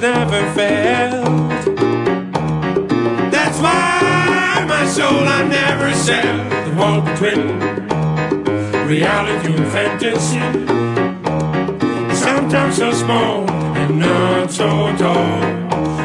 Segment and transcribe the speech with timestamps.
[0.00, 1.50] never failed.
[3.30, 6.38] That's why my soul I never sell.
[6.64, 7.58] The wall between
[8.88, 10.40] reality and fantasy.
[12.14, 14.66] Sometimes so small and not so
[14.96, 15.40] tall.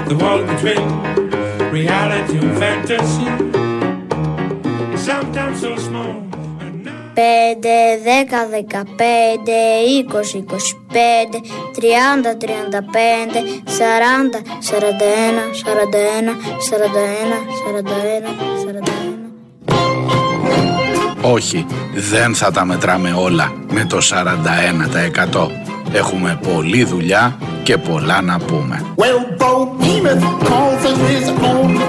[0.10, 3.28] The wall between reality and fantasy.
[4.98, 6.35] Sometimes so small.
[7.16, 7.22] 5,
[8.04, 8.84] 10, 15,
[10.04, 11.42] 20, 25,
[11.74, 16.36] 30, 35, 40, 41, 41,
[16.70, 18.30] 41, 41,
[18.64, 19.26] 41.
[21.22, 21.66] Όχι,
[22.12, 25.50] δεν θα τα μετράμε όλα με το 41%.
[25.94, 28.86] Έχουμε πολλή δουλειά και πολλά να πούμε.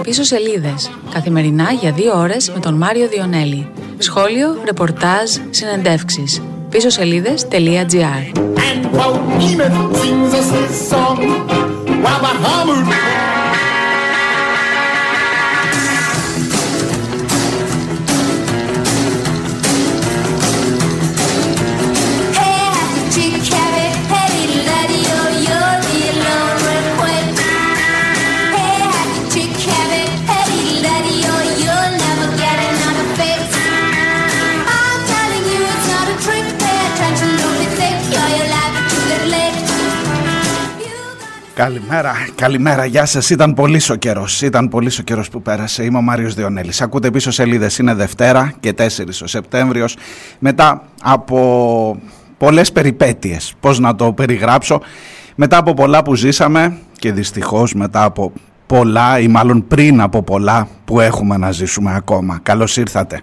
[0.02, 0.90] Πίσω σελίδες.
[1.12, 3.68] Καθημερινά για δύο ώρες με τον Μάριο Διονέλη.
[3.98, 6.42] Σχόλιο, ρεπορτάζ, συνεντεύξεις.
[6.70, 8.44] Πίσω σελίδες.gr
[41.56, 43.30] Καλημέρα, καλημέρα, γεια σας.
[43.30, 44.42] Ήταν πολύ ο καιρός.
[44.42, 45.84] Ήταν πολύ ο καιρός που πέρασε.
[45.84, 46.80] Είμαι ο Μάριος Διονέλης.
[46.80, 47.78] Ακούτε πίσω σελίδες.
[47.78, 49.96] Είναι Δευτέρα και 4 ο Σεπτέμβριος.
[50.38, 52.00] Μετά από
[52.38, 53.54] πολλές περιπέτειες.
[53.60, 54.80] Πώς να το περιγράψω.
[55.34, 58.32] Μετά από πολλά που ζήσαμε και δυστυχώς μετά από
[58.66, 62.40] πολλά ή μάλλον πριν από πολλά που έχουμε να ζήσουμε ακόμα.
[62.42, 63.20] Καλώς ήρθατε.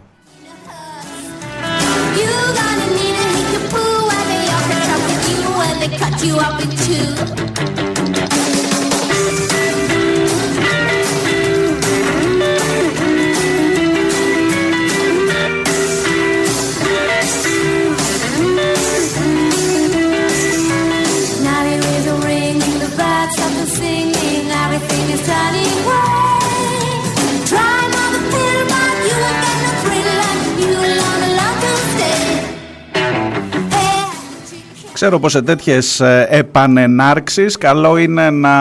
[35.04, 38.52] Ξέρω πως σε τέτοιες ε, επανενάρξεις καλό είναι να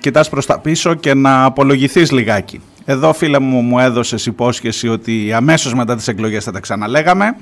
[0.00, 2.60] κοιτάς προς τα πίσω και να απολογηθείς λιγάκι.
[2.84, 7.36] Εδώ φίλε μου μου έδωσες υπόσχεση ότι αμέσως μετά τις εκλογές θα τα ξαναλέγαμε,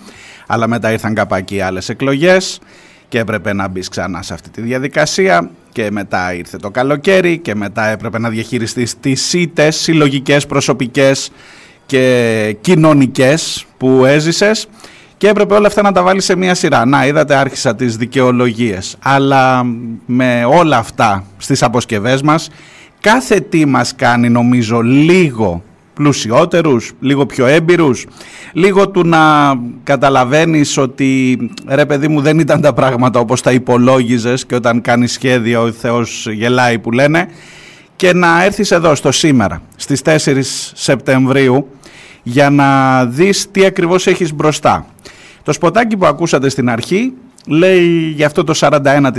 [0.46, 2.60] αλλά μετά ήρθαν καπάκι άλλες εκλογές
[3.08, 7.54] και έπρεπε να μπεις ξανά σε αυτή τη διαδικασία και μετά ήρθε το καλοκαίρι και
[7.54, 11.30] μετά έπρεπε να διαχειριστείς τις σύντες συλλογικές, προσωπικές
[11.86, 14.68] και κοινωνικές που έζησες
[15.24, 16.84] και έπρεπε όλα αυτά να τα βάλει σε μία σειρά.
[16.84, 18.96] Να, είδατε, άρχισα τις δικαιολογίες.
[19.02, 19.62] Αλλά
[20.06, 22.50] με όλα αυτά στις αποσκευές μας,
[23.00, 25.62] κάθε τι μας κάνει νομίζω λίγο
[25.94, 28.06] πλουσιότερους, λίγο πιο έμπειρους,
[28.52, 34.46] λίγο του να καταλαβαίνεις ότι ρε παιδί μου δεν ήταν τα πράγματα όπως τα υπολόγιζες
[34.46, 37.28] και όταν κάνεις σχέδια ο Θεός γελάει που λένε
[37.96, 41.68] και να έρθεις εδώ στο σήμερα, στις 4 Σεπτεμβρίου
[42.22, 44.86] για να δεις τι ακριβώς έχεις μπροστά.
[45.44, 47.12] Το σποτάκι που ακούσατε στην αρχή
[47.46, 49.10] λέει για αυτό το 41%.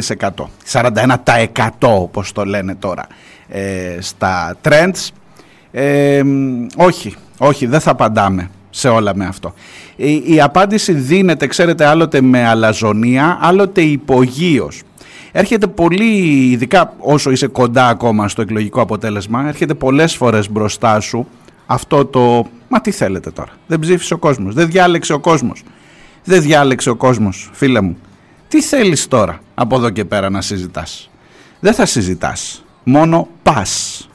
[0.72, 3.08] 41% όπως το λένε τώρα
[3.48, 5.10] ε, στα trends.
[5.72, 6.22] Ε,
[6.76, 9.54] όχι, όχι, δεν θα απαντάμε σε όλα με αυτό.
[9.96, 14.82] Η, η απάντηση δίνεται, ξέρετε, άλλοτε με αλαζονία, άλλοτε υπογείως.
[15.32, 21.28] Έρχεται πολύ, ειδικά όσο είσαι κοντά ακόμα στο εκλογικό αποτέλεσμα, έρχεται πολλές φορές μπροστά σου
[21.66, 25.64] αυτό το «Μα τι θέλετε τώρα, δεν ψήφισε ο κόσμος, δεν διάλεξε ο κόσμος»
[26.26, 27.98] δεν διάλεξε ο κόσμος, φίλε μου.
[28.48, 31.10] Τι θέλεις τώρα από εδώ και πέρα να συζητάς;
[31.60, 34.08] Δεν θα συζητάς, μόνο πας.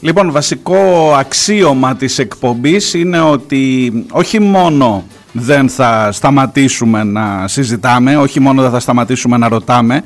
[0.00, 8.40] Λοιπόν, βασικό αξίωμα της εκπομπής είναι ότι όχι μόνο δεν θα σταματήσουμε να συζητάμε, όχι
[8.40, 10.02] μόνο δεν θα σταματήσουμε να ρωτάμε,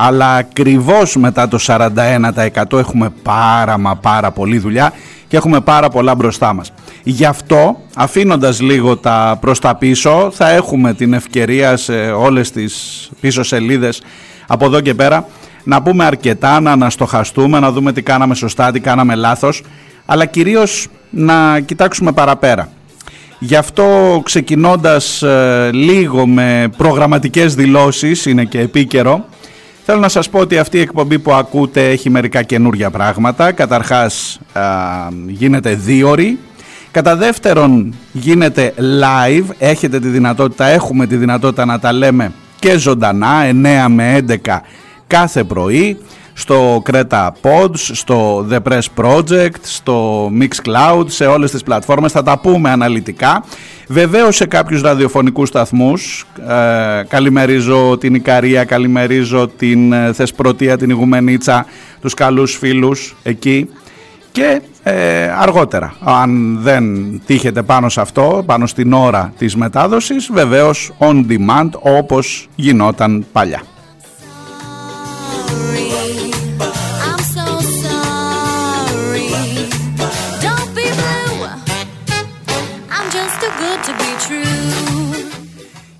[0.00, 4.92] αλλά ακριβώς μετά το 41% έχουμε πάρα μα πάρα πολλή δουλειά
[5.28, 6.72] και έχουμε πάρα πολλά μπροστά μας.
[7.02, 13.08] Γι' αυτό αφήνοντας λίγο τα προς τα πίσω θα έχουμε την ευκαιρία σε όλες τις
[13.20, 14.02] πίσω σελίδες
[14.46, 15.26] από εδώ και πέρα
[15.64, 19.62] να πούμε αρκετά, να αναστοχαστούμε, να δούμε τι κάναμε σωστά, τι κάναμε λάθος
[20.06, 22.68] αλλά κυρίως να κοιτάξουμε παραπέρα.
[23.38, 29.24] Γι' αυτό ξεκινώντας ε, λίγο με προγραμματικές δηλώσεις, είναι και επίκαιρο,
[29.90, 33.52] θέλω να σας πω ότι αυτή η εκπομπή που ακούτε έχει μερικά καινούργια πράγματα.
[33.52, 34.40] Καταρχάς
[35.26, 36.38] γίνεται δίωρη.
[36.90, 43.44] Κατά δεύτερον γίνεται live, έχετε τη δυνατότητα, έχουμε τη δυνατότητα να τα λέμε και ζωντανά,
[43.44, 44.60] 9 με 11
[45.06, 45.98] κάθε πρωί
[46.38, 52.12] στο Creta Pods, στο The Press Project, στο Mixcloud, σε όλες τις πλατφόρμες.
[52.12, 53.44] Θα τα πούμε αναλυτικά.
[53.88, 56.26] Βεβαίως σε κάποιους ραδιοφωνικούς σταθμούς.
[56.48, 61.66] Ε, καλημερίζω την Ικαρία, καλημερίζω την ε, Θεσπρωτεία, την Ιγουμενίτσα,
[62.00, 63.68] τους καλούς φίλους εκεί.
[64.32, 66.84] Και ε, αργότερα, αν δεν
[67.26, 73.62] τύχετε πάνω σε αυτό, πάνω στην ώρα της μετάδοσης, βεβαίως on demand όπως γινόταν παλιά.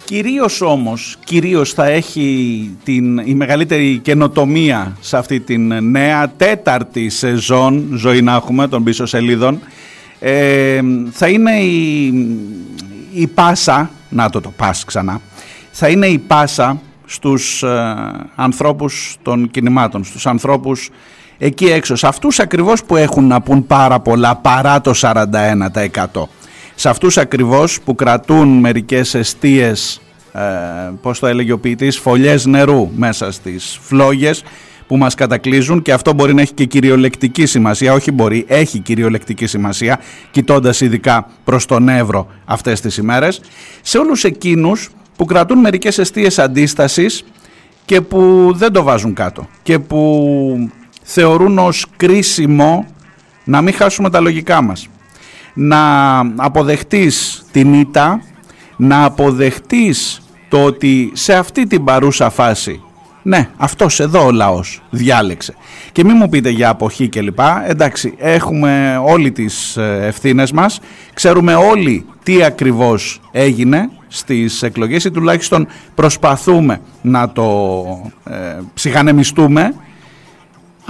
[0.08, 7.88] Κυρίως όμως, κυρίως θα έχει την, η μεγαλύτερη καινοτομία σε αυτή την νέα τέταρτη σεζόν,
[7.94, 9.60] ζωή να έχουμε των πίσω σελίδων,
[10.19, 12.06] ε, θα είναι η,
[13.12, 15.20] η πάσα, να το το πας ξανά,
[15.70, 17.94] θα είναι η πάσα στους ε,
[18.34, 20.90] ανθρώπους των κινημάτων, στους ανθρώπους
[21.38, 26.22] εκεί έξω, σε αυτούς ακριβώς που έχουν να πούν πάρα πολλά παρά το 41%
[26.80, 30.00] σε αυτούς ακριβώς που κρατούν μερικές εστίες,
[30.32, 30.40] ε,
[31.02, 34.44] πώς το έλεγε ο ποιητής, φωλιές νερού μέσα στις φλόγες
[34.86, 39.46] που μας κατακλείζουν και αυτό μπορεί να έχει και κυριολεκτική σημασία, όχι μπορεί, έχει κυριολεκτική
[39.46, 43.40] σημασία, κοιτώντας ειδικά προς τον Εύρο αυτές τις ημέρες,
[43.82, 47.24] σε όλους εκείνους που κρατούν μερικές αιστείες αντίστασης
[47.84, 50.70] και που δεν το βάζουν κάτω και που
[51.02, 52.86] θεωρούν ως κρίσιμο
[53.44, 54.88] να μην χάσουμε τα λογικά μας
[55.58, 58.22] να αποδεχτείς την ήττα,
[58.76, 62.82] να αποδεχτείς το ότι σε αυτή την παρούσα φάση
[63.22, 65.55] ναι, αυτός εδώ ο λαός διάλεξε.
[65.93, 67.38] Και μην μου πείτε για αποχή κλπ.
[67.66, 70.81] Εντάξει, έχουμε όλοι τις ε, ευθύνες μας.
[71.14, 77.50] Ξέρουμε όλοι τι ακριβώς έγινε στις εκλογές ή τουλάχιστον προσπαθούμε να το
[78.25, 78.34] ε,
[78.75, 79.75] ψυχανεμιστούμε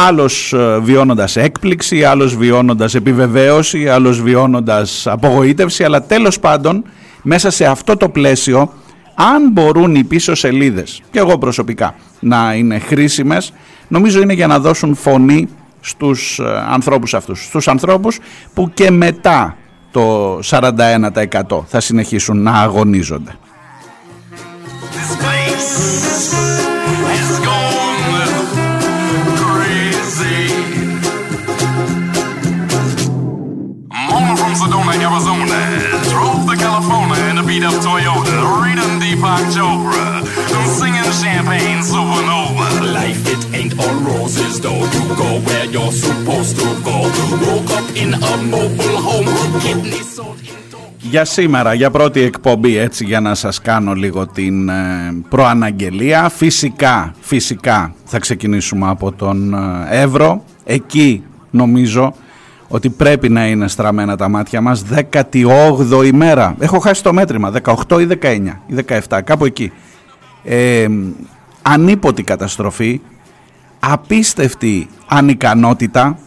[0.00, 6.85] άλλος ε, βιώνοντας έκπληξη, άλλος βιώνοντας επιβεβαίωση, άλλος βιώνοντας απογοήτευση, αλλά τέλος πάντων
[7.23, 8.73] μέσα σε αυτό το πλαίσιο
[9.15, 13.53] αν μπορούν οι πίσω σελίδες και εγώ προσωπικά να είναι χρήσιμες
[13.89, 15.49] νομίζω είναι για να δώσουν φωνή
[15.81, 17.44] στους ε, ανθρώπους αυτούς.
[17.44, 18.19] Στους ανθρώπους
[18.55, 19.56] που και μετά
[19.91, 23.31] το 41% θα συνεχίσουν να αγωνίζονται
[51.00, 54.74] Για σήμερα, για πρώτη εκπομπή έτσι για να σας κάνω λίγο την ε,
[55.29, 56.29] προαναγγελία.
[56.29, 60.44] Φυσικά, φυσικά θα ξεκινήσουμε από τον ε, Εύρο.
[60.65, 62.15] Εκεί νομίζω
[62.69, 66.55] ότι πρέπει να είναι στραμμένα τα μάτια μας 18η ημέρα.
[66.58, 68.75] Έχω χάσει το μέτρημα 18 ή 19 ή
[69.08, 69.72] 17 κάπου εκεί.
[70.44, 70.87] Ε,
[71.63, 73.01] Ανίποτη καταστροφή
[73.81, 76.19] Απίστευτη ανικανότητα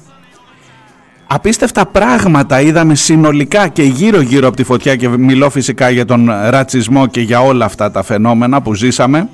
[1.34, 6.30] Απίστευτα πράγματα είδαμε συνολικά και γύρω γύρω από τη φωτιά και μιλώ φυσικά για τον
[6.50, 9.30] ρατσισμό και για όλα αυτά τα φαινόμενα που ζήσαμε.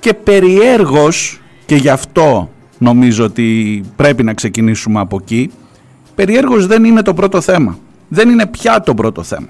[0.00, 5.50] Και περιέργως και γι' αυτό νομίζω ότι πρέπει να ξεκινήσουμε από εκεί
[6.14, 7.78] περιέργως δεν είναι το πρώτο θέμα.
[8.08, 9.48] Δεν είναι πια το πρώτο θέμα.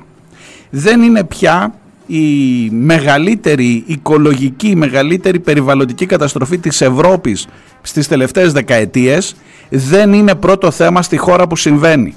[0.71, 1.75] Δεν είναι πια
[2.07, 7.47] η μεγαλύτερη οικολογική, η μεγαλύτερη περιβαλλοντική καταστροφή της Ευρώπης
[7.83, 9.37] στις τελευταίες δεκαετίες
[9.69, 12.15] δεν είναι πρώτο θέμα στη χώρα που συμβαίνει.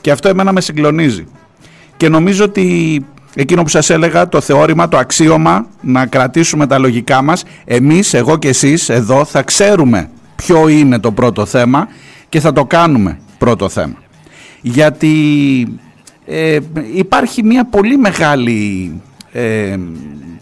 [0.00, 1.26] Και αυτό εμένα με συγκλονίζει.
[1.96, 7.22] Και νομίζω ότι εκείνο που σας έλεγα, το θεώρημα, το αξίωμα να κρατήσουμε τα λογικά
[7.22, 11.88] μας, εμείς, εγώ και εσείς εδώ θα ξέρουμε ποιο είναι το πρώτο θέμα
[12.28, 13.96] και θα το κάνουμε πρώτο θέμα.
[14.60, 15.14] Γιατί
[16.26, 16.58] ε,
[16.94, 18.92] υπάρχει μια πολύ μεγάλη,
[19.32, 19.76] ε,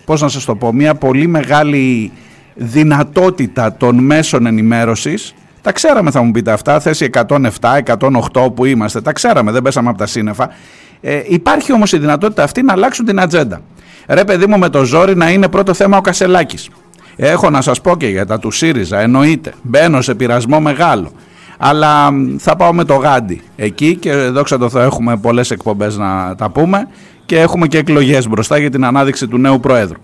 [0.04, 2.12] πώς να σας το πω, μια πολύ μεγάλη
[2.54, 7.38] δυνατότητα των μέσων ενημέρωσης τα ξέραμε θα μου πείτε αυτά, θέση 107,
[8.32, 10.50] 108 που είμαστε, τα ξέραμε, δεν πέσαμε από τα σύννεφα.
[11.00, 13.60] Ε, υπάρχει όμως η δυνατότητα αυτή να αλλάξουν την ατζέντα.
[14.06, 16.68] Ρε παιδί μου με το ζόρι να είναι πρώτο θέμα ο Κασελάκης.
[17.16, 19.52] Έχω να σας πω και για τα του ΣΥΡΙΖΑ, εννοείται.
[19.62, 21.12] Μπαίνω σε πειρασμό μεγάλο.
[21.62, 26.34] Αλλά θα πάω με το γάντι εκεί και δόξα τω Θεώ έχουμε πολλές εκπομπές να
[26.34, 26.88] τα πούμε
[27.26, 29.98] και έχουμε και εκλογές μπροστά για την ανάδειξη του νέου Προέδρου.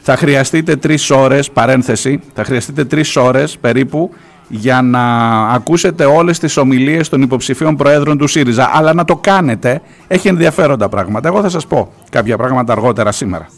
[0.00, 4.10] Θα χρειαστείτε τρεις ώρες, παρένθεση, θα χρειαστείτε τρεις ώρες περίπου
[4.48, 5.02] για να
[5.48, 10.88] ακούσετε όλες τις ομιλίες των υποψηφίων προέδρων του ΣΥΡΙΖΑ αλλά να το κάνετε, έχει ενδιαφέροντα
[10.88, 11.28] πράγματα.
[11.28, 13.48] Εγώ θα σας πω κάποια πράγματα αργότερα σήμερα.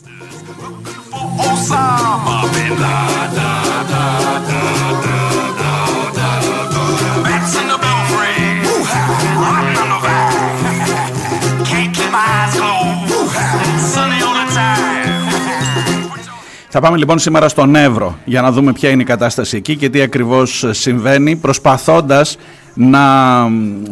[16.70, 19.88] Θα πάμε λοιπόν σήμερα στον Εύρο για να δούμε ποια είναι η κατάσταση εκεί και
[19.88, 22.36] τι ακριβώς συμβαίνει προσπαθώντας
[22.74, 23.00] να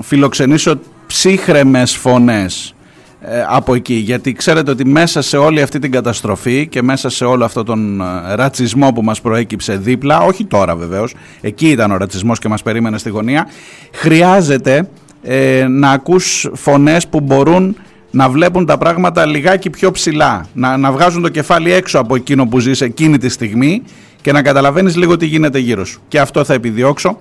[0.00, 2.75] φιλοξενήσω ψύχρεμες φωνές
[3.21, 3.95] ε, από εκεί.
[3.95, 8.00] Γιατί ξέρετε ότι μέσα σε όλη αυτή την καταστροφή και μέσα σε όλο αυτό τον
[8.00, 12.62] ε, ρατσισμό που μας προέκυψε δίπλα όχι τώρα βεβαίως, εκεί ήταν ο ρατσισμός και μας
[12.62, 13.47] περίμενε στη γωνία
[13.92, 14.88] χρειάζεται
[15.23, 17.76] ε, να ακούς φωνές που μπορούν
[18.16, 22.46] να βλέπουν τα πράγματα λιγάκι πιο ψηλά, να, να βγάζουν το κεφάλι έξω από εκείνο
[22.46, 23.82] που ζεις εκείνη τη στιγμή
[24.20, 26.00] και να καταλαβαίνεις λίγο τι γίνεται γύρω σου.
[26.08, 27.18] Και αυτό θα επιδιώξω.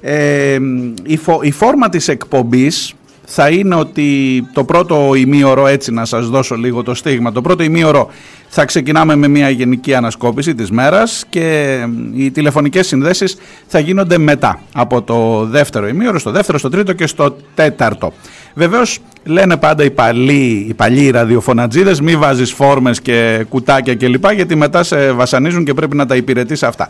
[0.00, 0.58] Ε,
[1.02, 6.54] η, η φόρμα της εκπομπής θα είναι ότι το πρώτο ημίωρο, έτσι να σας δώσω
[6.54, 8.10] λίγο το στίγμα, το πρώτο ημίωρο
[8.48, 11.78] θα ξεκινάμε με μια γενική ανασκόπηση της μέρας και
[12.14, 13.36] οι τηλεφωνικές συνδέσεις
[13.66, 18.12] θα γίνονται μετά από το δεύτερο ημίωρο, στο δεύτερο, στο τρίτο και στο τέταρτο.
[18.54, 24.54] Βεβαίως λένε πάντα οι παλιοί, οι παλιοί ραδιοφωνατζίδες μη βάζεις φόρμες και κουτάκια κλπ γιατί
[24.54, 26.88] μετά σε βασανίζουν και πρέπει να τα υπηρετείς αυτά.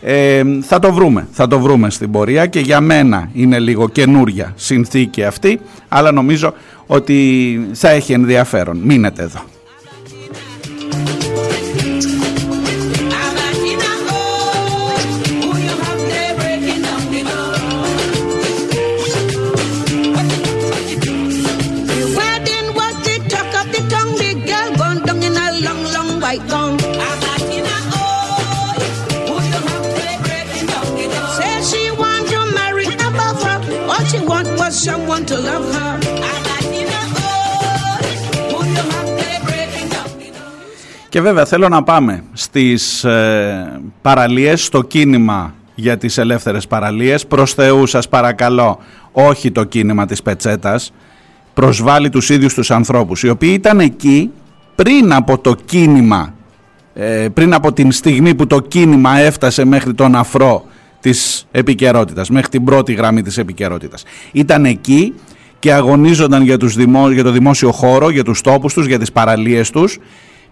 [0.00, 4.52] Ε, θα το βρούμε, θα το βρούμε στην πορεία και για μένα είναι λίγο καινούρια
[4.56, 6.54] συνθήκη αυτή αλλά νομίζω
[6.86, 8.76] ότι θα έχει ενδιαφέρον.
[8.76, 9.40] Μείνετε εδώ.
[41.16, 47.26] Και βέβαια θέλω να πάμε στις ε, παραλίες, στο κίνημα για τις ελεύθερες παραλίες.
[47.26, 48.78] Προς Θεού σας παρακαλώ,
[49.12, 50.92] όχι το κίνημα της Πετσέτας.
[51.54, 54.30] Προσβάλλει τους ίδιους τους ανθρώπους, οι οποίοι ήταν εκεί
[54.74, 56.34] πριν από το κίνημα,
[56.94, 60.64] ε, πριν από την στιγμή που το κίνημα έφτασε μέχρι τον αφρό
[61.00, 64.04] της επικαιρότητας, μέχρι την πρώτη γραμμή της επικαιρότητας.
[64.32, 65.14] Ήταν εκεί
[65.58, 67.10] και αγωνίζονταν για, τους δημο...
[67.10, 69.98] για το δημόσιο χώρο, για τους τόπους τους, για τις παραλίες τους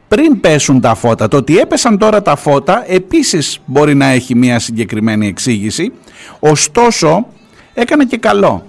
[0.08, 1.28] πριν πέσουν τα φώτα.
[1.28, 5.92] Το ότι έπεσαν τώρα τα φώτα επίσης μπορεί να έχει μια συγκεκριμένη εξήγηση.
[6.38, 7.26] Ωστόσο
[7.74, 8.66] έκανε και καλό.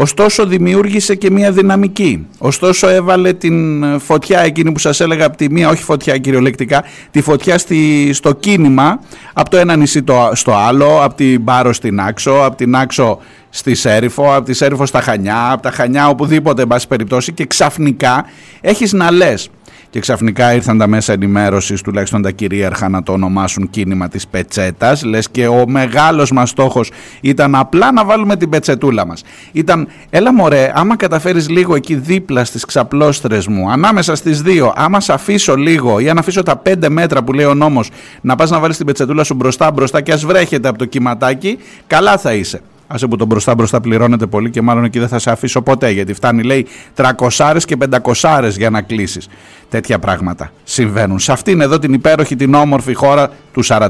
[0.00, 2.26] Ωστόσο δημιούργησε και μια δυναμική.
[2.38, 7.20] Ωστόσο έβαλε την φωτιά εκείνη που σας έλεγα από τη μία, όχι φωτιά κυριολεκτικά, τη
[7.20, 9.00] φωτιά στη, στο κίνημα
[9.32, 13.18] από το ένα νησί το, στο άλλο, από την Πάρο στην Άξο, από την Άξο
[13.50, 17.46] στη Σέριφο, από τη Σέριφο στα Χανιά, από τα Χανιά οπουδήποτε εν πάση περιπτώσει και
[17.46, 18.24] ξαφνικά
[18.60, 19.50] έχεις να λες
[19.90, 25.04] και ξαφνικά ήρθαν τα μέσα ενημέρωσης, τουλάχιστον τα κυρίαρχα, να το ονομάσουν κίνημα της πετσέτας.
[25.04, 26.90] Λες και ο μεγάλος μας στόχος
[27.20, 29.22] ήταν απλά να βάλουμε την πετσετούλα μας.
[29.52, 35.00] Ήταν, έλα μωρέ, άμα καταφέρεις λίγο εκεί δίπλα στις ξαπλώστρες μου, ανάμεσα στις δύο, άμα
[35.00, 37.90] σε αφήσω λίγο ή αν αφήσω τα πέντε μέτρα που λέει ο νόμος
[38.20, 41.58] να πας να βάλεις την πετσετούλα σου μπροστά μπροστά και ας βρέχεται από το κυματάκι,
[41.86, 42.60] καλά θα είσαι.
[42.90, 45.90] Άσε που τον μπροστά μπροστά πληρώνεται πολύ και μάλλον εκεί δεν θα σε αφήσω ποτέ
[45.90, 46.66] γιατί φτάνει λέει
[46.96, 47.76] 300 και
[48.24, 49.28] 500 για να κλείσεις.
[49.68, 53.88] Τέτοια πράγματα συμβαίνουν σε αυτήν εδώ την υπέροχη την όμορφη χώρα του 41%.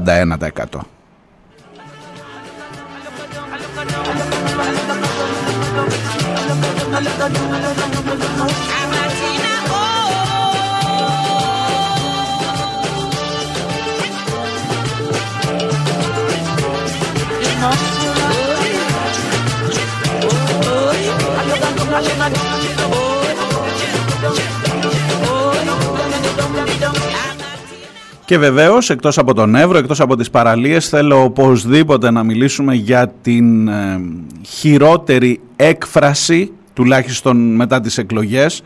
[28.29, 33.13] Και βεβαίως εκτός από τον Εύρο, εκτός από τις παραλίες θέλω οπωσδήποτε να μιλήσουμε για
[33.21, 34.01] την ε,
[34.47, 38.61] χειρότερη έκφραση τουλάχιστον μετά τις εκλογές.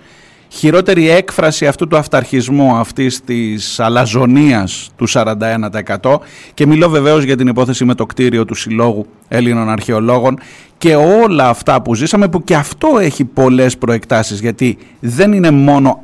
[0.47, 6.17] Χειρότερη έκφραση αυτού του αυταρχισμού, αυτής της αλαζονίας του 41%
[6.53, 10.39] και μιλώ βεβαίως για την υπόθεση με το κτίριο του Συλλόγου Έλληνων Αρχαιολόγων.
[10.77, 16.01] Και όλα αυτά που ζήσαμε που και αυτό έχει πολλές προεκτάσεις γιατί δεν είναι μόνο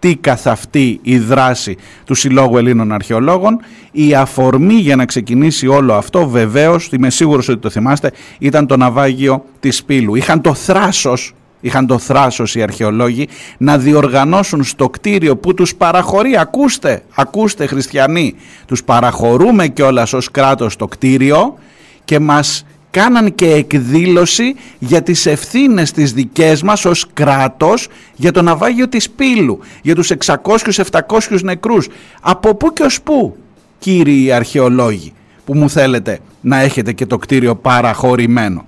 [0.00, 5.94] αυτή καθ' αυτή η δράση του Συλλόγου Ελλήνων Αρχαιολόγων η αφορμή για να ξεκινήσει όλο
[5.94, 10.14] αυτό βεβαίως, είμαι σίγουρος ότι το θυμάστε, ήταν το ναυάγιο της Πύλου.
[10.14, 13.28] Είχαν το θράσος είχαν το θράσος οι αρχαιολόγοι
[13.58, 18.34] να διοργανώσουν στο κτίριο που τους παραχωρεί, ακούστε, ακούστε χριστιανοί,
[18.66, 21.58] τους παραχωρούμε κιόλας ως κράτος το κτίριο
[22.04, 28.42] και μας κάναν και εκδήλωση για τις ευθύνες τις δικές μας ως κράτος για το
[28.42, 31.88] ναυάγιο της Πύλου, για τους 600-700 νεκρούς.
[32.20, 33.36] Από πού και ως πού,
[33.78, 35.12] κύριοι αρχαιολόγοι,
[35.44, 38.64] που μου θέλετε να έχετε και το κτίριο παραχωρημένο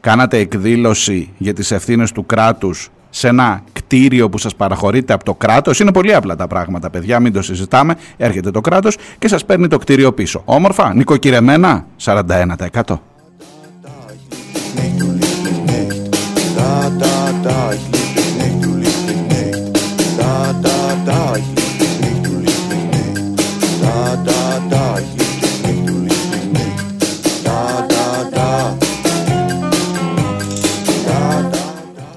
[0.00, 5.34] κάνατε εκδήλωση για τις ευθύνες του κράτους σε ένα κτίριο που σας παραχωρείται από το
[5.34, 5.80] κράτος.
[5.80, 7.94] Είναι πολύ απλά τα πράγματα, παιδιά, μην το συζητάμε.
[8.16, 10.42] Έρχεται το κράτος και σας παίρνει το κτίριο πίσω.
[10.44, 13.02] Όμορφα, νοικοκυρεμένα, 41%.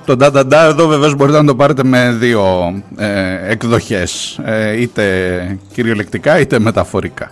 [0.06, 6.40] Το ντανταντά εδώ βεβαίως μπορείτε να το πάρετε με δύο ε, εκδοχές, ε, είτε κυριολεκτικά
[6.40, 7.32] είτε μεταφορικά.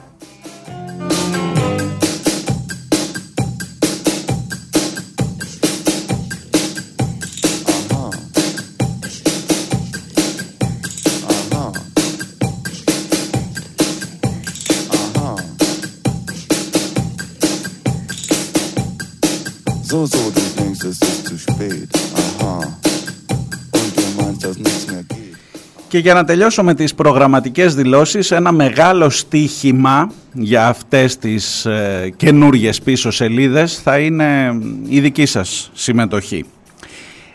[25.92, 32.14] Και για να τελειώσω με τις προγραμματικές δηλώσεις, ένα μεγάλο στίχημα για αυτές τις ε,
[32.18, 36.46] καινούργιες πίσω σελίδες θα είναι η δική σας συμμετοχή.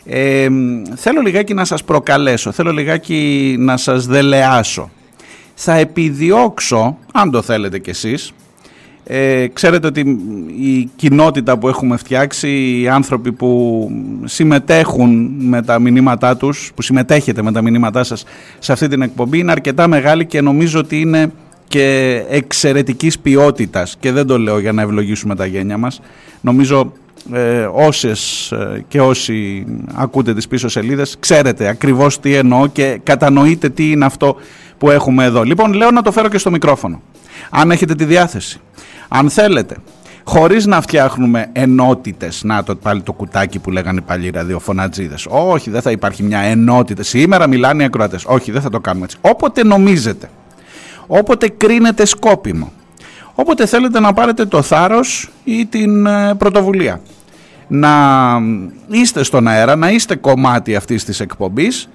[0.05, 0.47] Ε,
[0.95, 4.89] θέλω λιγάκι να σας προκαλέσω, θέλω λιγάκι να σας δελεάσω.
[5.53, 8.33] Θα επιδιώξω, αν το θέλετε κι εσείς,
[9.09, 9.99] ε, ξέρετε ότι
[10.59, 13.91] η κοινότητα που έχουμε φτιάξει, οι άνθρωποι που
[14.25, 18.23] συμμετέχουν με τα μηνύματά τους, που συμμετέχετε με τα μηνύματά σας
[18.59, 21.31] σε αυτή την εκπομπή είναι αρκετά μεγάλη και νομίζω ότι είναι
[21.67, 26.01] και εξαιρετικής ποιότητας και δεν το λέω για να ευλογήσουμε τα γένια μας.
[26.41, 26.93] Νομίζω
[27.33, 33.69] ε, όσες ε, και όσοι ακούτε τις πίσω σελίδες ξέρετε ακριβώς τι εννοώ και κατανοείτε
[33.69, 34.35] τι είναι αυτό
[34.77, 35.43] που έχουμε εδώ.
[35.43, 37.01] Λοιπόν λέω να το φέρω και στο μικρόφωνο.
[37.49, 38.59] Αν έχετε τη διάθεση
[39.07, 39.75] αν θέλετε,
[40.23, 45.69] χωρίς να φτιάχνουμε ενότητες, να το πάλι το κουτάκι που λέγανε πάλι οι ραδιοφωνατζίδες, όχι
[45.69, 49.17] δεν θα υπάρχει μια ενότητα, σήμερα μιλάνε οι ακροατές, όχι δεν θα το κάνουμε έτσι,
[49.21, 50.29] όποτε νομίζετε,
[51.07, 52.71] όποτε κρίνετε σκόπιμο,
[53.35, 57.01] όποτε θέλετε να πάρετε το θάρρος ή την ε, πρωτοβουλία,
[57.67, 57.89] να
[58.87, 61.89] είστε στον αέρα, να είστε κομμάτι αυτής της εκπομπής,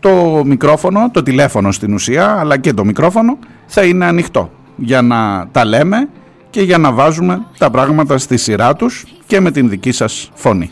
[0.00, 5.48] το μικρόφωνο, το τηλέφωνο στην ουσία, αλλά και το μικρόφωνο θα είναι ανοιχτό για να
[5.52, 6.08] τα λέμε
[6.56, 10.70] και για να βάζουμε τα πράγματα στη σειρά τους και με την δική σας φωνή.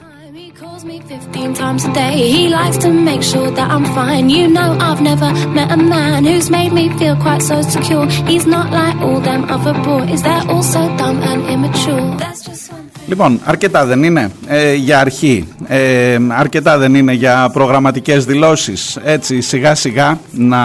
[13.07, 18.99] Λοιπόν, αρκετά δεν είναι ε, για αρχή, ε, αρκετά δεν είναι για προγραμματικές δηλώσεις.
[19.05, 20.59] Έτσι σιγά σιγά να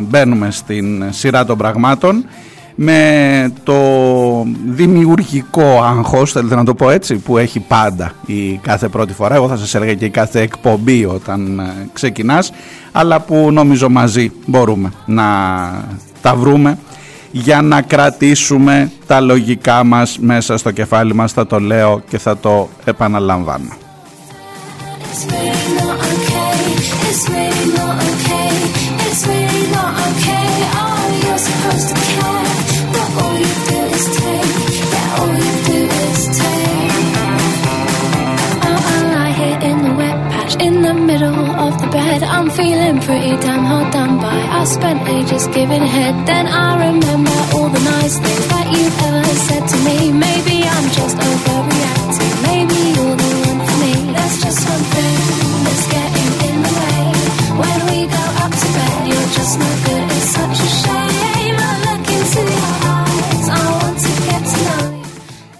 [0.00, 2.24] μπαίνουμε στην σειρά των πραγμάτων
[2.82, 3.76] με το
[4.66, 9.34] δημιουργικό άγχος, θέλετε να το πω έτσι, που έχει πάντα η κάθε πρώτη φορά.
[9.34, 12.52] Εγώ θα σας έλεγα και η κάθε εκπομπή όταν ε, ξεκινάς,
[12.92, 15.24] αλλά που νομίζω μαζί μπορούμε να
[16.20, 16.78] τα βρούμε
[17.30, 21.32] για να κρατήσουμε τα λογικά μας μέσα στο κεφάλι μας.
[21.32, 23.68] Θα το λέω και θα το επαναλαμβάνω.
[41.90, 42.22] Bed.
[42.22, 44.40] I'm feeling pretty damn hard done by.
[44.58, 46.14] I spent ages giving head.
[46.26, 50.12] Then I remember all the nice things that you've ever said to me.
[50.12, 51.89] Maybe I'm just overreacting.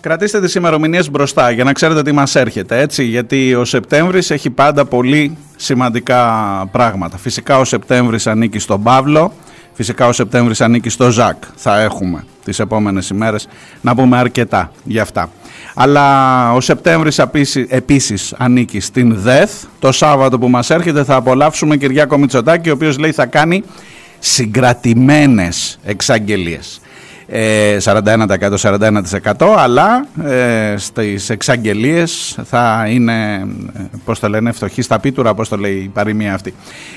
[0.01, 4.51] Κρατήστε τις ημερομηνίες μπροστά για να ξέρετε τι μας έρχεται, έτσι, γιατί ο Σεπτέμβρης έχει
[4.51, 6.25] πάντα πολύ σημαντικά
[6.73, 7.17] πράγματα.
[7.17, 9.33] Φυσικά ο Σεπτέμβρης ανήκει στον Παύλο,
[9.73, 11.37] φυσικά ο Σεπτέμβρης ανήκει στο Ζακ.
[11.57, 13.49] Θα έχουμε τις επόμενες ημέρες
[13.81, 15.31] να πούμε αρκετά για αυτά.
[15.75, 17.19] Αλλά ο Σεπτέμβρης
[17.69, 19.51] επίσης ανήκει στην ΔΕΘ.
[19.79, 23.63] Το Σάββατο που μας έρχεται θα απολαύσουμε Κυριάκο Μητσοτάκη, ο οποίος λέει θα κάνει
[24.19, 26.81] συγκρατημένες εξαγγελίες.
[27.31, 33.47] 41% 41% αλλά ε, στις εξαγγελίες θα είναι
[34.05, 36.55] πώς το λένε φτωχή στα πίτουρα πώς το λέει η παροιμία αυτή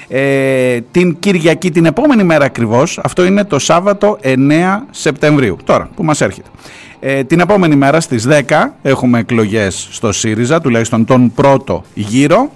[0.07, 4.37] ε, την Κυριακή την επόμενη μέρα ακριβώς αυτό είναι το Σάββατο 9
[4.91, 6.49] Σεπτεμβρίου τώρα που μας έρχεται
[6.99, 8.41] ε, την επόμενη μέρα στις 10
[8.81, 12.51] έχουμε εκλογές στο ΣΥΡΙΖΑ τουλάχιστον τον πρώτο γύρο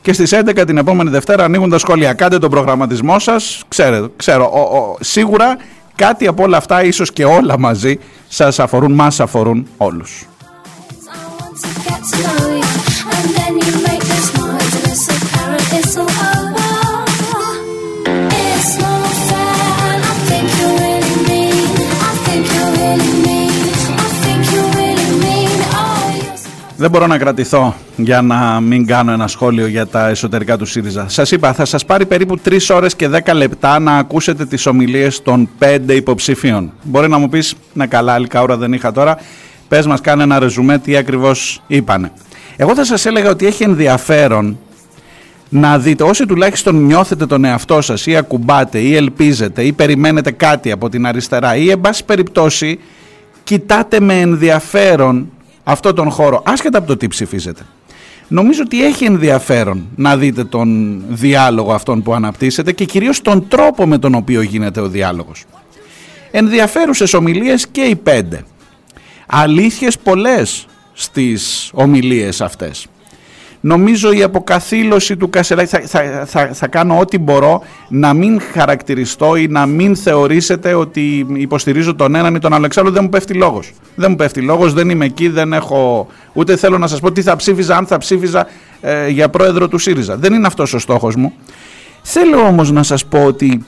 [0.00, 2.12] και στις 11 την επόμενη Δευτέρα ανοίγουν τα σχόλια.
[2.12, 3.62] Κάντε τον προγραμματισμό σας.
[3.68, 5.56] Ξέρω, ξέρω ο, σίγουρα
[5.98, 10.26] κάτι από όλα αυτά, ίσως και όλα μαζί, σας αφορούν, μας αφορούν όλους.
[26.80, 31.08] Δεν μπορώ να κρατηθώ για να μην κάνω ένα σχόλιο για τα εσωτερικά του ΣΥΡΙΖΑ.
[31.08, 35.22] Σας είπα, θα σας πάρει περίπου 3 ώρες και 10 λεπτά να ακούσετε τις ομιλίες
[35.22, 36.72] των 5 υποψηφίων.
[36.82, 39.18] Μπορεί να μου πεις, να καλά, άλλη καούρα δεν είχα τώρα.
[39.68, 42.12] Πες μας, κάνε ένα ρεζουμέ τι ακριβώς είπανε.
[42.56, 44.58] Εγώ θα σας έλεγα ότι έχει ενδιαφέρον
[45.48, 50.70] να δείτε, όσοι τουλάχιστον νιώθετε τον εαυτό σας ή ακουμπάτε ή ελπίζετε ή περιμένετε κάτι
[50.70, 52.78] από την αριστερά ή εν πάση περιπτώσει
[53.44, 55.30] κοιτάτε με ενδιαφέρον
[55.70, 57.66] αυτό τον χώρο, άσχετα από το τι ψηφίζετε.
[58.28, 63.86] Νομίζω ότι έχει ενδιαφέρον να δείτε τον διάλογο αυτόν που αναπτύσσεται και κυρίως τον τρόπο
[63.86, 65.44] με τον οποίο γίνεται ο διάλογος.
[66.30, 68.44] Ενδιαφέρουσες ομιλίες και οι πέντε.
[69.26, 72.86] Αλήθειες πολλές στις ομιλίες αυτές.
[73.68, 79.36] Νομίζω η αποκαθήλωση του Κασελάκη θα, θα, θα, θα, κάνω ό,τι μπορώ να μην χαρακτηριστώ
[79.36, 82.64] ή να μην θεωρήσετε ότι υποστηρίζω τον έναν ή τον άλλο.
[82.64, 83.72] Εξάλλου δεν μου πέφτει λόγος.
[83.94, 86.06] Δεν μου πέφτει λόγος, δεν είμαι εκεί, δεν έχω...
[86.32, 88.46] Ούτε θέλω να σας πω τι θα ψήφιζα αν θα ψήφιζα
[88.80, 90.16] ε, για πρόεδρο του ΣΥΡΙΖΑ.
[90.16, 91.32] Δεν είναι αυτός ο στόχος μου.
[92.02, 93.64] Θέλω όμως να σας πω ότι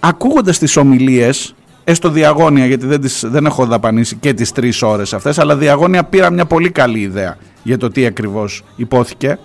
[0.00, 5.12] ακούγοντας τις ομιλίες έστω διαγώνια γιατί δεν, τις, δεν έχω δαπανίσει και τις τρεις ώρες
[5.14, 9.38] αυτές αλλά διαγώνια πήρα μια πολύ καλή ιδέα για το τι ακριβώς υπόθηκε.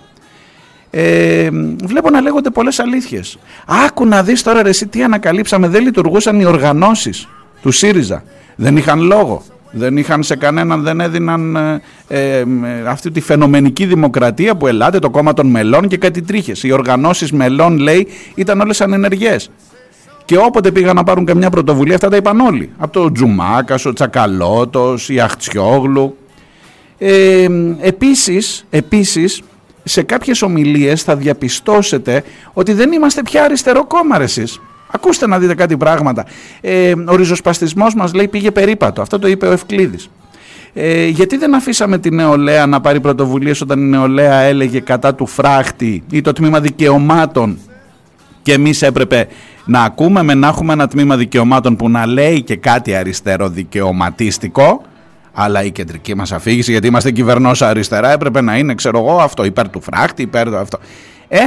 [0.90, 1.48] Ε,
[1.84, 3.38] βλέπω να λέγονται πολλές αλήθειες.
[3.86, 5.68] Άκου να δεις τώρα ρε εσύ τι ανακαλύψαμε.
[5.68, 7.28] Δεν λειτουργούσαν οι οργανώσεις
[7.62, 8.22] του ΣΥΡΙΖΑ.
[8.56, 9.42] Δεν είχαν λόγο.
[9.70, 12.44] Δεν είχαν σε κανέναν, δεν έδιναν ε, ε,
[12.86, 16.62] αυτή τη φαινομενική δημοκρατία που ελάτε το κόμμα των μελών και κάτι τρίχες.
[16.62, 19.50] Οι οργανώσεις μελών λέει ήταν όλες ανενεργές.
[20.28, 22.70] Και όποτε πήγαν να πάρουν καμιά πρωτοβουλία, αυτά τα είπαν όλοι.
[22.78, 26.16] Από το Τζουμάκας, ο Τσακαλώτος, η Αχτσιόγλου.
[26.98, 27.48] Ε,
[27.80, 29.42] επίσης, επίσης,
[29.84, 34.60] σε κάποιες ομιλίες θα διαπιστώσετε ότι δεν είμαστε πια αριστερό κόμμα εσείς.
[34.92, 36.24] Ακούστε να δείτε κάτι πράγματα.
[36.60, 39.02] Ε, ο ριζοσπαστισμός μας λέει πήγε περίπατο.
[39.02, 40.10] Αυτό το είπε ο Ευκλήδης.
[40.74, 45.26] Ε, γιατί δεν αφήσαμε τη νεολαία να πάρει πρωτοβουλίες όταν η νεολαία έλεγε κατά του
[45.26, 47.58] φράχτη ή το τμήμα δικαιωμάτων
[48.42, 49.28] και εμείς έπρεπε
[49.64, 54.82] να ακούμε με να έχουμε ένα τμήμα δικαιωμάτων που να λέει και κάτι αριστερό δικαιωματίστικο
[55.32, 59.44] αλλά η κεντρική μας αφήγηση γιατί είμαστε κυβερνός αριστερά έπρεπε να είναι ξέρω εγώ αυτό
[59.44, 60.78] υπέρ του φράχτη υπέρ του αυτό.
[61.28, 61.38] Ε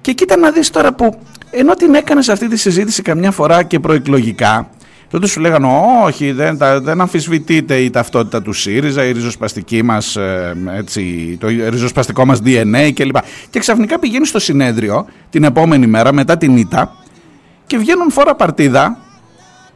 [0.00, 1.18] και κοίτα να δεις τώρα που
[1.50, 4.68] ενώ την έκανες αυτή τη συζήτηση καμιά φορά και προεκλογικά
[5.10, 5.66] τότε σου λέγανε
[6.04, 12.24] όχι δεν, δεν αμφισβητείται η ταυτότητα του ΣΥΡΙΖΑ, η ριζοσπαστική μας, ε, έτσι, το ριζοσπαστικό
[12.24, 13.16] μας DNA κλπ.
[13.50, 16.96] Και ξαφνικά πηγαίνει στο συνέδριο την επόμενη μέρα μετά την ήττα
[17.66, 18.98] και βγαίνουν φορά παρτίδα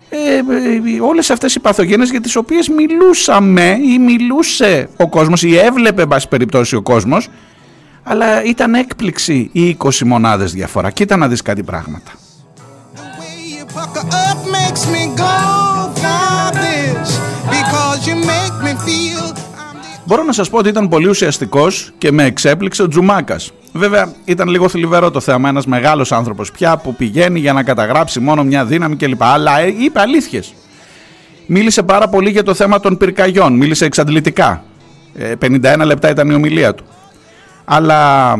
[0.08, 5.56] ε, ε, όλες αυτές οι παθογένειες για τις οποίες μιλούσαμε ή μιλούσε ο κόσμος ή
[5.56, 7.28] έβλεπε εν πάση περιπτώσει ο κόσμος
[8.02, 10.90] αλλά ήταν έκπληξη οι 20 μονάδες διαφορά.
[10.90, 12.10] Κοίτα να δεις κάτι πράγματα.
[20.06, 23.52] Μπορώ να σας πω ότι ήταν πολύ ουσιαστικός και με εξέπληξε ο Τζουμάκας.
[23.72, 28.20] Βέβαια ήταν λίγο θλιβερό το θέμα, ένας μεγάλος άνθρωπος πια που πηγαίνει για να καταγράψει
[28.20, 29.22] μόνο μια δύναμη κλπ.
[29.22, 30.54] Αλλά ε, είπε αλήθειες.
[31.46, 34.64] Μίλησε πάρα πολύ για το θέμα των πυρκαγιών, μίλησε εξαντλητικά.
[35.40, 36.84] 51 ε, λεπτά ήταν η ομιλία του.
[37.64, 38.32] Αλλά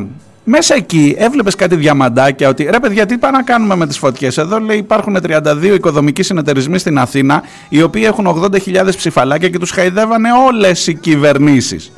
[0.45, 4.39] μέσα εκεί έβλεπες κάτι διαμαντάκια ότι ρε παιδιά, τι πάμε να κάνουμε με τις φωτιές.
[4.39, 9.71] Εδώ; Λέει υπάρχουν 32 οικοδομικοί συνεταιρισμοί στην Αθήνα, οι οποίοι έχουν 80.000 ψηφαλάκια και τους
[9.71, 11.93] χαϊδεύανε όλες οι κυβερνήσεις.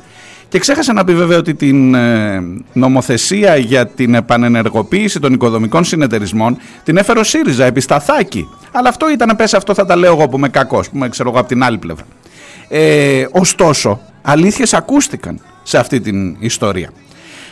[0.49, 6.57] Και ξέχασε να πει βέβαια ότι την ε, νομοθεσία για την επανενεργοποίηση των οικοδομικών συνεταιρισμών
[6.83, 8.47] την έφερε ο ΣΥΡΙΖΑ επί σταθάκι.
[8.71, 11.29] Αλλά αυτό ήταν, πες αυτό θα τα λέω εγώ που είμαι κακός, που είμαι ξέρω
[11.29, 12.05] εγώ από την άλλη πλευρά.
[12.69, 16.89] Ε, ωστόσο, αλήθειες ακούστηκαν σε αυτή την ιστορία.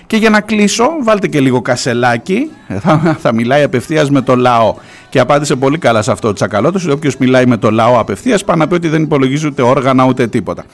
[0.08, 2.50] Και για να κλείσω, βάλτε και λίγο κασελάκι.
[2.80, 4.76] Θα, θα μιλάει απευθείας με το λαό.
[5.10, 6.88] Και απάντησε πολύ καλά σε αυτό ο Τσακαλώτος.
[6.88, 10.28] Όποιος μιλάει με το λαό απευθείας, πάει να πει ότι δεν υπολογίζει ούτε όργανα ούτε
[10.28, 10.66] τίποτα.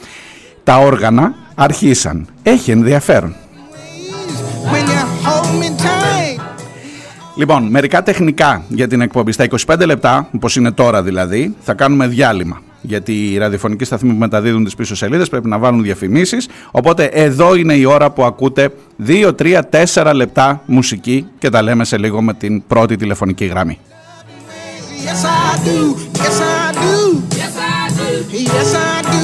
[0.63, 2.27] Τα όργανα αρχίσαν.
[2.43, 3.35] Έχει ενδιαφέρον.
[7.35, 9.31] Λοιπόν, μερικά τεχνικά για την εκπομπή.
[9.31, 12.61] Στα 25 λεπτά, όπως είναι τώρα δηλαδή, θα κάνουμε διάλειμμα.
[12.81, 16.47] Γιατί οι ραδιοφωνικοί σταθμοί που μεταδίδουν τις πίσω σελίδες πρέπει να βάλουν διαφημίσεις.
[16.71, 18.73] Οπότε εδώ είναι η ώρα που ακούτε
[19.07, 19.59] 2, 3,
[19.93, 23.79] 4 λεπτά μουσική και τα λέμε σε λίγο με την πρώτη τηλεφωνική γραμμή.
[25.05, 25.79] Yes, I do.
[26.23, 26.93] Yes, I do.
[28.53, 29.20] Yes, I do.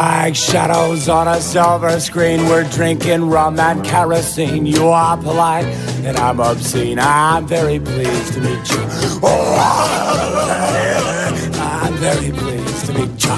[0.00, 4.64] Like shadows on a silver screen, we're drinking rum and kerosene.
[4.64, 5.66] You are polite
[6.06, 6.98] and I'm obscene.
[6.98, 8.78] I'm very pleased to meet you.
[9.22, 9.56] Oh,
[11.60, 13.30] I'm very pleased to meet you.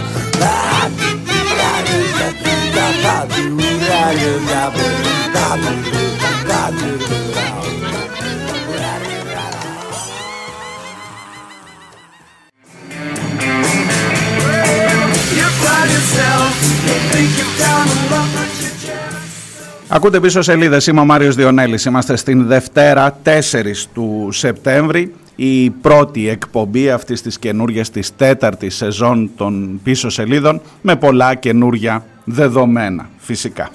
[19.95, 20.87] Ακούτε πίσω σελίδες.
[20.87, 21.85] Είμαι ο Μάριος Διονέλης.
[21.85, 25.15] Είμαστε στην Δευτέρα 4 του Σεπτέμβρη.
[25.37, 32.05] Η πρώτη εκπομπή αυτής της καινούργιας της τέταρτης σεζόν των πίσω σελίδων με πολλά καινούργια
[32.25, 33.71] δεδομένα φυσικά.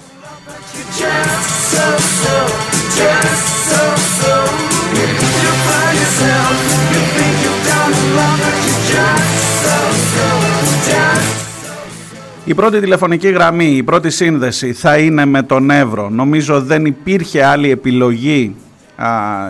[12.48, 16.08] Η πρώτη τηλεφωνική γραμμή, η πρώτη σύνδεση θα είναι με τον Εύρο.
[16.10, 18.56] Νομίζω δεν υπήρχε άλλη επιλογή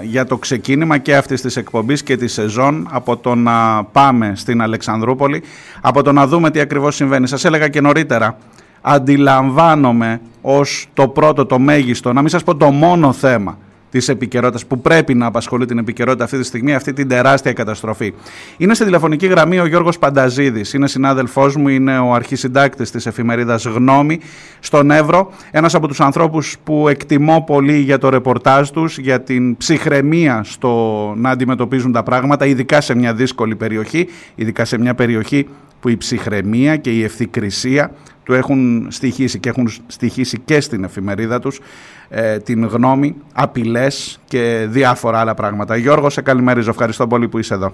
[0.02, 4.62] για το ξεκίνημα και αυτής της εκπομπής και της σεζόν από το να πάμε στην
[4.62, 5.42] Αλεξανδρούπολη,
[5.80, 7.28] από το να δούμε τι ακριβώς συμβαίνει.
[7.28, 8.38] Σας έλεγα και νωρίτερα,
[8.80, 13.58] αντιλαμβάνομαι ως το πρώτο, το μέγιστο, να μην σας πω το μόνο θέμα
[13.90, 18.14] της επικαιρότητας που πρέπει να απασχολεί την επικαιρότητα αυτή τη στιγμή, αυτή την τεράστια καταστροφή.
[18.56, 20.72] Είναι στη τηλεφωνική γραμμή ο Γιώργος Πανταζίδης.
[20.72, 24.20] Είναι συνάδελφός μου, είναι ο αρχισυντάκτης της εφημερίδας Γνώμη
[24.60, 25.32] στον Εύρο.
[25.50, 31.12] Ένας από τους ανθρώπους που εκτιμώ πολύ για το ρεπορτάζ τους, για την ψυχραιμία στο
[31.16, 35.46] να αντιμετωπίζουν τα πράγματα, ειδικά σε μια δύσκολη περιοχή, ειδικά σε μια περιοχή
[35.80, 37.90] που η ψυχραιμία και η ευθυκρισία
[38.28, 41.60] του έχουν στοιχήσει και έχουν στοιχήσει και στην εφημερίδα τους
[42.08, 45.76] ε, την γνώμη, απειλές και διάφορα άλλα πράγματα.
[45.76, 46.70] Γιώργο, σε καλημερίζω.
[46.70, 47.72] Ευχαριστώ πολύ που είσαι εδώ.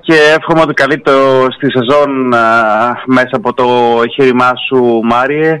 [0.00, 2.28] Και εύχομαι ότι καλύτερο στη σεζόν
[3.06, 3.64] μέσα από το
[4.02, 5.60] εγχείρημά σου, Μάριε.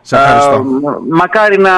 [0.00, 0.64] Σε ευχαριστώ.
[1.10, 1.70] μακάρι να,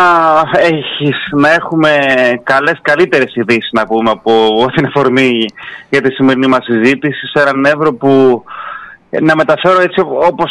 [0.57, 1.99] έχεις, να έχουμε
[2.43, 5.45] καλές, καλύτερες ειδήσεις να πούμε από την εφορμή
[5.89, 8.45] για τη σημερινή μας συζήτηση σε έναν Εύρο που
[9.11, 10.51] να μεταφέρω έτσι όπως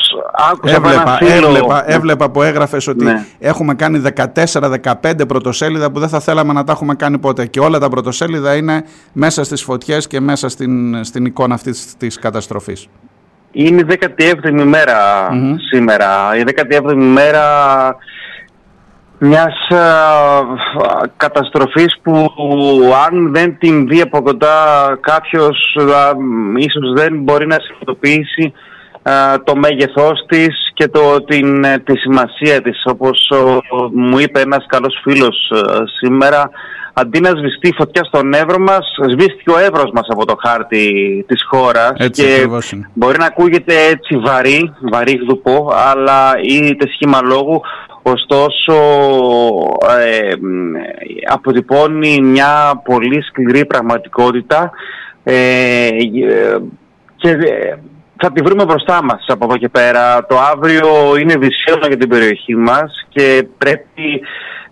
[0.52, 1.48] άκουσα έβλεπα, από ένα φίλο.
[1.48, 3.26] Έβλεπα, έβλεπα που έγραφες ότι ναι.
[3.40, 4.02] έχουμε κάνει
[4.34, 8.56] 14-15 πρωτοσέλιδα που δεν θα θέλαμε να τα έχουμε κάνει ποτέ και όλα τα πρωτοσέλιδα
[8.56, 12.90] είναι μέσα στις φωτιές και μέσα στην, στην εικόνα αυτής της καταστροφής.
[13.52, 15.30] Είναι η 17η μέρα
[15.70, 16.08] σήμερα.
[16.38, 17.46] Η 17η μέρα
[19.26, 19.54] μιας
[21.18, 22.32] καταστροφής που
[23.08, 24.56] αν δεν την δει από κοντά
[25.00, 25.78] κάποιος
[26.56, 28.54] ίσως δεν μπορεί να συνειδητοποιήσει
[29.44, 32.82] το μέγεθός της και το, την, τη σημασία της.
[32.86, 33.32] Όπως
[33.94, 35.52] μου είπε ένας καλός φίλος
[36.00, 36.50] σήμερα,
[36.94, 40.86] αντί να σβηστεί φωτιά στον Εύρο μας, σβήστηκε ο Εύρος μας από το χάρτη
[41.28, 42.48] της χώρας και
[42.94, 47.62] μπορεί να ακούγεται έτσι βαρύ, βαρύ γδουπό, αλλά είναι σχήμα λόγου
[48.08, 48.74] ωστόσο
[50.00, 50.34] ε,
[51.32, 54.72] αποτυπώνει μια πολύ σκληρή πραγματικότητα
[55.24, 55.90] ε,
[57.16, 57.76] και ε,
[58.18, 60.26] θα τη βρούμε μπροστά μας από εδώ και πέρα.
[60.26, 64.22] Το αύριο είναι δυσίωνο για την περιοχή μας και πρέπει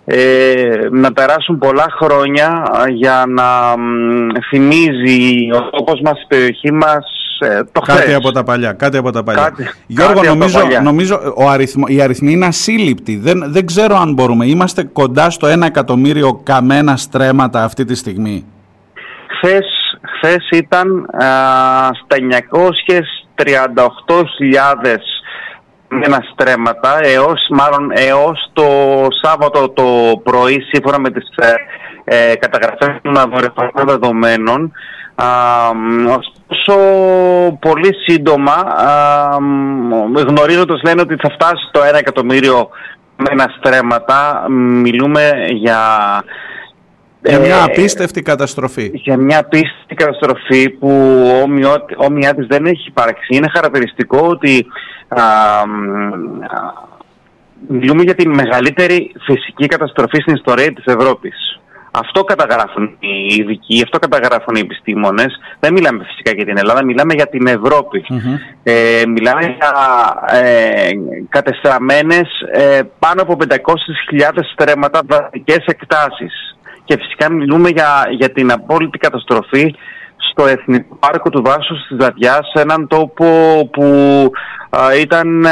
[0.05, 3.73] ε, να περάσουν πολλά χρόνια για να
[4.49, 8.71] θυμίζει ο τόπος μας, η περιοχή μας ε, το κάτι από τα παλιά.
[8.73, 9.43] Κάτι από τα παλιά.
[9.43, 13.17] Κάτι, Γιώργο, κάτι νομίζω, νομίζω ο αριθμο, οι αριθμοί είναι ασύλληπτοι.
[13.17, 14.45] Δεν, δεν ξέρω αν μπορούμε.
[14.45, 18.45] Είμαστε κοντά στο 1 εκατομμύριο καμένα στρέμματα αυτή τη στιγμή.
[19.37, 19.65] Χθες,
[20.17, 21.27] χθες ήταν α,
[21.93, 22.17] στα
[23.35, 24.97] 938.000
[26.01, 28.67] ένα στρέμματα έως, μάλλον έως το
[29.21, 31.53] Σάββατο το πρωί σύμφωνα με τις ε,
[32.03, 33.01] ε καταγραφές
[33.73, 34.71] των δεδομένων
[36.17, 36.77] ωστόσο,
[37.59, 38.55] πολύ σύντομα,
[40.27, 42.69] γνωρίζοντας λένε ότι θα φτάσει το 1 εκατομμύριο
[43.17, 45.79] με ένα στρέμματα, μιλούμε για...
[47.25, 48.91] Για μια ε, απίστευτη καταστροφή.
[48.93, 50.89] Για μια απίστευτη καταστροφή που
[51.97, 53.35] όμοιά της δεν έχει υπάρξει.
[53.35, 54.65] Είναι χαρακτηριστικό ότι
[57.67, 61.59] μιλούμε για τη μεγαλύτερη φυσική καταστροφή στην ιστορία της Ευρώπης.
[61.95, 65.39] Αυτό καταγράφουν οι ειδικοί, αυτό καταγράφουν οι επιστήμονες.
[65.59, 68.05] Δεν μιλάμε φυσικά για την Ελλάδα, μιλάμε για την ευρωπη
[68.63, 69.71] Ε, μιλάμε για
[70.39, 70.89] ε,
[71.29, 73.55] κατεστραμμένες ε, πάνω από 500.000
[74.53, 76.57] στρέμματα δασικές εκτάσεις.
[76.83, 79.75] Και φυσικά μιλούμε για, για την απόλυτη καταστροφή
[80.31, 83.25] στο Εθνικό Πάρκο του Βάσου της Δαδιάς, έναν τόπο
[83.71, 83.85] που
[85.01, 85.49] ήταν ε,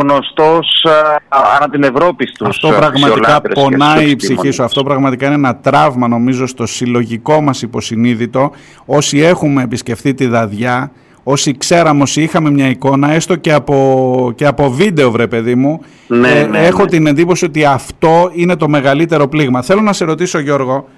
[0.00, 0.86] γνωστός
[1.28, 4.62] ανά την Ευρώπη στους Αυτό πραγματικά πονάει η ψυχή σου.
[4.62, 8.50] Αυτό πραγματικά είναι ένα τραύμα νομίζω στο συλλογικό μας υποσυνείδητο.
[8.86, 14.46] Όσοι έχουμε επισκεφθεί τη Δαδιά, όσοι ξέραμε, όσοι είχαμε μια εικόνα, έστω και από, και
[14.46, 16.88] από βίντεο βρε παιδί μου, ναι, ε, ναι, έχω ναι.
[16.88, 19.62] την εντύπωση ότι αυτό είναι το μεγαλύτερο πλήγμα.
[19.62, 20.88] Θέλω να σε ρωτήσω Γιώργο,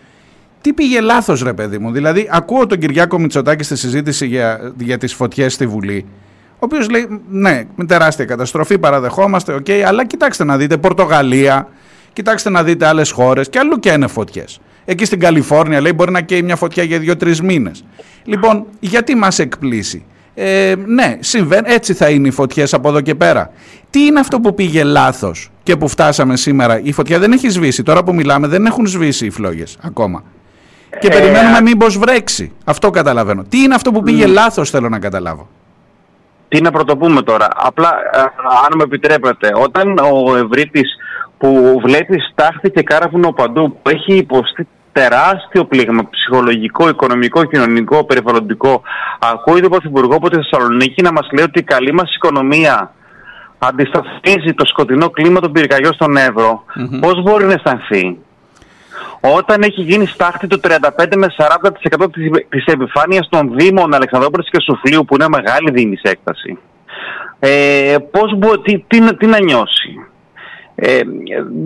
[0.63, 4.99] τι πήγε λάθος ρε παιδί μου; Δηλαδή ακούω τον Κυριάκο Μητσοτάκη στη συζήτηση για, για
[4.99, 6.07] τις φωτιές στη Βουλή
[6.63, 11.69] ο οποίος λέει, ναι, με τεράστια καταστροφή, παραδεχόμαστε, οκ, αλλά κοιτάξτε να δείτε Πορτογαλία,
[12.13, 14.61] κοιτάξτε να δείτε άλλες χώρες και αλλού καίνε φωτιές.
[14.85, 17.85] Εκεί στην Καλιφόρνια λέει μπορεί να καίει μια φωτιά για δύο-τρεις μήνες.
[18.25, 23.15] Λοιπόν, γιατί μας εκπλήσσει; Ε, ναι, συμβαίνει, έτσι θα είναι οι φωτιές από εδώ και
[23.15, 23.51] πέρα.
[23.91, 27.83] Τι είναι αυτό που πήγε λάθος και που φτάσαμε σήμερα; Η φωτιά δεν έχει σβήσει.
[27.83, 30.25] Τώρα που μιλάμε δεν έχουν σβήσει οι φλόγες ακόμα.
[30.99, 32.53] Και ε, περιμένουμε μήπως βρέξει.
[32.65, 33.45] Αυτό καταλαβαίνω.
[33.49, 35.49] Τι είναι αυτό που πήγε λάθος, θέλω να καταλάβω.
[36.49, 37.49] Τι να πρωτοπούμε τώρα.
[37.57, 38.19] Απλά, ε,
[38.67, 40.97] αν με επιτρέπετε, όταν ο ευρύτης
[41.39, 48.83] που βλέπει στάχτη και κάραβουνο παντού, που έχει υποστεί τεράστιο πλήγμα ψυχολογικό, οικονομικό, κοινωνικό, περιβαλλοντικό,
[49.19, 52.95] ακούει τον Πρωθυπουργό από τη Θεσσαλονίκη να μας λέει ότι η καλή μας οικονομία
[53.59, 58.19] αντισταθμίζει το σκοτεινό κλίμα των πυρκαγιών στον Εύρο, mm πώς μπορεί να αισθανθεί;
[59.21, 60.69] Όταν έχει γίνει στάχτη το 35
[61.17, 62.07] με 40%
[62.49, 66.59] της επιφάνειας των Δήμων Αλεξανδρόπολης και Σουφλίου που είναι μεγάλη δήμη έκταση.
[67.39, 70.07] Ε, πώς μπο, τι, τι, τι, να νιώσει;
[70.75, 71.01] Ε,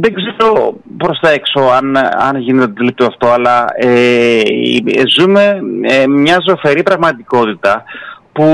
[0.01, 4.43] δεν ξέρω προς τα έξω αν, αν γίνεται αντιληπτό αυτό, αλλά ε,
[5.19, 7.85] ζούμε ε, μια ζωφερή πραγματικότητα
[8.37, 8.45] που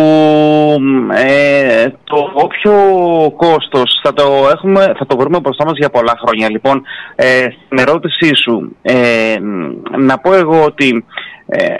[1.12, 2.72] ε, το όποιο
[3.36, 6.50] κόστος θα το, έχουμε, θα το βρούμε μπροστά μας για πολλά χρόνια.
[6.50, 6.82] Λοιπόν,
[7.14, 9.36] ε, στην ερώτησή σου, ε,
[9.98, 11.04] να πω εγώ ότι
[11.46, 11.74] ε,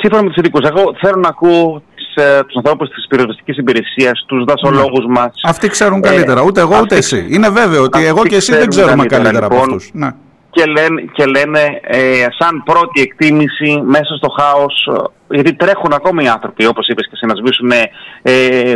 [0.00, 4.24] σύμφωνα με τους ειδικούς, εγώ θέλω να ακούω τις, ε, τους ανθρώπους της πυροσβεστικής υπηρεσίας,
[4.26, 5.12] τους δασολόγους ναι.
[5.12, 5.32] μας.
[5.42, 7.26] Αυτοί ξέρουν καλύτερα, ούτε εγώ ούτε εσύ.
[7.30, 9.90] Είναι βέβαιο ότι εγώ και εσύ δεν ξέρουμε καλύτερα, καλύτερα λοιπόν, από αυτούς.
[9.92, 10.10] Ναι
[10.56, 16.24] και λένε, και λένε ε, σαν πρώτη εκτίμηση μέσα στο χάος, ε, γιατί τρέχουν ακόμη
[16.24, 17.70] οι άνθρωποι, όπως είπες και εσύ, να σβήσουν
[18.22, 18.74] ε,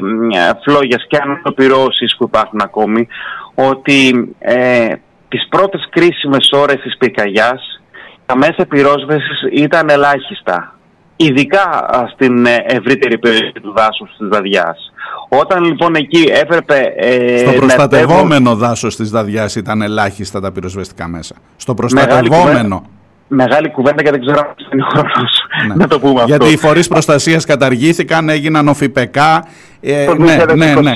[0.64, 3.09] φλόγες και ανατοπυρώσεις που υπάρχουν ακόμη,
[3.55, 4.93] ότι ε,
[5.29, 7.83] τις πρώτες κρίσιμες ώρες της πυρκαγιάς
[8.27, 10.75] τα μέσα πυρόσβεσης ήταν ελάχιστα,
[11.24, 14.92] ειδικά στην ευρύτερη περιοχή του δάσους της Δαδιάς.
[15.28, 16.92] Όταν λοιπόν εκεί έπρεπε.
[16.96, 21.35] Ε, Στο προστατευόμενο δάσος της Δαδιάς ήταν ελάχιστα τα πυροσβεστικά μέσα.
[21.56, 22.83] Στο προστατευόμενο.
[23.33, 25.74] Μεγάλη κουβέντα και δεν ξέρω αν είναι χρόνος ναι.
[25.74, 26.26] να το πούμε αυτό.
[26.26, 29.44] Γιατί οι φορείς προστασίας καταργήθηκαν, έγιναν οφηπεκά.
[29.80, 30.92] Ε, ναι, ναι, ναι,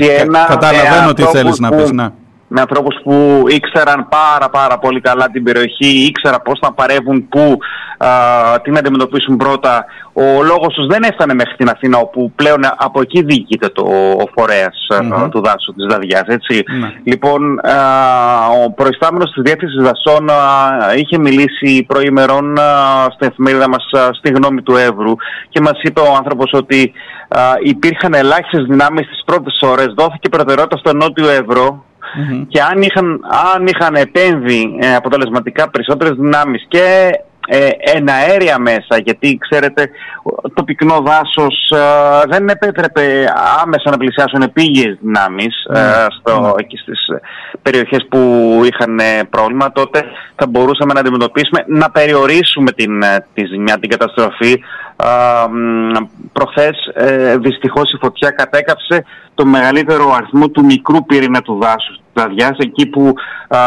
[0.48, 1.90] Καταλαβαίνω τι θέλεις να πεις.
[1.90, 2.08] Ναι
[2.55, 7.59] με ανθρώπους που ήξεραν πάρα πάρα πολύ καλά την περιοχή, ήξεραν πώς να παρεύουν, πού,
[8.62, 9.85] τι να αντιμετωπίσουν πρώτα.
[10.12, 13.83] Ο λόγος τους δεν έφτανε μέχρι την Αθήνα, όπου πλέον από εκεί διοικείται το,
[14.23, 14.87] ο φορεας
[15.31, 16.93] του δάσου της Δαδιάς, ναι.
[17.05, 17.77] Λοιπόν, α,
[18.64, 20.29] ο προϊστάμενος της Διεύθυνσης Δασών
[20.97, 22.57] είχε μιλήσει προημερών
[23.14, 23.85] στην εφημερίδα μας
[24.19, 25.14] στη γνώμη του Εύρου
[25.49, 26.93] και μας είπε ο άνθρωπος ότι
[27.62, 31.29] υπήρχαν ελάχιστες δυνάμεις στις πρώτες ώρες, δόθηκε προτεραιότητα στο νότιο
[32.20, 33.20] Εύρω, και αν είχαν,
[33.55, 37.11] αν είχαν επέμβει ε, αποτελεσματικά περισσότερες δυνάμεις και
[37.46, 39.90] ε, εναέρια μέσα, γιατί ξέρετε
[40.55, 46.07] το πυκνό δάσος ε, δεν επέτρεπε άμεσα να πλησιάσουν επίγειες δυνάμεις ε, ναι.
[46.18, 46.50] στο, ναι.
[46.57, 46.98] εκεί στις
[47.62, 48.18] περιοχές που
[48.64, 49.00] είχαν
[49.31, 50.05] πρόβλημα, τότε
[50.37, 53.03] θα μπορούσαμε να αντιμετωπίσουμε, να περιορίσουμε την,
[53.35, 54.62] τη ζημιά, την καταστροφή.
[56.33, 56.77] Προχθές
[57.40, 59.04] δυστυχώς η φωτιά κατέκαψε
[59.35, 63.15] το μεγαλύτερο αριθμό του μικρού πυρήνα του δάσους Δαδιάς, εκεί που
[63.48, 63.58] α,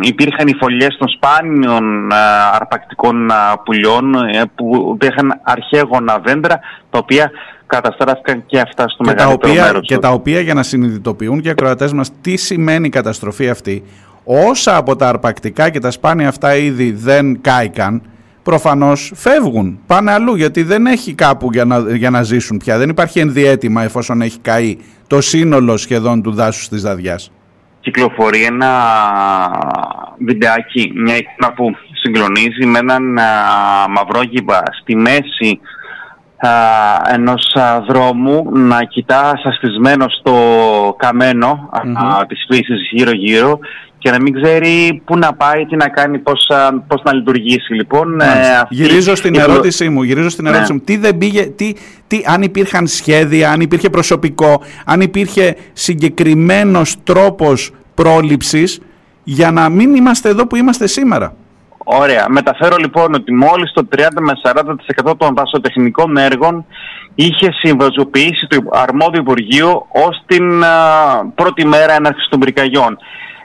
[0.00, 2.12] υπήρχαν οι φωλιές των σπάνιων
[2.52, 3.30] αρπακτικών
[3.64, 6.60] πουλιών ε, που είχαν αρχαίγωνα δέντρα
[6.90, 7.30] τα οποία
[7.66, 9.86] καταστράφηκαν και αυτά στο και μεγαλύτερο τα οποία, μέρος.
[9.86, 13.84] Και τα οποία για να συνειδητοποιούν και οι ακροατές μας τι σημαίνει η καταστροφή αυτή
[14.24, 18.02] όσα από τα αρπακτικά και τα σπάνια αυτά είδη δεν κάηκαν
[18.42, 22.78] προφανώς φεύγουν, πάνε αλλού γιατί δεν έχει κάπου για να, για να ζήσουν πια.
[22.78, 27.30] Δεν υπάρχει ενδιέτημα εφόσον έχει καεί το σύνολο σχεδόν του δάσους της Δαδιάς.
[27.80, 28.70] Κυκλοφορεί ένα
[30.18, 33.02] βιντεάκι, μια εικόνα που συγκλονίζει με έναν
[33.88, 35.60] μαυρόγυμπα στη μέση
[36.36, 36.50] α,
[37.12, 37.56] ενός
[37.88, 40.34] δρόμου να κοιτά σαστισμένο στο
[40.98, 42.24] καμένο mm-hmm.
[42.28, 43.58] της φύσης γύρω-γύρω
[44.00, 46.50] και να μην ξέρει πού να πάει, τι να κάνει, πώς,
[46.86, 47.74] πώς να λειτουργήσει.
[47.74, 48.26] Λοιπόν, ε,
[48.68, 50.50] γυρίζω στην ερώτησή μου, γυρίζω στην ναι.
[50.50, 50.80] ερώτησή μου.
[50.80, 51.72] Τι δεν πήγε, τι,
[52.06, 58.80] τι, αν υπήρχαν σχέδια, αν υπήρχε προσωπικό, αν υπήρχε συγκεκριμένος τρόπος πρόληψης
[59.24, 61.34] για να μην είμαστε εδώ που είμαστε σήμερα;
[61.84, 62.26] Ωραία.
[62.28, 64.32] Μεταφέρω λοιπόν ότι μόλις το 30 με
[65.10, 66.64] 40% των δασοτεχνικών έργων
[67.14, 70.64] είχε συμβαζοποιήσει το αρμόδιο Υπουργείο ως την
[71.34, 72.98] πρώτη μέρα έναρξης των πυρκαγιών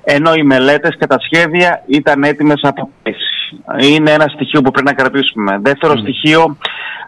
[0.06, 3.90] ενώ οι μελέτες και τα σχέδια ήταν έτοιμες από πέρσι.
[3.94, 5.60] Είναι ένα στοιχείο που πρέπει να κρατήσουμε.
[5.62, 6.58] Δεύτερο στοιχείο,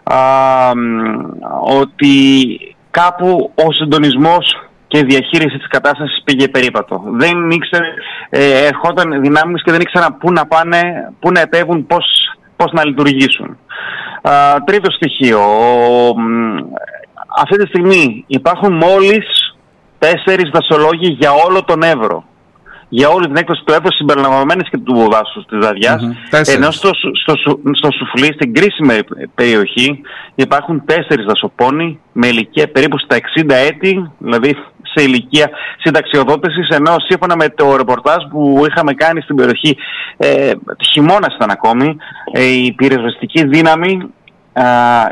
[0.02, 0.18] α,
[1.80, 2.16] ότι
[2.90, 7.02] κάπου ο συντονισμός και η διαχείριση της κατάστασης πήγε περίπατο.
[7.06, 7.86] Δεν ήξερε,
[8.30, 12.04] ε, ερχόταν δυνάμεις και δεν ήξεραν πού να πάνε, πού να επέβουν, πώς,
[12.56, 13.58] πώς να λειτουργήσουν.
[14.22, 15.40] Α, τρίτο στοιχείο,
[17.40, 19.56] αυτή τη στιγμή υπάρχουν μόλις
[19.98, 22.27] τέσσερις δασολόγοι για όλο τον Εύρο
[22.88, 26.16] για όλη την έκδοση του έδωσης συμπεριλαμβανομένης και του δάσου της δαδιά.
[26.30, 26.90] Ενώ στο,
[27.22, 27.34] στο,
[27.72, 28.98] στο, σουφλί, στην κρίσιμη
[29.34, 30.00] περιοχή,
[30.34, 34.56] υπάρχουν τέσσερις δασοπόνοι με ηλικία περίπου στα 60 έτη, δηλαδή
[34.94, 36.68] σε ηλικία συνταξιοδότησης.
[36.68, 39.76] Ενώ σύμφωνα με το ρεπορτάζ που είχαμε κάνει στην περιοχή,
[40.16, 40.52] ε,
[40.92, 41.96] χειμώνας ήταν ακόμη,
[42.32, 44.12] ε, η πυροσβεστική δύναμη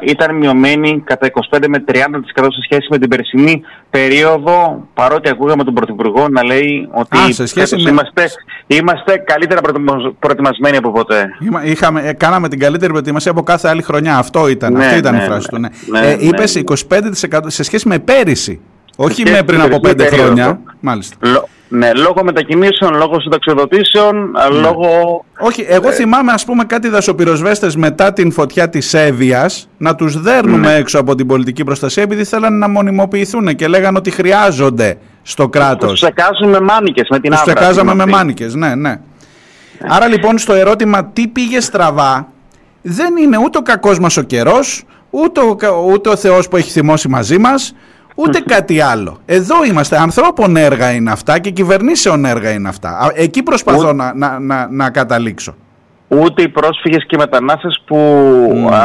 [0.03, 1.93] ήταν μειωμένη κατά 25 με 30%
[2.37, 7.47] σε σχέση με την περσινή περίοδο, παρότι ακούγαμε τον Πρωθυπουργό να λέει ότι Α, σε
[7.47, 7.91] σχέση με...
[7.91, 8.31] είμαστε,
[8.67, 9.61] είμαστε καλύτερα
[10.19, 11.29] προετοιμασμένοι από ποτέ.
[11.65, 14.19] Είχαμε, ε, κάναμε την καλύτερη προετοιμασία από κάθε άλλη χρονιά.
[14.19, 15.75] Αυτό ήταν, ναι, αυτή ήταν ναι, η φράση ναι, του.
[15.91, 16.01] Ναι.
[16.01, 16.63] ναι ε, είπες
[17.29, 18.61] 25% σε σχέση με πέρυσι.
[18.97, 20.61] Όχι με πριν από πέντε χρόνια.
[20.81, 21.17] Μάλιστα.
[21.69, 24.59] Ναι, λόγω μετακινήσεων, λόγω συνταξιοδοτήσεων, ναι.
[24.61, 25.25] λόγω...
[25.39, 25.93] Όχι, εγώ ε...
[25.93, 30.75] θυμάμαι ας πούμε κάτι δασοπυροσβέστες μετά την φωτιά της Εύβοιας να τους δέρνουμε ναι.
[30.75, 35.91] έξω από την πολιτική προστασία επειδή θέλαν να μονιμοποιηθούν και λέγανε ότι χρειάζονται στο κράτος.
[35.91, 37.45] Τους στεκάζουν με μάνικες, με την άβρα.
[37.45, 39.01] Τους στεκάζαμε με μάνικες, ναι, ναι, ναι.
[39.89, 42.29] Άρα λοιπόν στο ερώτημα τι πήγε στραβά
[42.83, 45.57] δεν είναι ούτε ο κακός μας ο καιρός, ούτε ο,
[45.93, 47.75] ούτε ο Θεός που έχει θυμώσει μαζί μας,
[48.17, 49.19] ούτε κάτι άλλο.
[49.27, 49.99] Εδώ είμαστε.
[49.99, 53.13] Ανθρώπων έργα είναι αυτά και κυβερνήσεων έργα είναι αυτά.
[53.15, 55.55] Εκεί προσπαθώ να, να, να, να καταλήξω.
[56.09, 57.97] Ούτε οι πρόσφυγες και οι μετανάστες που
[58.73, 58.79] α,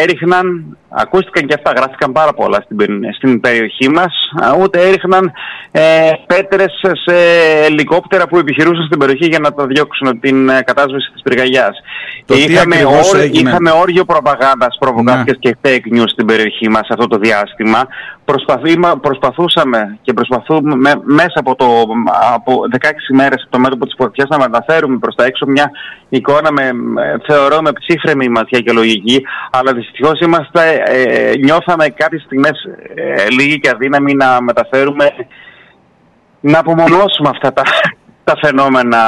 [0.00, 2.78] έριχναν, ακούστηκαν και αυτά, γράφτηκαν πάρα πολλά στην,
[3.16, 4.14] στην περιοχή μας,
[4.60, 5.32] ούτε έριχναν
[5.70, 6.72] ε, πέτρες
[7.04, 7.16] σε
[7.64, 11.76] ελικόπτερα που επιχειρούσαν στην περιοχή για να τα διώξουν την ε, κατάσβεση της πυρκαγιάς.
[12.26, 12.76] είχαμε,
[13.32, 15.50] είχαμε όργιο προπαγάνδας, προβοκάτσιας ναι.
[15.50, 17.86] και fake news στην περιοχή μας αυτό το διάστημα.
[19.00, 20.74] Προσπαθούσαμε και προσπαθούμε
[21.04, 21.66] μέσα από, το,
[22.34, 25.70] από 16 μέρες από το μέτωπο της φωτιάς να μεταφέρουμε προς τα έξω μια
[26.08, 26.72] εικόνα με,
[27.26, 32.50] θεωρώ με ψύχρεμη ματιά και λογική, αλλά δυστυχώς είμαστε, ε, νιώθαμε κάποιες στιγμές
[32.94, 35.10] ε, λίγοι και αδύναμοι να μεταφέρουμε,
[36.40, 37.62] να απομονώσουμε αυτά τα,
[38.24, 38.98] τα φαινόμενα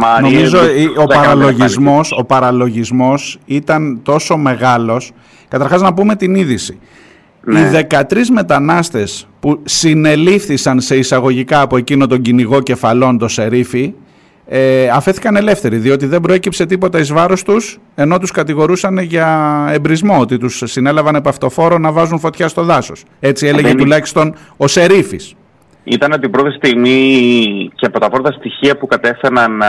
[0.00, 0.30] Μάρια.
[0.30, 0.58] Νομίζω
[0.96, 5.12] ο παραλογισμός, ο παραλογισμός ήταν τόσο μεγάλος.
[5.48, 6.80] Καταρχάς να πούμε την είδηση.
[7.44, 7.60] Ναι.
[7.60, 13.94] Οι 13 μετανάστες που συνελήφθησαν σε εισαγωγικά από εκείνο τον κυνηγό κεφαλών, το Σερίφη,
[14.46, 20.20] ε, αφέθηκαν ελεύθεροι διότι δεν προέκυψε τίποτα εις βάρος τους ενώ τους κατηγορούσαν για εμπρισμό
[20.20, 23.04] ότι τους συνέλαβαν επ' αυτοφόρο να βάζουν φωτιά στο δάσος.
[23.20, 25.34] Έτσι έλεγε τουλάχιστον ο Σερίφης.
[25.84, 29.62] Ήταν την πρώτη στιγμή και από τα πρώτα στοιχεία που κατέφθαναν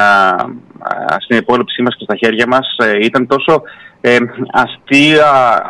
[1.20, 3.62] στην υπόλοιψή μας και στα χέρια μας ε, ήταν τόσο
[4.02, 4.18] ε,
[4.52, 5.62] αστεία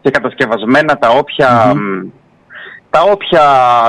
[0.00, 1.74] και κατασκευασμένα τα όποια
[2.94, 3.44] τα όποια,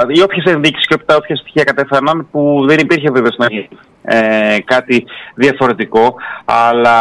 [0.07, 3.69] οι όποιες ενδείξεις και τα όποια στοιχεία κατέφθαναν που δεν υπήρχε βέβαια στην αρχή
[4.03, 6.97] ε, κάτι διαφορετικό, αλλά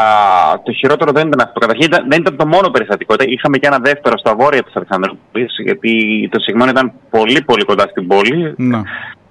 [0.64, 1.60] το χειρότερο δεν ήταν αυτό.
[1.60, 3.14] Καταρχήν δεν ήταν το μόνο περιστατικό.
[3.18, 5.92] Είχαμε και ένα δεύτερο στα βόρεια της Αλεξανδρούπολης, γιατί
[6.32, 8.80] το Σιγμόν ήταν πολύ πολύ κοντά στην πόλη, ναι.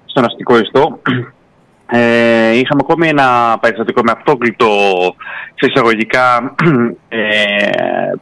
[0.06, 1.00] στον αστικό ιστό.
[1.96, 4.68] Ε, είχαμε ακόμη ένα περιστατικό με αυτόκλητο
[5.56, 6.56] σε εισαγωγικά
[7.10, 7.20] ε,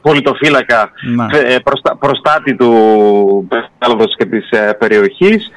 [0.02, 1.38] πολιτοφύλακα ναι.
[1.38, 1.58] ε,
[2.00, 5.52] προστάτη του Πέσταλδος και της ε, περιοχής.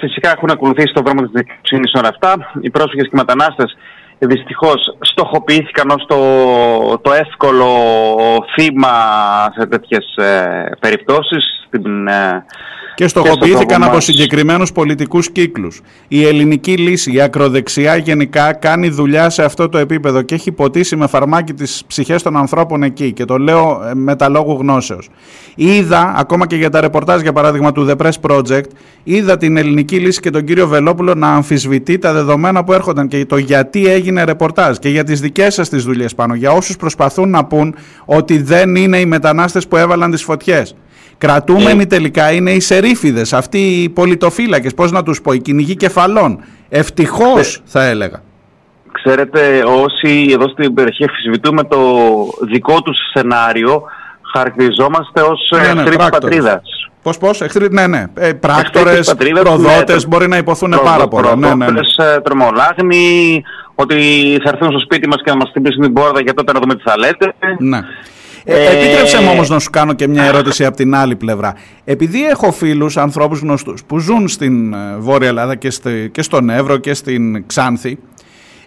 [0.00, 2.50] φυσικά έχουν ακολουθήσει τον δρόμο της δικαιοσύνης όλα αυτά.
[2.60, 3.76] Οι πρόσφυγες και οι μετανάστες
[4.26, 7.68] δυστυχώς στοχοποιήθηκαν ως το, το εύκολο
[8.54, 8.92] θύμα
[9.56, 11.64] σε τέτοιες ε, περιπτώσεις.
[11.66, 12.08] Στην,
[12.94, 15.80] Και στοχοποιήθηκαν από συγκεκριμένους πολιτικούς κύκλους.
[16.08, 20.96] Η ελληνική λύση, η ακροδεξιά γενικά κάνει δουλειά σε αυτό το επίπεδο και έχει ποτίσει
[20.96, 23.12] με φαρμάκι τις ψυχές των ανθρώπων εκεί.
[23.12, 25.08] Και το λέω ε, με τα λόγου γνώσεως.
[25.54, 28.70] Είδα, ακόμα και για τα ρεπορτάζ για παράδειγμα του The Press Project,
[29.02, 33.26] είδα την ελληνική λύση και τον κύριο Βελόπουλο να αμφισβητεί τα δεδομένα που έρχονταν και
[33.26, 36.34] το γιατί έγινε ρεπορτάζ και για τις δικές σας τις δουλειές πάνω.
[36.34, 37.74] Για όσους προσπαθούν να πούν
[38.04, 40.74] ότι δεν είναι οι μετανάστες που έβαλαν τις φωτιές.
[41.20, 41.86] Κρατούμενοι ε.
[41.86, 46.40] τελικά είναι οι σερίφιδες, αυτοί οι πολιτοφύλακες, πώς να τους πω, οι κυνηγοί κεφαλών.
[46.68, 47.60] Ευτυχώς ε.
[47.64, 48.22] θα έλεγα.
[48.92, 51.78] Ξέρετε, όσοι εδώ στην περιοχή αφισβητούμε το
[52.50, 53.82] δικό τους σενάριο,
[54.32, 56.62] χαρακτηριζόμαστε ως ναι, ναι, εχθροί της πατρίδας.
[57.02, 58.04] Πώς, πώς, εχθροί, ναι, ναι.
[58.14, 61.36] Ε, πράκτορες, προδότες, μπορεί να υποθούν πάρα πολλά.
[61.36, 61.80] Ναι, ναι, ναι.
[61.96, 63.42] Ε, τρομολάγνοι,
[63.74, 63.96] ότι
[64.44, 66.74] θα έρθουν στο σπίτι μας και να μας χτυπήσουν την πόρτα για τότε να δούμε
[66.74, 67.34] τι θα λέτε.
[67.58, 67.80] Ναι.
[68.44, 71.54] Ε, ε, επίτρεψε μου όμως να σου κάνω και μια ερώτηση από την άλλη πλευρά.
[71.84, 76.50] Επειδή έχω φίλους, ανθρώπους γνωστούς που ζουν στην ε, Βόρεια Ελλάδα και, στη, και στον
[76.50, 77.98] Εύρο και στην Ξάνθη,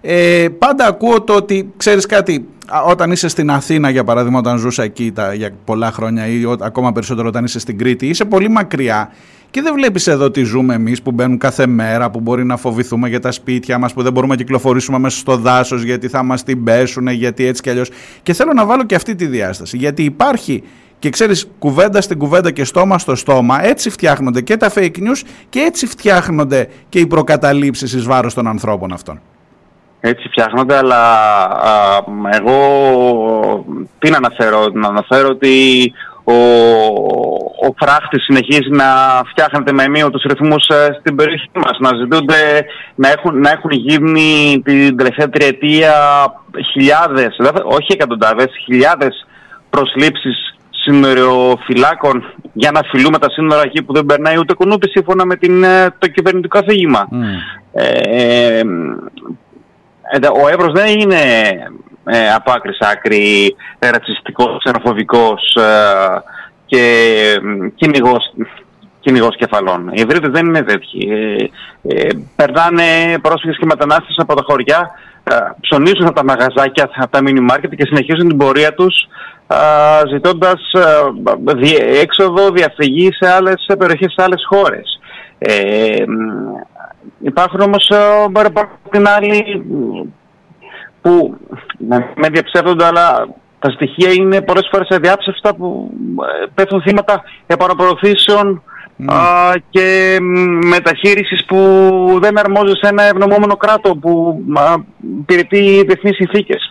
[0.01, 2.45] ε, πάντα ακούω το ότι, ξέρεις κάτι,
[2.87, 6.91] όταν είσαι στην Αθήνα για παράδειγμα, όταν ζούσα εκεί τα, για πολλά χρόνια ή ακόμα
[6.91, 9.11] περισσότερο όταν είσαι στην Κρήτη, είσαι πολύ μακριά
[9.53, 13.09] και δεν βλέπεις εδώ τι ζούμε εμείς που μπαίνουν κάθε μέρα, που μπορεί να φοβηθούμε
[13.09, 16.43] για τα σπίτια μας, που δεν μπορούμε να κυκλοφορήσουμε μέσα στο δάσος γιατί θα μας
[16.43, 17.89] την πέσουν, γιατί έτσι κι αλλιώς.
[18.23, 20.63] Και θέλω να βάλω και αυτή τη διάσταση, γιατί υπάρχει
[20.99, 25.21] και ξέρεις κουβέντα στην κουβέντα και στόμα στο στόμα, έτσι φτιάχνονται και τα fake news
[25.49, 29.19] και έτσι φτιάχνονται και οι προκαταλήψεις εις βάρος των ανθρώπων αυτών.
[29.99, 31.03] Έτσι φτιάχνονται, αλλά
[32.31, 32.57] εγώ
[33.99, 35.93] τι να αναφέρω, να αναφέρω ότι
[36.23, 36.33] ο,
[37.67, 38.85] ο φράχτης συνεχίζει να
[39.29, 42.65] φτιάχνεται με τους ρυθμούς ε, στην περιοχή μας, να ζητούνται
[42.95, 45.93] να έχουν, να έχουν γίνει την τελευταία τριετία
[46.71, 49.27] χιλιάδες, όχι εκατοντάδες, χιλιάδες
[49.69, 55.35] προσλήψεις σύνοριοφυλάκων για να φιλούμε τα σύνορα εκεί που δεν περνάει ούτε κουνούπι σύμφωνα με
[55.35, 57.07] την, ε, το κυβερνητικό αφήγημα.
[57.11, 57.15] Mm.
[57.71, 58.61] Ε,
[60.43, 61.17] ο Εύρος δεν είναι
[62.05, 66.23] ε, από άκρης άκρη ρατσιστικός, ξενοφοβικός ε,
[66.65, 66.81] και
[67.75, 68.33] κυνηγός,
[68.99, 69.87] κυνηγός κεφαλών.
[69.93, 71.09] Οι Ιδρύτες δεν είναι τέτοιοι.
[71.11, 71.45] Ε,
[71.87, 72.83] ε, περνάνε
[73.21, 74.91] πρόσφυγες και μετανάστες από τα χωριά,
[75.23, 79.07] ε, ψωνίζουν από τα μαγαζάκια, από τα μίνι μάρκετ και συνεχίζουν την πορεία τους
[79.47, 80.61] ε, ζητώντας
[82.01, 84.99] έξοδο, διαφυγή σε άλλες σε περιοχές, σε άλλες χώρες.
[85.37, 86.03] Ε,
[87.19, 87.91] υπάρχουν όμως
[88.43, 89.63] από την άλλη
[91.03, 91.37] που
[92.15, 93.27] με διαψεύδονται, αλλά
[93.59, 95.91] τα στοιχεία είναι πολλές φορές αδιάψευστα που
[96.41, 98.63] ε, πέφτουν θύματα επαναπροωθήσεων
[99.07, 99.55] mm.
[99.69, 100.17] και
[100.65, 101.57] μεταχείρισης που
[102.21, 104.41] δεν αρμόζει σε ένα ευνομόμενο κράτο που
[105.19, 106.69] υπηρετεί διεθνείς συνθήκες.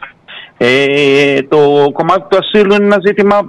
[0.57, 3.41] Ε, το κομμάτι του ασύλου είναι ένα ζήτημα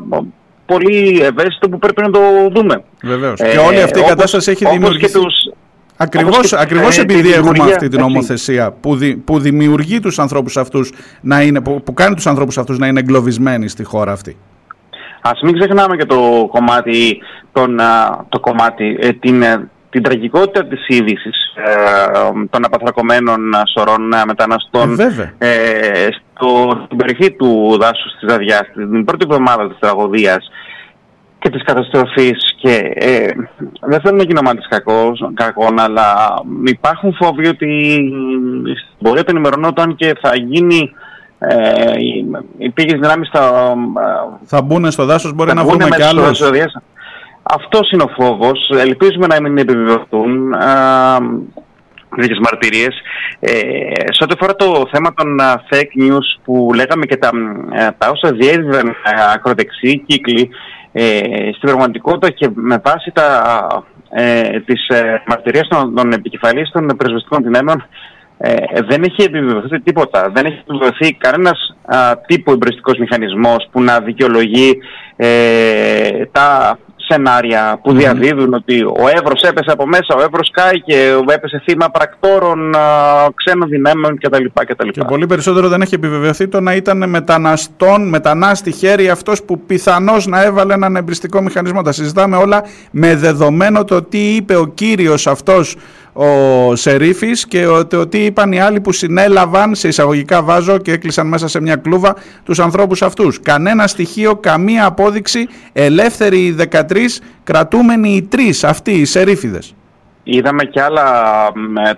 [0.66, 2.20] πολύ ευαίσθητο που πρέπει να το
[2.54, 2.84] δούμε.
[3.04, 3.40] Βεβαίως.
[3.40, 5.20] Ε, και όλη αυτή η κατάσταση έχει δημιουργήσει...
[5.98, 11.62] Ακριβώς, ακριβώς επειδή έχουμε αυτή την νομοθεσία που, που δημιουργεί τους ανθρώπους αυτούς να είναι,
[11.62, 14.38] που, που κάνει τους ανθρώπους αυτούς να είναι εγκλωβισμένοι στη χώρα αυτή.
[15.22, 17.22] Ας μην ξεχνάμε και το κομμάτι,
[17.52, 17.80] τον,
[18.30, 23.40] το κομμάτι ε, την, ε, την τραγικότητα της είδησης ε, των απαθρακωμένων
[23.74, 25.00] σωρών μεταναστών
[25.38, 30.50] ε, στο, στην περιοχή του δάσους της Δαδιάς την πρώτη εβδομάδα της τραγωδίας
[31.44, 33.28] και της καταστροφής και ε,
[33.82, 34.68] δεν θέλω να γίνω μάτις
[35.34, 36.06] κακών, αλλά
[36.66, 38.02] υπάρχουν φόβοι ότι
[39.00, 40.94] μπορεί να ενημερωνόταν και θα γίνει
[41.38, 41.92] ε,
[42.58, 43.74] οι πήγες δυνάμεις θα...
[44.46, 46.42] Θα μπουν στο δάσος, μπορεί να βρούμε κι άλλους.
[47.44, 48.70] Αυτός είναι ο φόβος.
[48.80, 50.54] Ελπίζουμε να μην επιβεβαιωθούν
[52.16, 52.96] τέτοιες μαρτυρίες.
[53.40, 53.52] Ε,
[54.12, 55.40] σε ό,τι αφορά το θέμα των
[55.70, 57.32] fake news που λέγαμε και τα,
[57.98, 58.96] τα όσα διέδιδαν
[59.34, 60.52] ακροδεξιοί κύκλοι, ε,
[61.56, 63.44] στην πραγματικότητα και με βάση τα,
[64.10, 67.86] ε, τις ε, μαρτυρίες των, των επικεφαλής των πρεσβευτικών δυνάμεων
[68.38, 70.32] ε, δεν έχει επιβεβαιωθεί τίποτα.
[70.34, 71.76] Δεν έχει επιβεβαιωθεί κανένας
[72.26, 74.78] τύπου εμπριστικός μηχανισμός που να δικαιολογεί
[75.16, 81.16] ε, τα σενάρια που διαδίδουν ότι ο Εύρος έπεσε από μέσα, ο Εύρος κάει και
[81.28, 82.76] έπεσε θύμα πρακτόρων
[83.36, 84.46] ξένων δυνάμεων κτλ.
[84.66, 84.88] κτλ.
[84.88, 90.28] Και πολύ περισσότερο δεν έχει επιβεβαιωθεί το να ήταν μεταναστών, μετανάστη χέρι αυτός που πιθανώς
[90.28, 91.82] να έβαλε έναν εμπριστικό μηχανισμό.
[91.82, 95.76] Τα συζητάμε όλα με δεδομένο το τι είπε ο κύριος αυτός
[96.14, 101.28] ο Σερίφης και ότι, τι είπαν οι άλλοι που συνέλαβαν σε εισαγωγικά βάζω και έκλεισαν
[101.28, 103.40] μέσα σε μια κλούβα τους ανθρώπους αυτούς.
[103.42, 109.76] Κανένα στοιχείο, καμία απόδειξη, ελεύθεροι οι 13, κρατούμενοι οι τρεις αυτοί οι Σερίφιδες.
[110.24, 111.04] Είδαμε και άλλα,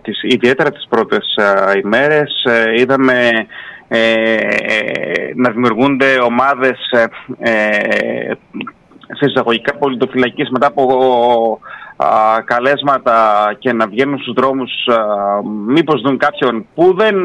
[0.01, 1.37] τις, ιδιαίτερα τις πρώτες
[1.83, 3.29] ημέρες, ε, είδαμε
[3.87, 4.37] ε,
[5.35, 6.77] να δημιουργούνται ομάδες
[7.39, 8.31] ε,
[9.13, 11.59] σε εισαγωγικά πολιτοφυλακής μετά από
[12.45, 13.15] καλέσματα
[13.59, 14.95] και να βγαίνουν στους δρόμους α,
[15.67, 17.15] μήπως δουν κάποιον που δεν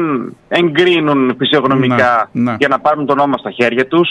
[0.47, 2.55] εγκρίνουν φυσιογνωμικά Ναι, ναι.
[2.59, 4.09] για να πάρουν το νόμο στα χέρια τους.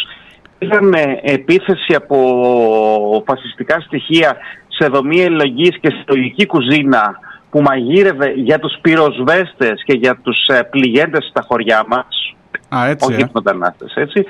[0.58, 4.36] Είχαμε επίθεση από φασιστικά στοιχεία
[4.68, 7.18] σε δομή ελλογής και συλλογική κουζίνα
[7.50, 12.34] που μαγείρευε για τους πυροσβέστες και για τους ε, πληγέντες στα χωριά μας
[12.76, 13.24] Α, έτσι, όχι ε.
[13.24, 14.24] τους μετανάστες, έτσι.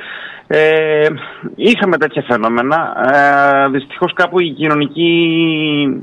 [0.47, 1.09] Ε,
[1.55, 2.93] είχαμε τέτοια φαινόμενα.
[3.13, 5.13] Ε, δυστυχώς κάπου η κοινωνική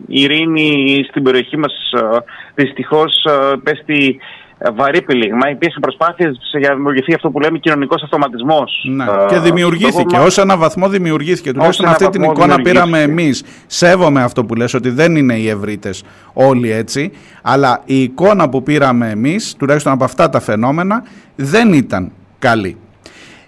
[0.07, 2.17] ειρήνη στην περιοχή μας ε,
[2.55, 4.19] δυστυχώς ε, πέστη
[4.57, 5.49] ε, βαρύ πυλίγμα.
[5.49, 8.85] Υπήρχαν προσπάθειες για να δημιουργηθεί αυτό που λέμε κοινωνικός αυτοματισμός.
[8.95, 9.03] Ναι.
[9.03, 9.91] ε, και δημιουργήθηκε.
[9.91, 10.23] στο κόμμα.
[10.23, 11.51] Ω ένα βαθμό δημιουργήθηκε.
[11.51, 12.89] Τουλάχιστον ένα αυτή την βαθμό εικόνα δημιουργήθηκε.
[12.89, 13.43] πήραμε εμείς.
[13.65, 17.11] Σέβομαι αυτό που λες ότι δεν είναι οι ευρύτες όλοι έτσι.
[17.41, 21.03] Αλλά η εικόνα που πήραμε εμείς, τουλάχιστον από αυτά τα φαινόμενα,
[21.35, 22.77] δεν ήταν καλή.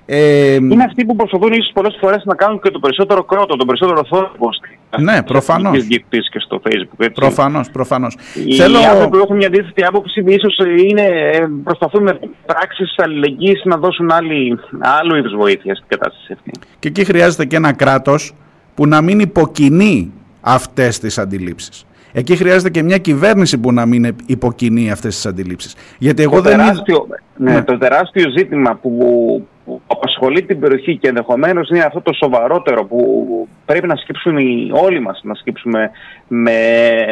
[0.05, 3.65] Ε, Είναι αυτοί που προσπαθούν ίσως πολλές φορές να κάνουν και το περισσότερο κρότο, το
[3.65, 5.65] περισσότερο θόρυβο στις Ναι, προφανώς.
[5.67, 6.97] εθνικές διοικητήσεις και στο facebook.
[6.97, 7.11] Έτσι.
[7.11, 8.17] προφανώς, προφανώς.
[8.45, 8.77] Οι Θέλω...
[8.77, 10.57] άνθρωποι που έχουν μια αντίθετη άποψη ίσως
[10.89, 16.51] είναι, ε, προσπαθούν με πράξεις αλληλεγγύης να δώσουν άλλη, άλλου είδους βοήθεια στην κατάσταση αυτή.
[16.79, 18.33] Και εκεί χρειάζεται και ένα κράτος
[18.75, 20.11] που να μην υποκινεί
[20.41, 21.85] αυτές τις αντιλήψεις.
[22.11, 25.75] Εκεί χρειάζεται και μια κυβέρνηση που να μην υποκινεί αυτές τις αντιλήψεις.
[25.97, 26.63] Γιατί εγώ το, δεν είδα...
[26.63, 27.63] τεράστιο, ναι, Ναι.
[27.63, 28.97] το τεράστιο ζήτημα που,
[29.65, 34.69] που απασχολεί την περιοχή και ενδεχομένως είναι αυτό το σοβαρότερο που πρέπει να σκύψουν οι,
[34.73, 35.91] όλοι μας να σκύψουμε
[36.27, 36.51] με,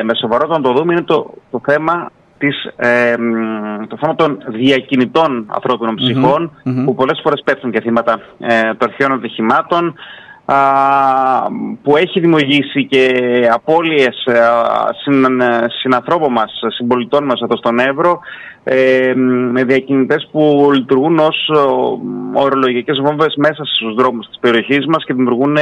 [0.04, 4.38] με σοβαρότητα να το δούμε είναι το, το θέμα της, ε, μ, το θέμα των
[4.48, 6.86] διακινητών ανθρώπινων ψυχών μμμ.
[6.86, 9.94] που πολλές φορές πέφτουν και θύματα ε, των αρχαίων ατυχημάτων α,
[11.84, 13.12] που έχει δημιουργήσει και
[13.52, 15.42] απώλειες α, συν,
[15.80, 18.20] συνανθρώπων μας, συμπολιτών μας εδώ στον Εύρο
[18.64, 19.14] ε,
[19.52, 22.00] με διακινητές που λειτουργούν ως ο,
[22.34, 25.58] ορολογικές βόμβες μέσα στους δρόμους της περιοχής μας και δημιουργούν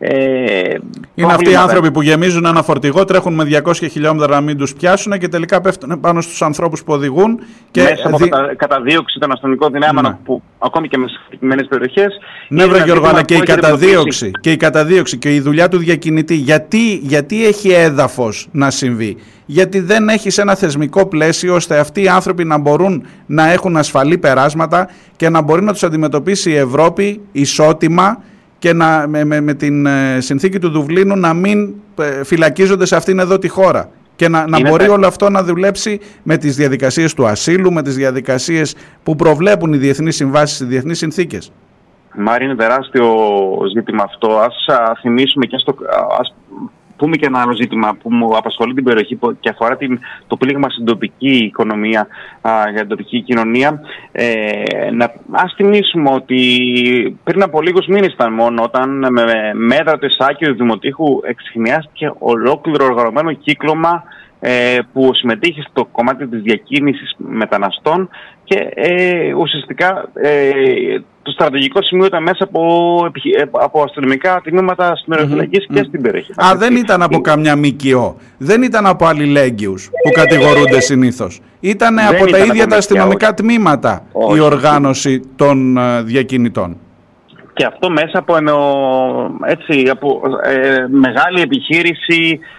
[0.00, 0.78] ε, ε,
[1.14, 4.74] Είναι αυτοί οι άνθρωποι που γεμίζουν ένα φορτηγό, τρέχουν με 200 χιλιόμετρα να μην τους
[4.74, 7.40] πιάσουν και τελικά πέφτουν πάνω στους ανθρώπους που οδηγούν.
[7.70, 10.18] Και μέσα από δι- κατα, καταδίωξη των αστυνομικών δυνάμεων Ναι.
[10.24, 12.18] που ακόμη και με συγκεκριμένες περιοχές.
[12.48, 14.30] Ναι, βρε Γιώργο, αλλά και η καταδίωξη.
[14.40, 16.34] Και η καταδίωξη και η δουλειά του διακινητή.
[16.34, 22.08] Γιατί, γιατί έχει έδαφος να συμβεί; Γιατί δεν έχεις ένα θεσμικό πλαίσιο ώστε αυτοί οι
[22.08, 27.20] άνθρωποι να μπορούν να έχουν ασφαλή περάσματα και να μπορεί να τους αντιμετωπίσει η Ευρώπη
[27.32, 28.22] ισότιμα
[28.58, 32.96] και να, με, με, με την ε, συνθήκη του Δουβλίνου να μην ε, φυλακίζονται σε
[32.96, 33.90] αυτήν εδώ τη χώρα.
[34.16, 37.72] Και να, να Είναι μπορεί τε- όλο αυτό να δουλέψει με τις διαδικασίες του ασύλου,
[37.72, 41.52] με τις διαδικασίες που προβλέπουν οι διεθνείς συμβάσεις, οι διεθνείς συνθήκες.
[42.14, 43.06] Μάρι, είναι τεράστιο
[43.74, 44.38] ζήτημα αυτό.
[44.38, 46.34] Ας α, θυμίσουμε και στο, α, ας
[46.98, 50.36] πούμε και ένα άλλο ζήτημα που μου απασχολεί την περιοχή που- και αφορά την, το
[50.36, 52.06] πλήγμα στην τοπική οικονομία,
[52.40, 53.80] α, για την τοπική κοινωνία.
[54.12, 56.40] Ε, να, ας θυμίσουμε ότι
[57.24, 59.24] πριν από λίγους μήνες ήταν μόνο όταν με
[59.54, 64.02] μέτρα του Ισάκιου Δημοτήχου εξηχνιάστηκε ολόκληρο οργανωμένο κύκλωμα
[64.40, 68.08] ε, που συμμετείχε στο κομμάτι της διακίνησης μεταναστών
[68.48, 70.50] και ε, ουσιαστικά ε,
[71.22, 72.62] το στρατηγικό σημείο ήταν μέσα από,
[73.06, 76.32] επιχει- ε, από αστυνομικά τμήματα συνοριοφυλακής και στην περιοχή.
[76.36, 78.16] Α, δεν ήταν από καμιά ΜΚΟ.
[78.38, 81.40] Δεν ήταν από αλληλέγγυους που κατηγορούνται συνήθως.
[81.60, 84.40] Ήταν Δεν από τα ήταν ίδια από τα ΜΚΟ, αστυνομικά τμήματα η Όχι.
[84.40, 86.76] οργάνωση των ε, διακινητών.
[87.52, 92.57] Και αυτό μέσα από, εννο- έτσι, από ε, μεγάλη επιχείρηση ε,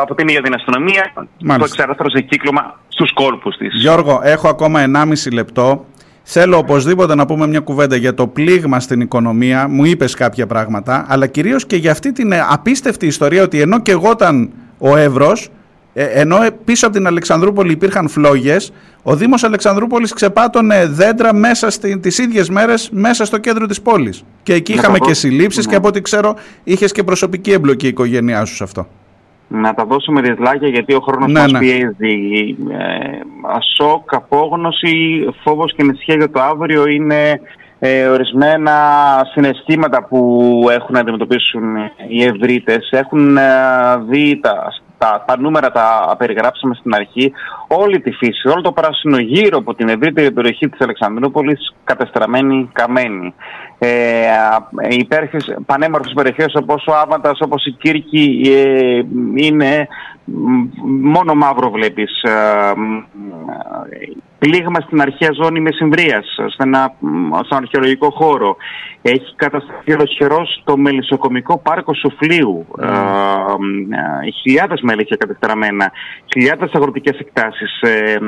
[0.00, 1.82] από την ίδια την αστυνομία που Μάλιστα.
[1.84, 3.74] εξαρθρώσε κύκλωμα στους κόλπους της.
[3.74, 5.86] Γιώργο, έχω ακόμα 1,5 λεπτό.
[6.22, 9.68] Θέλω οπωσδήποτε να πούμε μια κουβέντα για το πλήγμα στην οικονομία.
[9.68, 13.80] Μου είπες κάποια πράγματα, αλλά κυρίως και για αυτή την ε, απίστευτη ιστορία ότι ενώ
[13.80, 15.48] και εγώ ήταν ο Εύρος,
[15.94, 21.70] ε, ενώ ε, πίσω από την Αλεξανδρούπολη υπήρχαν φλόγες, ο Δήμος Αλεξανδρούπολης ξεπάτωνε δέντρα μέσα
[21.70, 24.24] στι, τις ίδιες μέρες μέσα στο κέντρο της πόλης.
[24.42, 25.16] Και εκεί Να είχαμε το και δω.
[25.18, 25.70] συλλήψεις Ναι.
[25.70, 28.88] και από ό,τι ξέρω είχες και προσωπική εμπλοκή η οικογένειά σου σε αυτό.
[29.54, 31.58] Να τα δώσουμε διδλάκια γιατί ο χρόνος Ναι, μας ναι.
[31.58, 32.56] πιέζει.
[32.70, 37.40] Ε, ασόκ, απόγνωση, φόβος και ανησυχία για το αύριο είναι
[37.78, 38.74] ε, ορισμένα
[39.32, 40.18] συναισθήματα που
[40.70, 41.76] έχουν να αντιμετωπίσουν
[42.08, 42.88] οι ευρύτες.
[42.90, 43.42] Έχουν ε,
[44.08, 47.32] δει τα, τα, τα νούμερα τα περιγράψαμε στην αρχή.
[47.68, 53.34] Όλη τη φύση, όλο το πράσινο γύρω από την ευρύτερη περιοχή της Αλεξανδρούπολης κατεστραμμένη, καμένη.
[53.84, 59.02] Ε, οι υπέροχες, πανέμορφες περιοχές όπως ο Άβαντας, όπως η Κύρκη ε,
[59.34, 59.88] είναι
[61.02, 62.22] μόνο μαύρο βλέπεις.
[62.22, 62.72] Ε,
[64.38, 66.26] πλήγμα στην αρχαία ζώνη Μεσημβρίας,
[67.44, 68.56] στον αρχαιολογικό χώρο.
[69.02, 72.66] Έχει κατασταθεί ολοσχερός το μελισσοκομικό πάρκο Σουφλίου.
[72.78, 72.84] Mm.
[74.24, 75.92] Ε, χιλιάδες μέλη είχε κατεστραμμένα,
[76.32, 78.18] χιλιάδες αγροτικές εκτάσεις ε,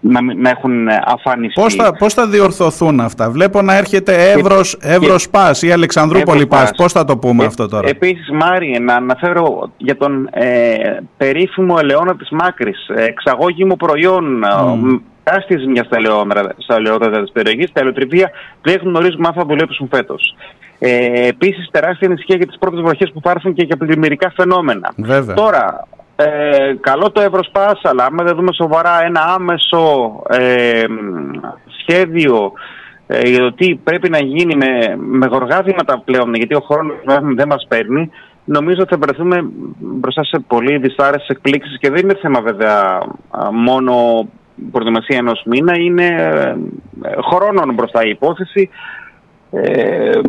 [0.00, 1.52] να, να έχουν αφάνιση.
[1.60, 6.46] Πώς θα, πώς θα διορθωθούν αυτά; Βλέπω να έρχεται Εύρος, και, Εύρος Πας ή Αλεξανδρούπολη
[6.46, 6.70] Πας.
[6.76, 10.76] Πώς θα το πούμε αυτό τώρα; Επίσης Μάριε να αναφέρω για τον ε,
[11.16, 12.88] περίφημο ελαιόνα της Μάκρης.
[12.96, 15.00] Εξαγώγημο προϊόν mm.
[15.22, 15.84] Τεράστιε ζημιά
[16.56, 17.72] στα ελαιόδατα της περιοχής.
[17.72, 18.30] Τα ελαιοτριβία
[18.62, 20.36] δεν γνωρίζουμε αν θα δουλέψουν φέτος.
[20.78, 24.92] Ε, Επίσης, τεράστια ανησυχία για τις πρώτες βροχές που υπάρχουν και για πλημμυρικά φαινόμενα.
[24.96, 25.34] Βέβαια.
[25.34, 25.86] Τώρα,
[26.24, 30.84] ε, καλό το Ευρωσπάς, αλλά άμα δεν δούμε σοβαρά ένα άμεσο ε,
[31.80, 32.52] σχέδιο
[33.06, 36.96] ε, για το τι πρέπει να γίνει με, με γοργά βήματα πλέον, γιατί ο χρόνος
[37.34, 38.10] δεν μας παίρνει,
[38.44, 39.38] νομίζω ότι θα βρεθούμε
[39.78, 42.98] μπροστά σε πολύ δυσάρεστες εκπλήξεις και δεν είναι θέμα βέβαια
[43.52, 43.94] μόνο
[44.72, 46.06] προετοιμασία ενός μήνα, είναι
[47.02, 48.70] ε, χρόνων μπροστά η υπόθεση.
[49.50, 50.20] Ε,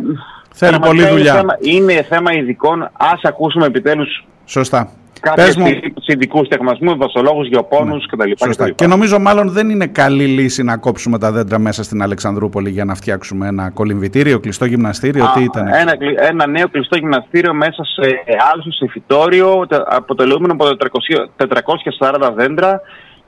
[0.54, 1.32] Θέλει πολλή δουλειά.
[1.32, 2.90] Είναι θέμα, είναι θέμα ειδικών.
[2.92, 4.90] Ας ακούσουμε επιτέλους Σωστά.
[5.20, 5.66] Κάποιες μου...
[6.06, 8.24] ειδικούς τεχνασμού, βασολόγου, γεωπόνους ναι.
[8.24, 8.44] κτλ.
[8.44, 8.70] Σωστά.
[8.70, 12.84] Και νομίζω μάλλον δεν είναι καλή λύση να κόψουμε τα δέντρα μέσα στην Αλεξανδρούπολη για
[12.84, 15.24] να φτιάξουμε ένα κολυμβητήριο, κλειστό γυμναστήριο.
[15.24, 15.66] Α, τι ήταν.
[15.66, 18.18] Ένα, ένα νέο κλειστό γυμναστήριο μέσα σε
[18.52, 20.64] άλσο εφητόριο, αποτελούμενο από
[21.98, 22.80] 440 δέντρα.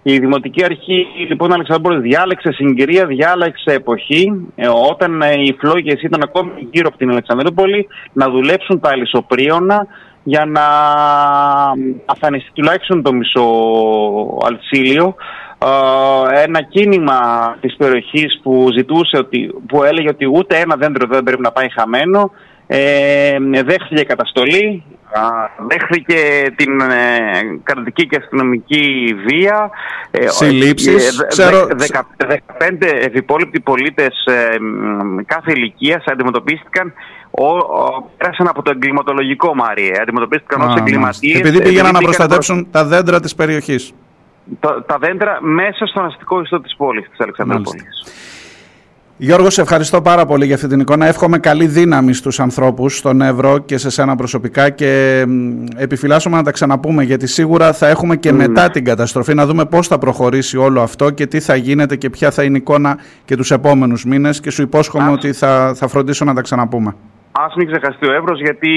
[0.07, 6.23] Η Δημοτική Αρχή λοιπόν Αλεξανδρούπολη διάλεξε συγκυρία, διάλεξε εποχή ε, όταν ε, οι φλόγες ήταν
[6.23, 9.87] ακόμη γύρω από την Αλεξανδρούπολη να δουλέψουν τα αλυσοπρίωνα
[10.25, 10.67] για να
[12.05, 13.47] αφανιστεί τουλάχιστον το μισό
[14.47, 15.15] αλτσίλιο.
[15.59, 17.19] Ε, ένα κίνημα
[17.61, 21.71] της περιοχής που ζητούσε, ότι, που έλεγε ότι ούτε ένα δέντρο δεν πρέπει να πάει
[21.71, 22.31] χαμένο,
[22.67, 24.83] ε, δέχθηκε καταστολή,
[25.69, 29.71] δέχθηκε την ε, κρατική και αστυνομική βία.
[30.11, 31.21] Ε, Συλλήψεις.
[31.21, 31.69] Ε, Ξέρω...
[31.69, 34.57] 15 επιπόλοιπτοι πολίτες ε,
[35.27, 36.93] κάθε ηλικία αντιμετωπίστηκαν
[38.17, 39.93] πέρασαν από το εγκληματολογικό Μάριε.
[40.01, 41.39] Αντιμετωπίστηκαν ως εγκληματίες.
[41.39, 43.93] Επειδή πήγαιναν να προστατεύσουν τα δέντρα της περιοχής.
[44.61, 48.05] Τα, τα δέντρα μέσα στον αστικό ιστό της πόλης της Αλεξανδρούπολης.
[49.17, 51.07] Γιώργο, σε ευχαριστώ πάρα πολύ για αυτή την εικόνα.
[51.07, 55.25] Εύχομαι καλή δύναμη στους ανθρώπους, στον Εύρο και σε σένα προσωπικά και
[55.77, 59.87] επιφυλάσσομαι να τα ξαναπούμε γιατί σίγουρα θα έχουμε και μετά την καταστροφή να δούμε πώς
[59.87, 63.37] θα προχωρήσει όλο αυτό και τι θα γίνεται και ποια θα είναι η εικόνα και
[63.37, 66.95] τους επόμενους μήνες και σου υπόσχομαι ότι θα, θα φροντίσω να τα ξαναπούμε.
[67.33, 68.69] Α μην ξεχαστεί ο Εύρος, γιατί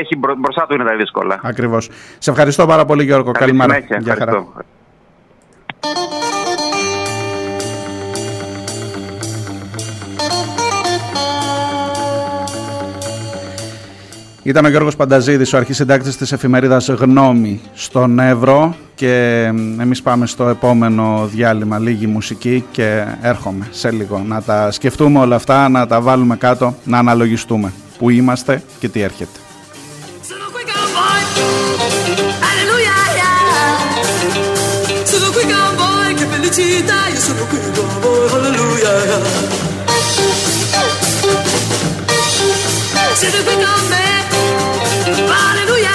[0.00, 1.40] έχει μπροστά του είναι τα δύσκολα.
[1.42, 1.88] Ακριβώς.
[2.18, 3.30] Σε ευχαριστώ πάρα πολύ, Γιώργο.
[3.32, 3.78] Καλημέρα.
[3.78, 4.46] Γεια χαρά.
[14.46, 19.44] Ήταν ο Γιώργος Πανταζίδης, ο αρχισυντάκτης της εφημερίδας Γνώμη στον Εύρο και
[19.80, 24.22] εμείς πάμε στο επόμενο διάλειμμα, λίγη μουσική και έρχομαι σε λίγο.
[24.26, 29.00] Να τα σκεφτούμε όλα αυτά, να τα βάλουμε κάτω, να αναλογιστούμε που είμαστε και τι
[29.00, 29.38] έρχεται.
[45.24, 45.92] Alleluia!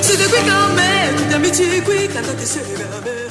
[0.00, 3.29] Siete qui con me, tutti amici qui, cantate insieme a me.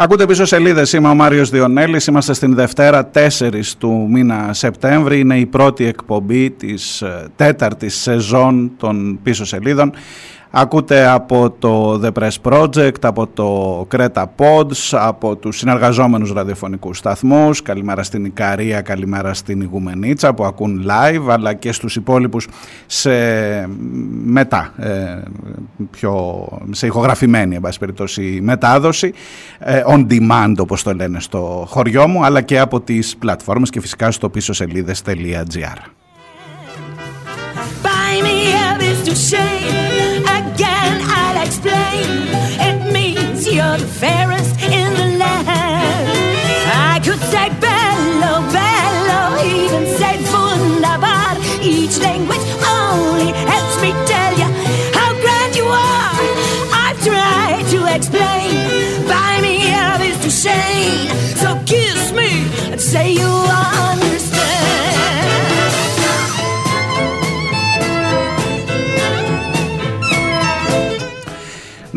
[0.00, 0.92] Ακούτε πίσω σελίδες.
[0.92, 2.06] Είμαι ο Μάριος Διονέλης.
[2.06, 5.18] Είμαστε στην Δευτέρα 4 του μήνα Σεπτέμβρη.
[5.20, 9.92] Είναι η πρώτη εκπομπή της ε, τέταρτης σεζόν των πίσω σελίδων.
[10.50, 17.62] Ακούτε από το The Press Project, από το Creta Pods, από τους συνεργαζόμενους ραδιοφωνικούς σταθμούς.
[17.62, 22.48] Καλημέρα στην Ικαρία, καλημέρα στην Ιγουμενίτσα που ακούν live, αλλά και στους υπόλοιπους
[22.86, 23.10] σε
[24.24, 25.22] μετά, ε,
[25.90, 29.12] πιο, σε ηχογραφημένη εν περιπτώσει, μετάδοση,
[29.58, 33.80] ε, on demand όπως το λένε στο χωριό μου, αλλά και από τις πλατφόρμες και
[33.80, 35.78] φυσικά στο πίσω σελίδες.gr.
[43.58, 46.08] you're the fairest in the land.
[46.70, 51.34] I could say bello, bello, even say wunderbar.
[51.60, 54.48] Each language only helps me tell you
[54.98, 56.20] how grand you are.
[56.84, 59.06] I've tried to explain.
[59.08, 61.10] Buy me out is to shame.
[61.42, 62.30] So kiss me
[62.70, 63.47] and say you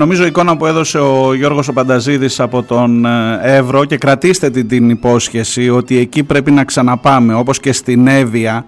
[0.01, 4.49] Νομίζω η εικόνα που έδωσε ο Γιώργος ο Πανταζίδης από τον ε, Εύρο και κρατήστε
[4.49, 8.65] την, την υπόσχεση ότι εκεί πρέπει να ξαναπάμε όπως και στην Εύβοια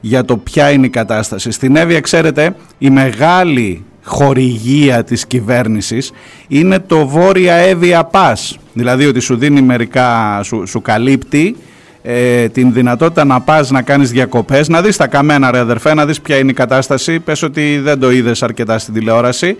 [0.00, 1.50] για το ποια είναι η κατάσταση.
[1.50, 6.12] Στην Εύβοια ξέρετε η μεγάλη χορηγία της κυβέρνησης
[6.48, 8.58] είναι το Βόρεια Εύβοια Πας.
[8.72, 11.56] Δηλαδή ότι σου δίνει μερικά, σου, σου καλύπτει
[12.02, 16.06] ε, την δυνατότητα να πας να κάνεις διακοπές, να δεις τα καμένα ρε αδερφέ, να
[16.06, 19.56] δεις ποια είναι η κατάσταση, πες ότι δεν το είδες αρκετά στην τηλεόραση,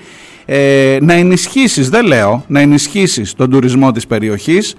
[0.47, 4.74] ε, να ενισχύσεις, δεν λέω, να ενισχύσεις τον τουρισμό της περιοχής,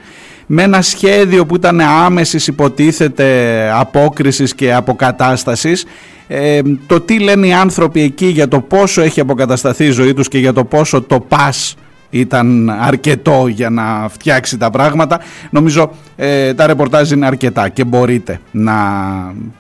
[0.45, 5.85] με ένα σχέδιο που ήταν άμεσης υποτίθεται απόκρισης και αποκατάστασης
[6.27, 10.27] ε, το τι λένε οι άνθρωποι εκεί για το πόσο έχει αποκατασταθεί η ζωή τους
[10.27, 11.75] και για το πόσο το πας
[12.09, 15.19] ήταν αρκετό για να φτιάξει τα πράγματα.
[15.49, 18.73] Νομίζω ε, τα ρεπορτάζ είναι αρκετά και μπορείτε να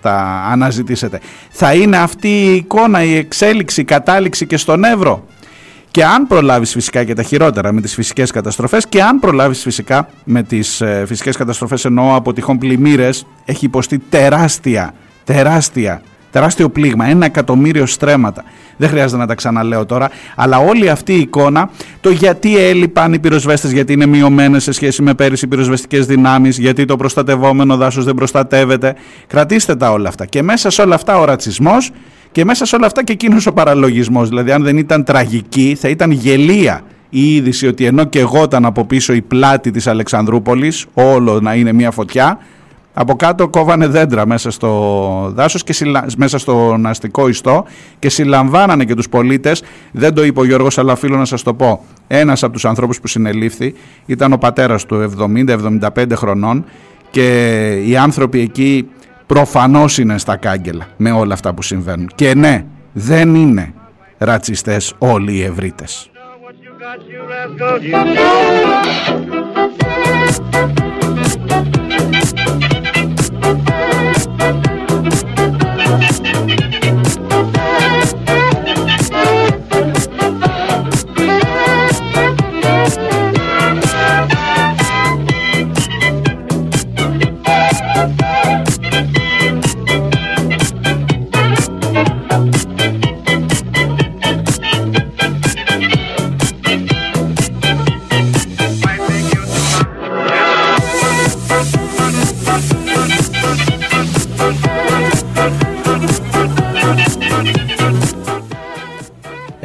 [0.01, 1.19] τα αναζητήσετε.
[1.49, 5.25] Θα είναι αυτή η εικόνα, η εξέλιξη, η κατάληξη και στον Εύρο;
[5.97, 10.09] Και αν προλάβεις φυσικά και τα χειρότερα με τις φυσικές καταστροφές και αν προλάβεις φυσικά
[10.23, 14.93] με τις ε, φυσικές καταστροφές εννοώ από τυχόν πλημμύρες έχει υποστεί τεράστια,
[15.23, 18.43] τεράστια τεράστιο πλήγμα, ένα εκατομμύριο στρέμματα.
[18.77, 21.69] Δεν χρειάζεται να τα ξαναλέω τώρα, αλλά όλη αυτή η εικόνα,
[22.01, 26.57] το γιατί έλειπαν οι πυροσβέστες, γιατί είναι μειωμένες σε σχέση με πέρυσι οι πυροσβεστικές δυνάμεις,
[26.57, 28.95] γιατί το προστατευόμενο δάσος δεν προστατεύεται.
[29.27, 30.25] Κρατήστε τα όλα αυτά.
[30.25, 31.91] Και μέσα σε όλα αυτά ο ρατσισμός
[32.37, 34.29] και μέσα σε όλα αυτά και εκείνος ο παραλογισμός.
[34.29, 38.65] Δηλαδή αν δεν ήταν τραγική θα ήταν γελία η είδηση ότι ενώ και εγώ ήταν
[38.65, 42.39] από πίσω η πλάτη της Αλεξανδρούπολης, όλο να είναι μια φωτιά,
[42.93, 45.73] από κάτω κόβανε δέντρα μέσα στο δάσος και
[46.17, 47.65] μέσα στο αστικό ιστό
[47.99, 49.63] και συλλαμβάνανε και τους πολίτες.
[49.91, 51.85] Δεν το είπε ο Γιώργος αλλά φίλο να σας το πω.
[52.07, 53.73] Ένας από τους ανθρώπους που συνελήφθη
[54.05, 55.11] ήταν ο πατέρας του
[55.87, 56.65] 70-75 χρονών
[57.09, 58.87] και οι άνθρωποι εκεί
[59.27, 62.09] προφανώς είναι στα κάγκελα με όλα αυτά που συμβαίνουν.
[62.15, 63.73] Και ναι, δεν είναι
[64.17, 66.09] ρατσιστές όλοι οι ευρύτες.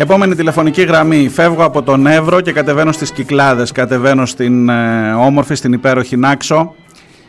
[0.02, 1.28] Επόμενη τηλεφωνική γραμμή.
[1.28, 3.72] Φεύγω από τον Εύρο και κατεβαίνω στις Κυκλάδες.
[3.72, 6.74] Κατεβαίνω στην ε, όμορφη, στην υπέροχη Νάξο.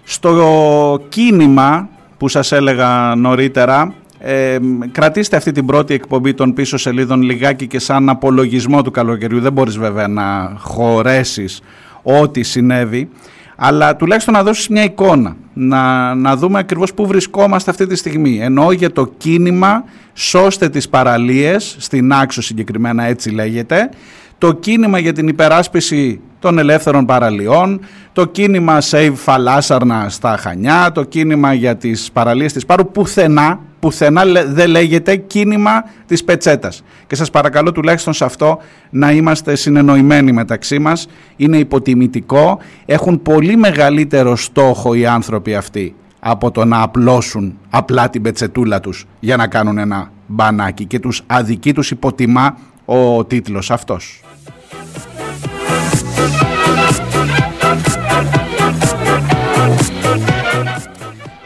[0.03, 4.57] Στο κίνημα που σας έλεγα νωρίτερα, ε,
[4.91, 9.39] κρατήστε αυτή την πρώτη εκπομπή των πίσω σελίδων λιγάκι και σαν απολογισμό του καλοκαιριού.
[9.39, 11.61] Δεν μπορείς βέβαια να χωρέσεις
[12.03, 13.09] ό,τι συνέβη
[13.55, 18.39] αλλά τουλάχιστον να δώσεις μια εικόνα, να, να δούμε ακριβώς πού βρισκόμαστε αυτή τη στιγμή.
[18.41, 19.83] Ενώ για το κίνημα
[20.13, 23.89] «Σώστε τις παραλίες», στην Άξο συγκεκριμένα έτσι λέγεται,
[24.37, 27.79] το κίνημα για την υπεράσπιση των ελεύθερων παραλιών,
[28.13, 34.23] το κίνημα Save Φαλάσαρνα στα Χανιά, το κίνημα για τις παραλίες της Πάρου, πουθενά, πουθενά
[34.47, 36.83] δεν λέγεται κίνημα της Πετσέτας.
[37.07, 38.57] Και σας παρακαλώ τουλάχιστον σε αυτό
[38.89, 41.07] να είμαστε συνεννοημένοι μεταξύ μας.
[41.35, 48.21] Είναι υποτιμητικό, έχουν πολύ μεγαλύτερο στόχο οι άνθρωποι αυτοί από το να απλώσουν απλά την
[48.21, 54.22] πετσετούλα τους για να κάνουν ένα μπανάκι και τους αδικεί, τους υποτιμά ο τίτλος αυτός.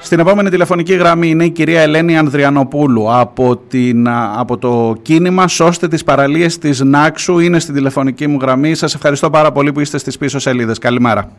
[0.08, 5.88] Στην επόμενη τηλεφωνική γραμμή είναι η κυρία Ελένη Ανδριανοπούλου από, την, από το κίνημα «Σώστε
[5.88, 7.40] τις παραλίες της Νάξου».
[7.40, 8.76] Είναι στην τηλεφωνική μου γραμμή.
[8.76, 10.78] Σας ευχαριστώ πάρα πολύ που είστε στις πίσω σελίδες.
[10.78, 11.32] Καλημέρα.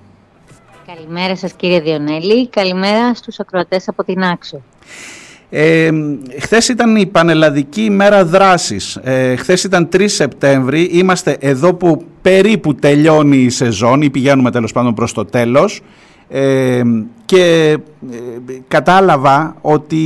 [0.87, 2.49] Καλημέρα σας κύριε Διονέλη.
[2.49, 4.63] Καλημέρα στους ακροατές από την Νάξο.
[5.51, 5.91] Ε,
[6.41, 8.97] χθες ήταν η Πανελλαδική ημέρα δράσης.
[9.03, 10.83] Ε, χθες ήταν 3 Σεπτέμβρη.
[10.83, 15.83] Είμαστε εδώ που περίπου τελειώνει η σεζόν ή πηγαίνουμε τέλος πάντων προς το τέλος.
[16.29, 16.83] Ε,
[17.25, 17.77] και
[18.11, 18.17] ε,
[18.69, 19.99] κατάλαβα ότι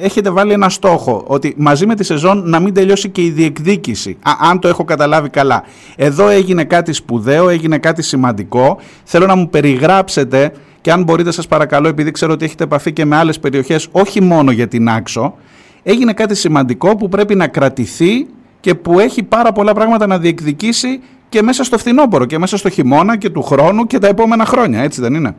[0.00, 4.16] έχετε βάλει ένα στόχο ότι μαζί με τη σεζόν να μην τελειώσει και η διεκδίκηση
[4.50, 5.64] αν το έχω καταλάβει καλά
[5.96, 11.46] εδώ έγινε κάτι σπουδαίο, έγινε κάτι σημαντικό θέλω να μου περιγράψετε και αν μπορείτε σας
[11.46, 15.34] παρακαλώ επειδή ξέρω ότι έχετε επαφή και με άλλες περιοχές όχι μόνο για την Άξο
[15.82, 18.26] έγινε κάτι σημαντικό που πρέπει να κρατηθεί
[18.60, 22.68] και που έχει πάρα πολλά πράγματα να διεκδικήσει και μέσα στο φθινόπωρο και μέσα στο
[22.68, 25.34] χειμώνα και του χρόνου και τα επόμενα χρόνια, έτσι δεν είναι;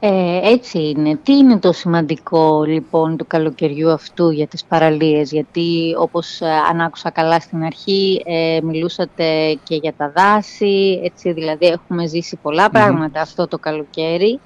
[0.00, 1.18] Ε, έτσι είναι.
[1.22, 6.80] Τι είναι το σημαντικό λοιπόν του καλοκαιριού αυτού για τις παραλίες, γιατί όπως ε, αν
[6.80, 12.38] άκουσα καλά στην αρχή ε, μιλούσατε και για τα δάση, έτσι δηλαδή έχουμε ζήσει
[12.72, 14.40] πράγματα αυτό το καλοκαίρι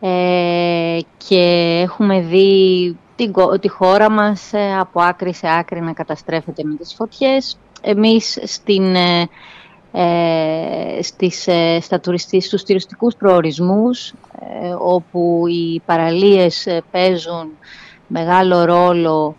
[0.00, 0.98] ε,
[1.28, 6.94] και έχουμε δει την, τη χώρα μας από άκρη σε άκρη να καταστρέφεται με τις
[6.94, 7.58] φωτιές.
[7.80, 8.96] Εμείς στην
[9.92, 14.08] ε, στις, ε, στα τουριστικούς, στους τουριστικούς προορισμούς
[14.62, 17.48] ε, όπου οι παραλίες ε, παίζουν
[18.06, 19.36] μεγάλο ρόλο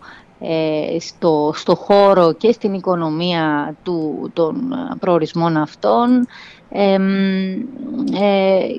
[0.98, 6.26] στο, στο χώρο και στην οικονομία του, των προορισμών αυτών
[6.72, 6.98] ε,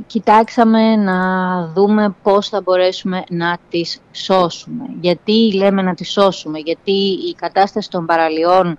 [0.08, 1.20] κοιτάξαμε να
[1.68, 4.86] δούμε πώς θα μπορέσουμε να τις σώσουμε.
[5.02, 6.92] Γιατί λέμε να τις σώσουμε, γιατί
[7.30, 8.78] η κατάσταση των παραλιών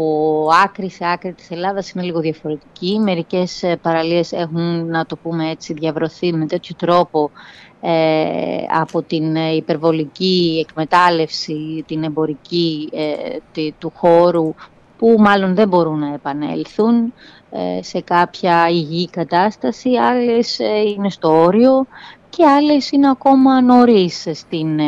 [0.00, 2.98] από άκρη σε άκρη της Ελλάδας είναι λίγο διαφορετική.
[2.98, 7.30] Μερικές ε, παραλίες έχουν, να το πούμε έτσι, διαβρωθεί με τέτοιο τρόπο
[7.80, 12.90] ε, από την ε, υπερβολική εκμετάλλευση, την εμπορική
[13.78, 14.54] του χώρου,
[14.98, 17.12] που μάλλον δεν μπορούν να επανέλθουν
[17.80, 20.58] σε κάποια υγιή κατάσταση, άλλες
[20.96, 21.86] είναι στο όριο
[22.30, 24.84] και άλλες είναι ακόμα νωρίς στην ε,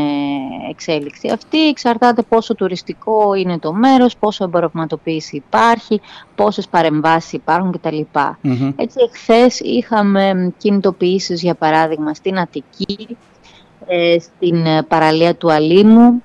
[0.70, 1.68] εξέλιξη αυτή.
[1.68, 6.00] Εξαρτάται πόσο τουριστικό είναι το μέρος, πόσο εμπορευματοποίηση υπάρχει,
[6.34, 8.00] πόσες παρεμβάσεις υπάρχουν κτλ.
[8.76, 13.16] Έτσι, εχθές είχαμε κινητοποιήσεις, για παράδειγμα, στην Αττική,
[13.86, 16.22] ε, στην ε, παραλία του Αλήμου.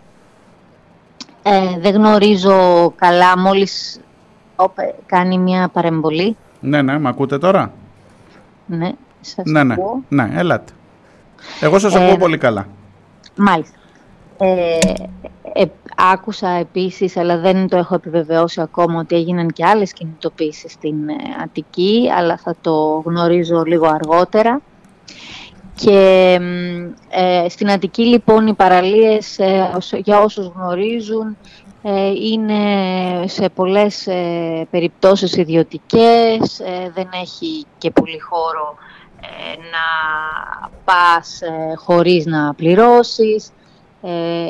[1.79, 3.99] δεν γνωρίζω καλά, μόλις
[5.05, 6.37] κάνει μια παρεμβολή.
[6.59, 7.73] Ναι, ναι, με ακούτε τώρα;
[8.65, 8.91] Ναι,
[9.21, 9.75] σας ναι, ναι,
[10.09, 10.71] ναι, ελάτε.
[11.61, 12.67] Εγώ σας ακούω ε, πολύ καλά.
[13.35, 13.77] Μάλιστα.
[14.39, 14.77] Ε,
[15.53, 21.09] ε, άκουσα επίσης, αλλά δεν το έχω επιβεβαιώσει ακόμα, ότι έγιναν και άλλες κινητοποίησεις στην
[21.09, 24.61] ε, Αττική, αλλά θα το γνωρίζω λίγο αργότερα.
[25.75, 26.39] Και
[27.47, 29.39] στην Αττική λοιπόν οι παραλίες,
[30.03, 31.37] για όσους γνωρίζουν,
[32.31, 32.57] είναι
[33.27, 34.07] σε πολλές
[34.69, 36.61] περιπτώσεις ιδιωτικές,
[36.93, 38.96] δεν έχει και πολύ χώρο ε,
[39.71, 39.85] να
[40.85, 43.51] πας ε, χωρίς να πληρώσεις.
[44.01, 44.49] Ε,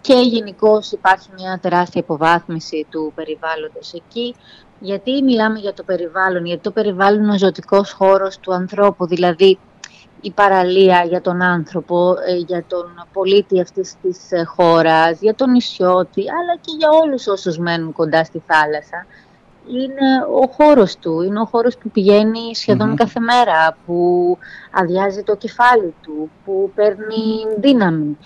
[0.00, 4.34] και γενικώ υπάρχει μια τεράστια υποβάθμιση του περιβάλλοντος εκεί.
[4.80, 9.58] Γιατί μιλάμε για το περιβάλλον, γιατί το περιβάλλον είναι ο ζωτικός χώρος του ανθρώπου, δηλαδή
[10.20, 12.14] η παραλία για τον άνθρωπο,
[12.46, 17.92] για τον πολίτη αυτής της χώρας, για τον νησιώτη, αλλά και για όλους όσους μένουν
[17.92, 19.06] κοντά στη θάλασσα
[19.68, 22.40] είναι ο χώρος του, είναι ο χώρος που πηγαίνει
[22.94, 24.38] κάθε μέρα, που
[24.70, 27.24] αδειάζει το κεφάλι του, που παίρνει
[27.60, 28.16] δύναμη.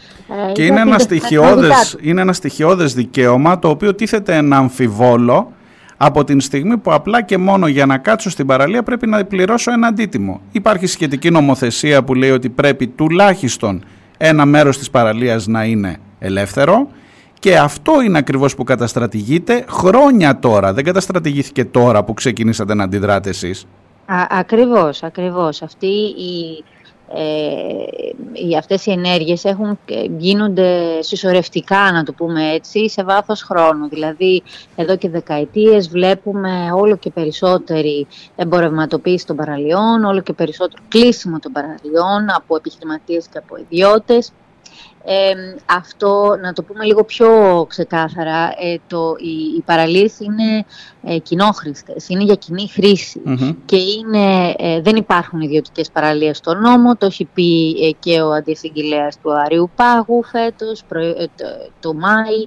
[0.49, 5.53] Ε, και είναι ένα, στοιχειώδες, είναι ένα στοιχειώδες δικαίωμα το οποίο τίθεται ένα αμφιβόλο
[5.97, 9.73] από την στιγμή που απλά και μόνο για να κάτσω στην παραλία πρέπει να πληρώσω
[9.73, 10.41] ένα αντίτιμο.
[10.53, 13.85] Υπάρχει σχετική νομοθεσία που λέει ότι πρέπει τουλάχιστον
[14.17, 16.89] ένα μέρος της παραλίας να είναι ελεύθερο
[17.39, 20.73] και αυτό είναι ακριβώς που καταστρατηγείται χρόνια τώρα.
[20.73, 23.67] Δεν καταστρατηγήθηκε τώρα που ξεκινήσατε να αντιδράτε εσείς.
[24.07, 25.63] Α, ακριβώς, ακριβώς.
[25.63, 26.65] Αυτή η,
[27.15, 33.43] ε, οι, αυτές οι ενέργειες έχουν, ε, γίνονται συσσωρευτικά, να το πούμε έτσι, σε βάθος
[33.43, 33.89] χρόνου.
[33.89, 34.43] Δηλαδή,
[34.77, 41.53] εδώ και δεκαετίες βλέπουμε όλο και περισσότερη εμπορευματοποίηση των παραλιών, όλο και περισσότερο κλείσιμο των
[41.53, 44.33] παραλιών από επιχειρηματίες και από ιδιώτες
[45.67, 47.29] αυτό, να το πούμε λίγο πιο
[47.69, 50.65] ξεκάθαρα, ε, το, οι, οι παραλίες είναι
[51.03, 52.71] ε, κοινόχρηστες, είναι για κοινή
[53.65, 58.33] και είναι, ε, δεν υπάρχουν ιδιωτικές παραλίες στο νόμο, το έχει πει ε, και ο
[58.33, 61.45] αντισυγγυλέας του Αριού Πάγου φέτος, το,
[61.81, 62.47] το Μάη,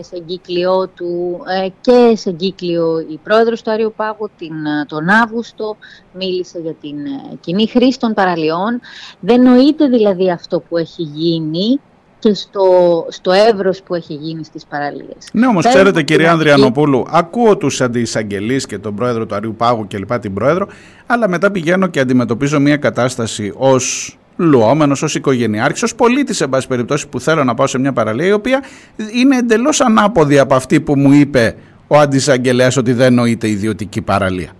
[0.00, 1.40] σε εγκύκλιο του
[1.80, 4.54] και σε εγκύκλιο η πρόεδρος του Αριού Πάγου την,
[4.86, 5.76] τον Αύγουστο
[6.12, 6.96] μίλησε για την
[7.40, 8.80] κοινή χρήση των παραλιών.
[9.20, 11.80] Δεν νοείται δηλαδή αυτό που έχει γίνει
[12.18, 15.28] και στο, στο εύρος που έχει γίνει στις παραλίες.
[15.32, 19.98] Ναι, όμως ξέρετε κυρία Ανδριανοπούλου, ακούω τους αντισαγγελείς και τον πρόεδρο του Αριού Πάγου και
[19.98, 20.68] λοιπά την πρόεδρο,
[21.06, 26.66] αλλά μετά πηγαίνω και αντιμετωπίζω μια κατάσταση ως λουόμενος, ως οικογενειάρχης, ως πολίτης σε πάση
[26.66, 28.64] περιπτώσει που θέλω να πάω σε μια παραλία η οποία
[29.12, 31.56] είναι εντελώς ανάποδη από αυτή που μου είπε
[31.86, 34.50] ο αντισαγγελέας ότι δεν νοείται ιδιωτική παραλία.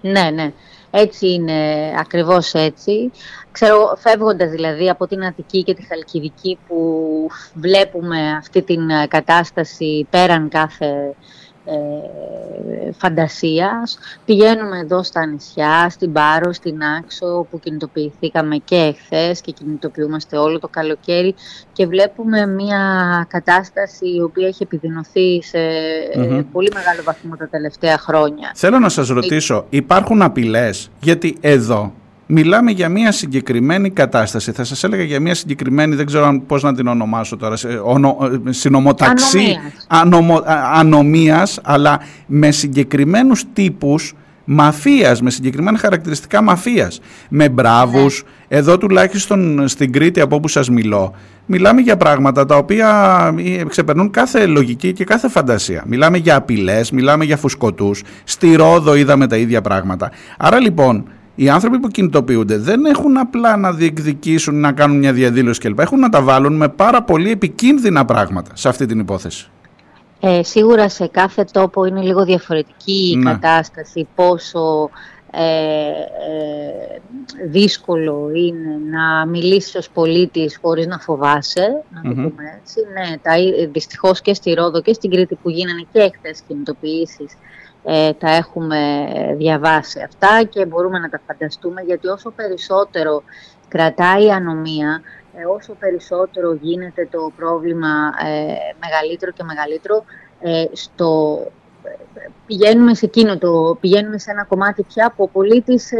[0.00, 0.52] Ναι, ναι.
[0.90, 1.54] Έτσι είναι,
[1.98, 3.10] ακριβώς έτσι.
[3.52, 6.86] Ξέρω, φεύγοντας δηλαδή από την Αττική και τη Χαλκιδική που
[7.54, 11.14] βλέπουμε αυτή την κατάσταση πέραν κάθε
[11.66, 13.98] ε, φαντασίας.
[14.24, 20.58] Πηγαίνουμε εδώ στα νησιά, στην Πάρο, στην Άξο που κινητοποιηθήκαμε και εχθές και κινητοποιούμαστε όλο
[20.58, 21.34] το καλοκαίρι
[21.72, 22.80] και βλέπουμε μια
[23.28, 25.58] κατάσταση η οποία έχει επιδεινωθεί σε
[26.12, 28.52] ε, πολύ μεγάλο βαθμό τα τελευταία χρόνια.
[28.54, 31.92] Θέλω να σας ρωτήσω, υπάρχουν απειλές; Γιατί εδώ
[32.26, 34.52] Μιλάμε για μια συγκεκριμένη κατάσταση.
[34.52, 38.16] Θα σας έλεγα για μια συγκεκριμένη, δεν ξέρω πώς να την ονομάσω τώρα, ονο,
[38.48, 39.56] συνομοταξί
[40.72, 44.14] ανομίας, αλλά με συγκεκριμένους τύπους
[44.44, 48.22] μαφίας, με συγκεκριμένα χαρακτηριστικά μαφίας, με μπράβους.
[48.22, 48.56] Ναι.
[48.56, 51.14] Εδώ τουλάχιστον στην Κρήτη από όπου σας μιλώ,
[51.46, 52.88] μιλάμε για πράγματα τα οποία
[53.58, 55.84] ε, ξεπερνούν κάθε λογική και κάθε φαντασία.
[55.86, 60.10] Μιλάμε για απειλές, μιλάμε για φουσκωτούς, στη Ρόδο είδαμε τα ίδια πράγματα.
[60.38, 61.04] Άρα λοιπόν
[61.38, 65.78] οι άνθρωποι που κινητοποιούνται δεν έχουν απλά να διεκδικήσουν, να κάνουν μια διαδήλωση κλπ.
[65.78, 69.50] Έχουν να τα βάλουν με πάρα πολύ επικίνδυνα πράγματα σε αυτή την υπόθεση.
[70.20, 73.30] Ε, σίγουρα σε κάθε τόπο είναι λίγο διαφορετική η ναι.
[73.30, 74.90] κατάσταση, πόσο
[75.30, 75.42] ε,
[76.28, 77.00] ε,
[77.48, 82.80] δύσκολο είναι να μιλήσεις ως πολίτης χωρίς να φοβάσαι, να το πούμε έτσι.
[82.92, 83.32] Ναι, τα,
[83.72, 87.36] δυστυχώς και στη Ρόδο και στην Κρήτη που γίνανε και χθες κινητοποιήσεις
[87.88, 89.06] ε, τα έχουμε
[89.36, 93.22] διαβάσει αυτά και μπορούμε να τα φανταστούμε γιατί όσο περισσότερο
[93.68, 95.02] κρατάει η ανομία,
[95.34, 100.04] ε, όσο περισσότερο γίνεται το πρόβλημα ε, μεγαλύτερο και μεγαλύτερο,
[100.40, 101.38] ε, στο,
[102.46, 105.92] πηγαίνουμε σε εκείνο το, πηγαίνουμε σε ένα κομμάτι πια που ο πολίτης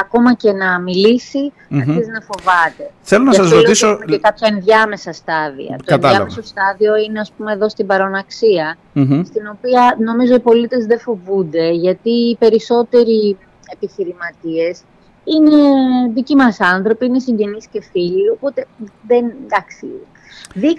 [0.00, 1.76] ακόμα και να μιλήσει mm-hmm.
[1.76, 2.90] αρχίζει να φοβάται.
[3.02, 3.98] Θέλω να σας ρωτήσω...
[4.06, 5.78] Και κάποια ενδιάμεσα στάδια.
[5.84, 8.76] Το ενδιάμεσο στάδιο είναι ας πούμε εδώ στην παροναξια
[9.24, 13.36] στην οποία νομίζω οι πολίτες δεν φοβούνται γιατί οι περισσότεροι
[13.72, 14.80] επιχειρηματίες
[15.24, 15.56] είναι
[16.14, 18.66] δικοί μας άνθρωποι, είναι συγγενείς και φίλοι, οπότε
[19.06, 19.86] δεν, εντάξει,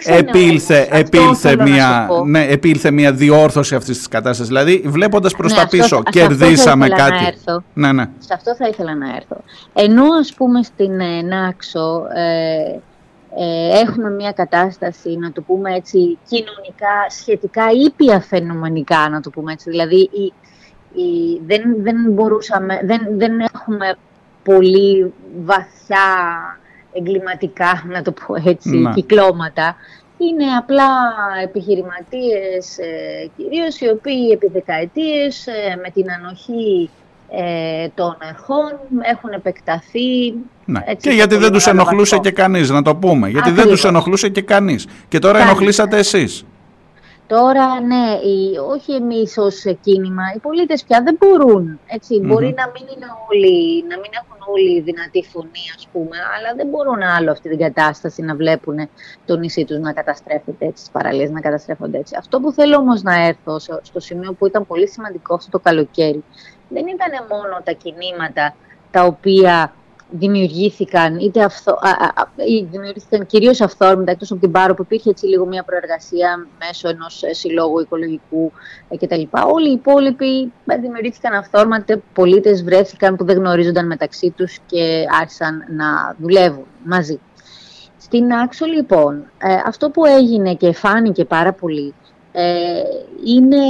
[0.04, 4.46] επήλθε, επήλθε, μια, ναι, επήλθε μια διόρθωση αυτής της κατάστασης.
[4.46, 7.38] Δηλαδή, βλέποντας προς ναι, τα πίσω, κερδίσαμε κάτι.
[7.72, 8.04] Ναι, ναι.
[8.18, 9.36] Σε αυτό θα ήθελα να έρθω.
[9.72, 12.80] Ενώ, ας πούμε, στην ε, Νάξο ε,
[13.38, 19.52] ε, έχουμε μια κατάσταση, να το πούμε έτσι, κοινωνικά, σχετικά ήπια φαινομενικά, να το πούμε
[19.52, 19.70] έτσι.
[19.70, 20.32] Δηλαδή, η,
[21.02, 23.96] η, δεν, δεν μπορούσαμε, δεν, δεν έχουμε
[24.42, 25.12] πολύ
[25.44, 26.06] βαθιά
[26.98, 28.92] εγκληματικά, να το πω έτσι, να.
[28.92, 29.76] κυκλώματα.
[30.18, 30.88] Είναι απλά
[31.42, 36.90] επιχειρηματίες ε, κυρίως, οι οποίοι επί δεκαετίες ε, με την ανοχή
[37.30, 40.34] ε, των αρχών έχουν επεκταθεί.
[40.64, 40.80] Ναι.
[40.84, 43.28] Έτσι, και γιατί δεν τους ενοχλούσε και κανείς, να το πούμε.
[43.28, 44.86] Γιατί δεν τους ενοχλούσε και κανείς.
[45.08, 45.50] Και τώρα Κανείς.
[45.50, 46.44] ενοχλήσατε εσείς.
[47.26, 51.80] Τώρα, ναι, οι, όχι εμείς ως κίνημα, οι πολίτες πια δεν μπορούν.
[52.22, 56.66] Μπορεί να μην είναι όλοι, να μην έχουν όλοι δυνατή φωνή, ας πούμε, αλλά δεν
[56.66, 58.88] μπορούν άλλο αυτή την κατάσταση να βλέπουν
[59.24, 62.14] το νησί τους να καταστρέφεται έτσι, τις παραλίες να καταστρέφονται έτσι.
[62.18, 66.24] Αυτό που θέλω όμως να έρθω στο σημείο που ήταν πολύ σημαντικό αυτό το καλοκαίρι,
[66.68, 68.54] δεν ήταν μόνο τα κινήματα
[68.90, 69.72] τα οποία
[70.10, 72.28] δημιουργήθηκαν, είτε αυθο, α, α,
[72.70, 77.22] δημιουργήθηκαν κυρίως αυθόρμητα, εκτός από την Πάρο που υπήρχε έτσι λίγο μια προεργασία μέσω ενός
[77.22, 78.52] ε, συλλόγου οικολογικού
[78.88, 79.22] ε, κτλ.
[79.46, 85.64] Όλοι οι υπόλοιποι ε, δημιουργήθηκαν αυθόρμητα, πολίτες βρέθηκαν που δεν γνωρίζονταν μεταξύ τους και άρχισαν
[85.68, 87.20] να δουλεύουν μαζί.
[87.98, 89.30] Στην Άξο λοιπόν,
[89.66, 92.05] αυτό που έγινε και φάνηκε πάρα πολύ ε,
[93.24, 93.64] είναι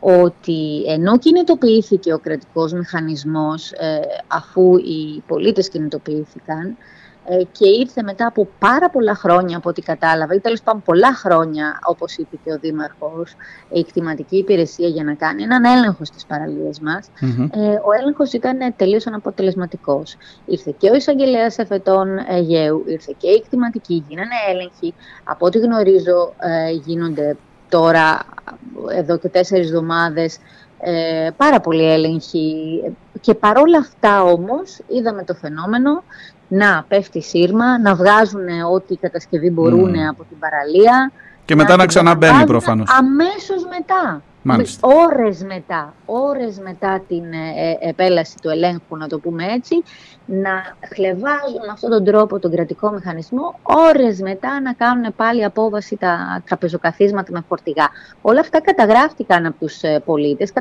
[0.00, 6.76] ότι ενώ κινητοποιήθηκε ο κρατικός μηχανισμός ε, αφού οι πολίτες κινητοποιήθηκαν
[7.24, 11.14] ε, και ήρθε μετά από πάρα πολλά χρόνια από ό,τι κατάλαβα ή τέλος πάντων πολλά
[11.14, 13.34] χρόνια όπως είπε και ο Δήμαρχος
[13.72, 17.10] η κτηματική υπηρεσία για να κάνει έναν έλεγχο στις παραλίες μας
[17.86, 20.16] ο έλεγχος ήταν τελείως αναποτελεσματικός.
[20.46, 24.94] Ήρθε και ο εισαγγελέας εφετών Αιγαίου ήρθε και η κτηματική γίνανε έλεγχοι.
[25.24, 26.34] Από ό,τι γνωρίζω
[26.84, 27.36] γίνονται
[27.72, 28.20] τώρα
[28.98, 30.38] εδώ και τέσσερις εβδομάδες
[30.80, 32.54] ε, πάρα πολύ έλεγχοι
[33.20, 36.02] και παρόλα αυτά όμως είδαμε το φαινόμενο
[36.48, 41.12] να πέφτει σύρμα, να βγάζουν ό,τι κατασκευή μπορούν από την παραλία.
[41.44, 42.90] Και μετά να, να ξαναμπαίνει προφανώς.
[42.98, 44.22] Αμέσως μετά.
[44.42, 44.88] Μάλιστα.
[44.88, 49.82] Ώρες μετά, ώρες μετά την ε, ε, επέλαση του ελέγχου, να το πούμε έτσι,
[50.26, 55.96] να χλεβάζουν με αυτόν τον τρόπο τον κρατικό μηχανισμό, ώρες μετά να κάνουν πάλι απόβαση
[55.96, 57.88] τα τραπεζοκαθίσματα με φορτηγά.
[58.22, 60.52] Όλα αυτά καταγράφτηκαν από τους ε, πολίτες,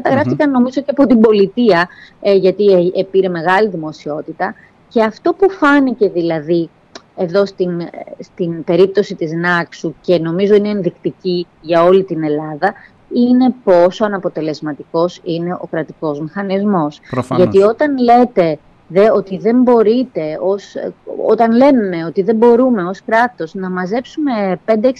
[0.51, 1.87] νομίζω και από την πολιτεία,
[2.21, 4.55] ε, γιατί ε, πήρε μεγάλη δημοσιότητα.
[4.87, 6.69] Και αυτό που φάνηκε δηλαδή
[7.15, 7.81] εδώ στην,
[8.19, 12.73] στην περίπτωση της Νάξου και νομίζω είναι ενδεικτική για όλη την Ελλάδα,
[13.13, 16.99] είναι πόσο αναποτελεσματικός είναι ο κρατικός μηχανισμός.
[17.35, 20.75] Γιατί όταν λέτε δε, ότι δεν μπορείτε, ως,
[21.27, 24.91] όταν λέμε ότι δεν μπορούμε ως κράτος να μαζέψουμε 5, 6,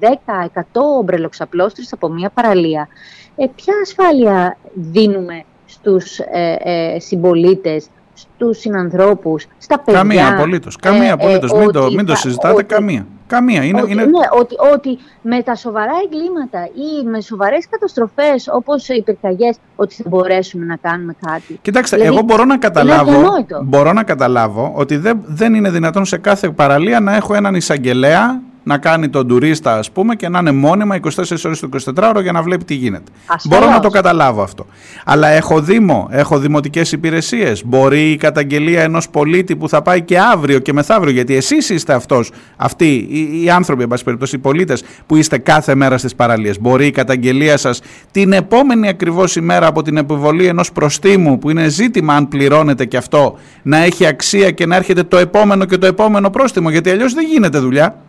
[0.00, 0.62] 10, 100
[0.98, 2.88] ομπρελοξαπλώστρες από μια παραλία,
[3.36, 7.88] ε, ποια ασφάλεια δίνουμε στους ε, ε, συμπολίτες,
[8.20, 10.00] στους συνανθρώπους, στα παιδιά.
[10.00, 13.64] Καμία απολύτως, καμία ε, απολύτως, μην, το, μην το συζητάτε, καμία Καμία.
[13.64, 14.04] Είναι, ότι, είναι...
[14.04, 19.94] Ναι, ότι, ότι με τα σοβαρά εγκλήματα ή με σοβαρές καταστροφές όπως οι πυρκαγιές, ότι
[19.94, 21.58] θα μπορέσουμε να κάνουμε κάτι.
[21.62, 23.22] Κοιτάξτε, δηλαδή, εγώ μπορώ να καταλάβω,
[23.64, 28.40] μπορώ να καταλάβω ότι δεν, δεν είναι δυνατόν σε κάθε παραλία να έχω έναν εισαγγελέα
[28.68, 32.20] να κάνει τον τουρίστα, ας πούμε, και να είναι μόνιμα 24 ώρες το 24 ώρο
[32.20, 33.12] για να βλέπει τι γίνεται.
[33.26, 33.58] Ασφαλώς.
[33.60, 34.66] Μπορώ να το καταλάβω αυτό.
[35.04, 37.64] Αλλά έχω Δήμο, έχω δημοτικές υπηρεσίες.
[37.64, 41.92] Μπορεί η καταγγελία ενός πολίτη που θα πάει και αύριο και μεθαύριο, γιατί εσείς είστε
[41.92, 46.14] αυτός, αυτοί οι, οι άνθρωποι, εν πάση περιπτώσει, οι πολίτες που είστε κάθε μέρα στις
[46.14, 46.60] παραλίες.
[46.60, 47.80] Μπορεί η καταγγελία σας
[48.10, 52.96] την επόμενη ακριβώς ημέρα από την επιβολή ενός προστίμου, που είναι ζήτημα αν πληρώνετε και
[52.96, 57.12] αυτό, να έχει αξία και να έρχεται το επόμενο και το επόμενο πρόστιμο, γιατί αλλιώς
[57.14, 58.02] δεν γίνεται δουλειά.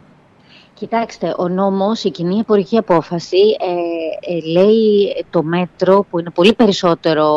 [0.80, 6.54] Κοιτάξτε, ο νόμος, η κοινή εμπορική απόφαση ε, ε, λέει το μέτρο που είναι πολύ
[6.54, 7.28] περισσότερο,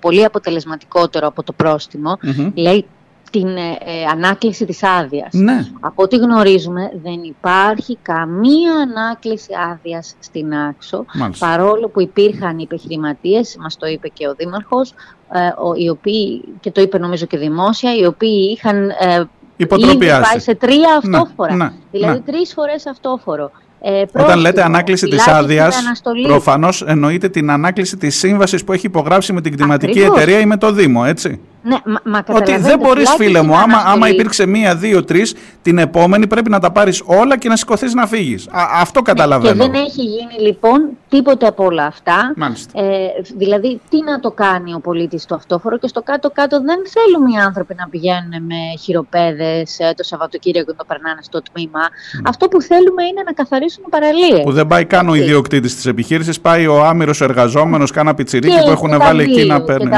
[0.00, 2.18] πολύ αποτελεσματικότερο από το πρόστιμο,
[2.54, 2.86] λέει
[3.30, 5.32] την ε, ανάκληση της άδειας.
[5.32, 5.66] Ναι.
[5.80, 11.46] Από ό,τι γνωρίζουμε δεν υπάρχει καμία ανάκληση άδειας στην άξο, Μάλιστα.
[11.46, 14.90] παρόλο που υπήρχαν οι επιχειρηματίες, μας το είπε και ο Δήμαρχος,
[15.32, 19.24] ε, οι οποίοι, και το είπε νομίζω και δημόσια, οι οποίοι είχαν ε,
[19.56, 21.54] Ήδη πάει σε τρία αυτόφορα.
[21.54, 22.32] Ναι, ναι, δηλαδή ναι.
[22.32, 23.50] τρεις φορές αυτόφορο.
[23.80, 25.82] Ε, Όταν λέτε ανάκληση της άδειας,
[26.22, 30.16] προφανώς εννοείται την ανάκληση της σύμβασης που έχει υπογράψει με την κτηματική Ακριβώς.
[30.16, 31.40] εταιρεία ή με το Δήμο, έτσι.
[31.66, 35.78] Ναι, μα, μα Ότι δεν μπορείς, φίλε μου, άμα, άμα υπήρξε μία, δύο, τρεις, την
[35.78, 38.48] επόμενη πρέπει να τα πάρεις όλα και να σηκωθείς να φύγεις.
[38.80, 39.54] Αυτό καταλαβαίνω.
[39.54, 42.32] Ναι, και δεν έχει γίνει λοιπόν τίποτε από όλα αυτά.
[42.36, 42.80] Μάλιστα.
[42.80, 47.30] Ε, δηλαδή, τι να το κάνει ο πολίτης στο αυτόφορο και στο κάτω-κάτω δεν θέλουμε
[47.30, 51.80] οι άνθρωποι να πηγαίνουν με χειροπέδες το Σαββατοκύριακο και να το περνάνε στο τμήμα.
[52.24, 54.42] Αυτό που θέλουμε είναι να καθαρίσουν παραλίες.
[54.42, 58.70] Που δεν πάει καν ο ιδιοκτήτης της επιχείρησης, πάει ο άμυρος εργαζόμενος, κάνα πιτσιρίκι που
[58.70, 59.90] έχουν βάλει εκεί να παίρνει.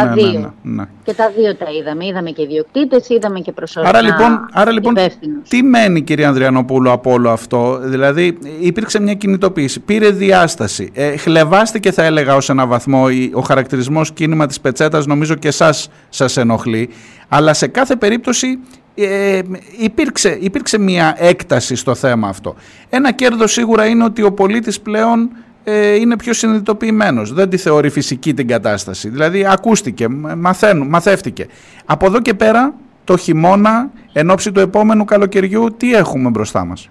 [1.05, 1.78] Και τα Ναι, δύο, ναι, ναι, ναι.
[1.78, 2.06] Και τα δύο τα είδαμε.
[2.06, 5.48] Είδαμε και ιδιοκτήτες, είδαμε και προσωρινά Άρα λοιπόν, άρα λοιπόν υπεύθυνους.
[5.48, 11.92] τι μένει κυρία Ανδριανοπούλου από όλο αυτό; Δηλαδή υπήρξε μια κινητοποίηση, πήρε διάσταση, ε, χλεβάστηκε
[11.92, 16.36] θα έλεγα ως ένα βαθμό η- ο χαρακτηρισμός κίνημα της πετσέτας νομίζω και εσάς σας
[16.36, 16.88] ενοχλεί.
[17.28, 18.58] Αλλά σε κάθε περίπτωση
[18.94, 19.40] ε,
[19.78, 22.54] υπήρξε, υπήρξε μια έκταση στο θέμα αυτό.
[22.88, 25.30] Ένα κέρδος σίγουρα είναι ότι ο πολίτης πλέον
[25.68, 27.32] ε, είναι πιο συνειδητοποιημένος.
[27.32, 29.09] Δεν τη θεωρεί φυσική την κατάσταση.
[29.09, 31.47] Δηλαδή ακούστηκε, μαθαίνουν, μαθεύτηκε.
[31.84, 32.74] Από εδώ και πέρα
[33.05, 36.88] το χειμώνα, εν ώψη του επόμενου καλοκαιριού, τι έχουμε μπροστά μας;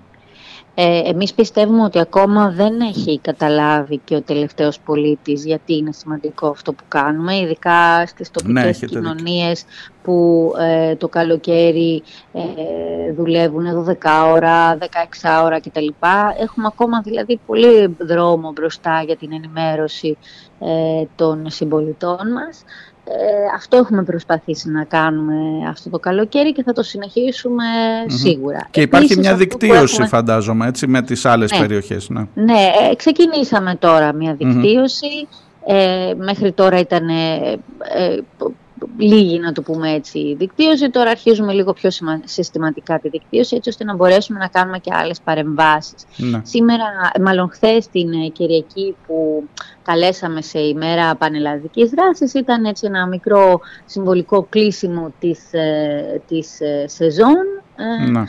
[0.78, 6.48] Ε, εμείς πιστεύουμε ότι ακόμα δεν έχει καταλάβει και ο τελευταίος πολίτης γιατί είναι σημαντικό
[6.48, 9.02] αυτό που κάνουμε, ειδικά στις τοπικές Ναι, έχετε δίκιο.
[9.02, 9.66] κοινωνίες
[10.04, 12.04] που ε, το καλοκαίρι
[12.34, 13.94] ε, δουλεύουν 12
[14.34, 14.86] ώρα, 16
[15.44, 15.88] ώρα κτλ.
[16.40, 20.18] Έχουμε ακόμα δηλαδή πολύ δρόμο μπροστά για την ενημέρωση
[20.60, 22.64] ε, των συμπολιτών μας.
[23.08, 25.36] Ε, αυτό έχουμε προσπαθήσει να κάνουμε
[25.70, 27.64] αυτό το καλοκαίρι και θα το συνεχίσουμε
[28.08, 28.68] σίγουρα.
[28.72, 31.58] Και υπάρχει Επίσης, μια αυτό που δικτύωση έχουμε- φαντάζομαι έτσι με τις άλλες Ναι.
[31.60, 32.10] περιοχές.
[32.10, 32.26] Ναι.
[32.34, 32.62] ναι,
[32.92, 35.28] ε, ξεκινήσαμε τώρα μια δικτύωση.
[35.68, 37.14] Ε, μέχρι τώρα ήταν ε,
[37.98, 38.54] ε, π- π-
[38.98, 40.90] λίγη, να το πούμε έτσι, η δικτύωση.
[40.90, 44.92] Τώρα αρχίζουμε λίγο πιο σημα- συστηματικά τη δικτύωση, έτσι ώστε να μπορέσουμε να κάνουμε και
[44.94, 46.06] άλλες παρεμβάσεις.
[46.18, 46.42] Ναι.
[46.44, 46.84] Σήμερα,
[47.22, 49.44] μάλλον χθες την ε, Κυριακή που
[49.84, 56.86] καλέσαμε σε ημέρα πανελλαδικής δράσης, ήταν έτσι ένα μικρό συμβολικό κλείσιμο της, ε, της ε,
[56.88, 57.36] σεζόν.
[57.78, 58.20] ε, Ναι.
[58.20, 58.24] ε,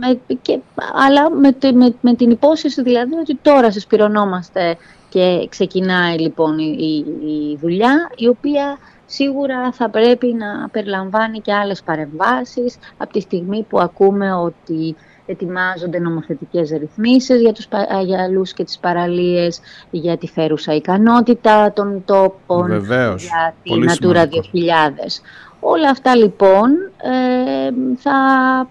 [0.00, 0.58] με, και,
[1.06, 4.76] αλλά με, τε- με, με την υπόσχεση δηλαδή ότι τώρα συσπηρωνόμαστε
[5.08, 11.52] και ξεκινάει λοιπόν η, η, η δουλειά η οποία σίγουρα θα πρέπει να περιλαμβάνει και
[11.54, 14.96] άλλες παρεμβάσεις από τη στιγμή που ακούμε ότι
[15.28, 19.60] ετοιμάζονται νομοθετικές ρυθμίσεις για τους πα- αγιαλούς και τις παραλίες,
[19.90, 23.22] για τη φέρουσα ικανότητα των τόπων, Βεβαίως.
[23.22, 24.40] για τη Πολύ Natura σημαντικό.
[24.52, 25.22] 2000.
[25.68, 26.70] Όλα αυτά λοιπόν
[27.02, 28.18] ε, θα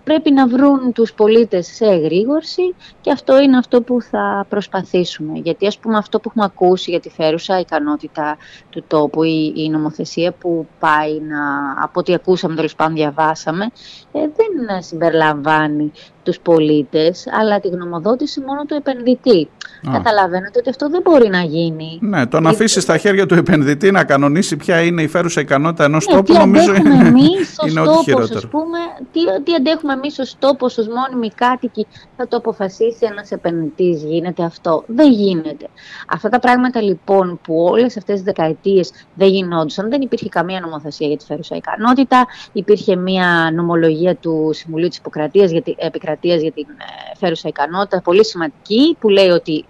[0.03, 5.39] πρέπει να βρουν τους πολίτες σε εγρήγορση και αυτό είναι αυτό που θα προσπαθήσουμε.
[5.39, 8.37] Γιατί ας πούμε αυτό που έχουμε ακούσει για τη φέρουσα ικανότητα
[8.69, 13.65] του τόπου, η, η νομοθεσία που πάει να, από ό,τι ακούσαμε τέλος πάντων διαβάσαμε,
[14.11, 15.91] ε, δεν συμπεριλαμβάνει
[16.25, 19.49] τους πολίτες, αλλά τη γνωμοδότηση μόνο του επενδυτή.
[19.89, 19.91] Α.
[19.91, 21.99] Καταλαβαίνετε ότι αυτό δεν μπορεί να γίνει.
[22.01, 25.83] Ναι, το να αφήσεις στα χέρια του επενδυτή να κανονίσει ποια είναι η φέρουσα ικανότητα
[25.83, 28.37] ενός Ναι, τόπου, τι νομίζω αντέχουμε είναι, εμείς ως είναι ό,τι τόπος, χειρότερο.
[28.37, 28.77] ας πούμε,
[29.11, 31.87] τι, τι αντέχουμε εμείς ως τόπος, ως μόνιμοι κάτοικοι,
[32.17, 34.83] θα το αποφασίσει ένας επενδυτής, γίνεται αυτό.
[34.87, 35.67] Δεν γίνεται.
[36.07, 41.07] Αυτά τα πράγματα λοιπόν που όλες αυτές τις δεκαετίες δεν γινόντουσαν, δεν υπήρχε καμία νομοθεσία
[41.07, 45.73] για τη φέρουσα ικανότητα, υπήρχε μια νομολογία του Συμβουλίου της Υποκρατίας για τη,
[46.15, 49.65] Επικρατείας για την ε, φέρουσα ικανότητα, πολύ σημαντική, που λέει ότι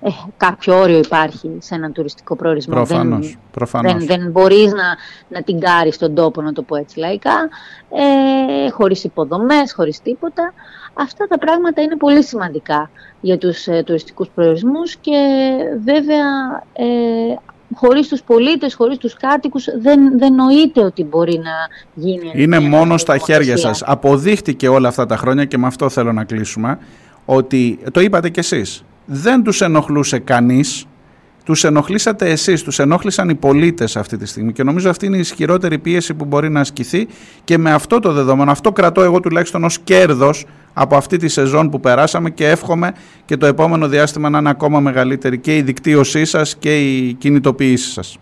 [0.00, 2.74] ε, κάποιο όριο υπάρχει σε έναν τουριστικό προορισμό.
[2.74, 3.92] Δεν- Προφανώς, προφανώς.
[4.04, 4.96] δεν, δεν μπορείς να,
[5.28, 7.48] να την κάρεις τον τόπο, να το πω έτσι λαϊκά.
[7.90, 10.52] ε, χωρίς υποδομές, χωρίς τίποτα.
[10.94, 12.90] Αυτά τα πράγματα είναι πολύ σημαντικά
[13.20, 15.18] για τους ε, τουριστικούς προορισμούς και
[15.84, 16.24] βέβαια
[16.72, 16.84] ε,
[17.74, 21.52] χωρίς τους πολίτες, χωρίς τους κάτοικους δεν, δεν νοείται ότι μπορεί να
[21.94, 22.32] γίνει.
[22.34, 23.82] Είναι μόνο στα χέρια σας.
[23.82, 26.78] Αποδείχτηκε όλα αυτά τα χρόνια και με αυτό θέλω να κλείσουμε
[27.24, 28.84] ότι το είπατε κι εσείς.
[29.04, 30.86] Δεν τους ενοχλούσε κανείς
[31.46, 35.20] τους ενοχλήσατε εσείς, τους ενόχλησαν οι πολίτες αυτή τη στιγμή και νομίζω αυτή είναι η
[35.20, 37.08] ισχυρότερη πίεση που μπορεί να ασκηθεί
[37.44, 40.46] και με αυτό το δεδομένο, αυτό κρατώ εγώ τουλάχιστον ως κέρδος
[40.78, 42.92] από αυτή τη σεζόν που περάσαμε και εύχομαι
[43.24, 47.90] και το επόμενο διάστημα να είναι ακόμα μεγαλύτερη και η δικτύωσή σας και η κινητοποίηση
[47.90, 48.18] σας.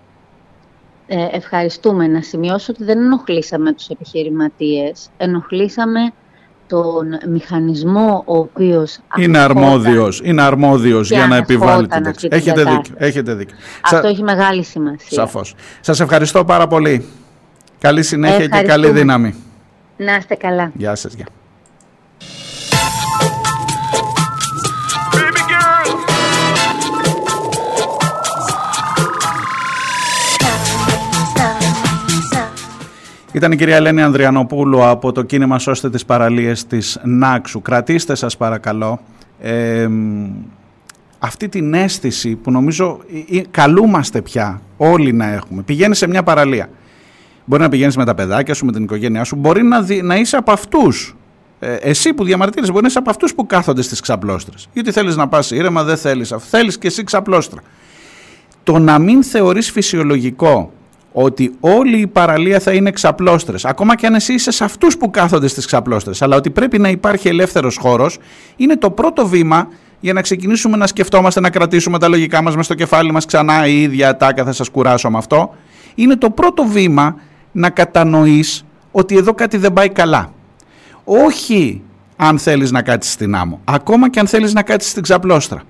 [1.06, 2.06] Ε, ευχαριστούμε.
[2.06, 6.12] Να σημειώσω ότι δεν ενοχλήσαμε τους επιχειρηματίες, ενοχλήσαμε
[6.66, 12.28] τον μηχανισμό ο οποίος είναι αρμόδιος, είναι αρμόδιος για να επιβάλλει την τάξη.
[12.30, 13.56] Έχετε δίκιο, έχετε δίκιο.
[13.82, 15.08] Αυτό έχει μεγάλη σημασία.
[15.10, 15.54] Σαφώς.
[15.80, 17.04] Σας ευχαριστώ πάρα πολύ.
[17.78, 19.34] Καλή συνέχεια και καλή δύναμη.
[19.96, 20.72] Να είστε καλά.
[20.74, 21.14] Γεια σας.
[21.14, 21.26] Γεια.
[33.34, 37.62] Ήταν η κυρία Ελένη Ανδριανοπούλου από το κίνημα «Σώστε τις παραλίες» της Νάξου.
[37.62, 39.00] Κρατήστε σας παρακαλώ
[41.18, 42.98] αυτή την αίσθηση που νομίζω
[43.50, 45.62] καλούμαστε πια όλοι να έχουμε.
[45.62, 46.68] Πηγαίνεις σε μια παραλία.
[47.44, 49.36] Μπορεί να πηγαίνεις με τα παιδάκια σου, με την οικογένειά σου.
[49.36, 51.16] Μπορεί να, να είσαι από αυτούς
[51.58, 54.68] ε, εσύ που διαμαρτύρεσαι μπορεί να είσαι από αυτούς που κάθονται στις ξαπλώστρες.
[54.72, 56.34] Γιατί θέλεις να πας ήρεμα, δεν θέλεις.
[56.38, 57.60] Θέλεις και εσύ ξαπλώστρα.
[58.62, 60.72] Το να μην θεωρείς φυσιολογικό
[61.16, 63.64] ότι όλη η παραλία θα είναι ξαπλώστρες.
[63.64, 66.22] Ακόμα και αν εσύ είσαι σε αυτούς που κάθονται στις ξαπλώστρες.
[66.22, 68.18] Αλλά ότι πρέπει να υπάρχει ελεύθερος χώρος
[68.56, 69.68] είναι το πρώτο βήμα
[70.00, 73.66] για να ξεκινήσουμε να σκεφτόμαστε, να κρατήσουμε τα λογικά μας μες στο κεφάλι μας ξανά
[73.66, 75.54] η ίδια τάκα, θα σας κουράσω με αυτό.
[75.94, 77.16] Είναι το πρώτο βήμα
[77.52, 80.32] να κατανοείς ότι εδώ κάτι δεν πάει καλά.
[81.04, 81.82] Όχι
[82.16, 85.62] αν θέλεις να κάτσεις στην άμμο, ακόμα και αν θέλεις να κάτσεις στην ξαπλώστρα.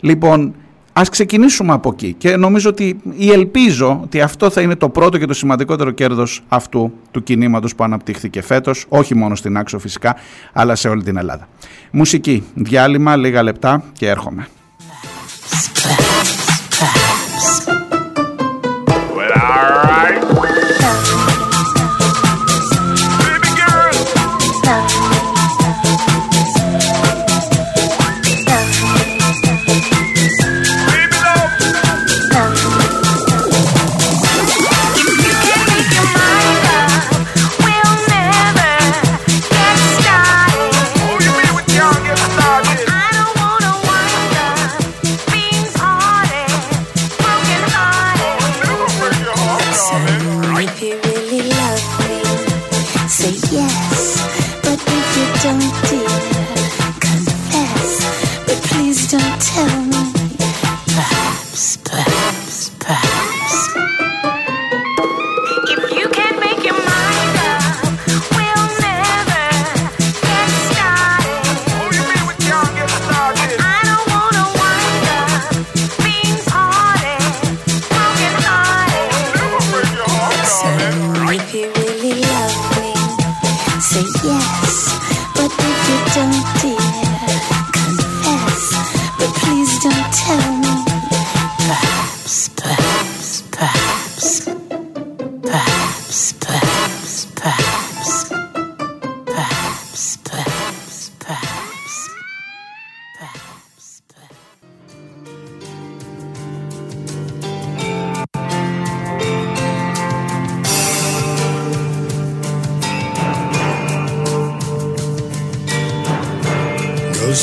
[0.00, 0.54] Λοιπόν,
[0.96, 5.18] Ας ξεκινήσουμε από εκεί και νομίζω ότι ή ελπίζω ότι αυτό θα είναι το πρώτο
[5.18, 10.16] και το σημαντικότερο κέρδος αυτού του κινήματος που αναπτύχθηκε φέτος, όχι μόνο στην Άξο φυσικά,
[10.52, 11.48] αλλά σε όλη την Ελλάδα.
[11.90, 14.48] Μουσική, διάλειμμα, λίγα λεπτά και έρχομαι.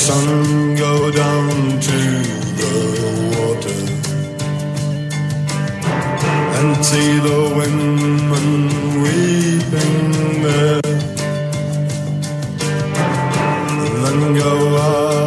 [0.02, 2.00] sun go down to
[2.60, 2.74] the
[3.38, 3.80] water
[6.58, 8.56] and see the women
[9.04, 10.82] weeping there
[13.78, 15.21] and then go out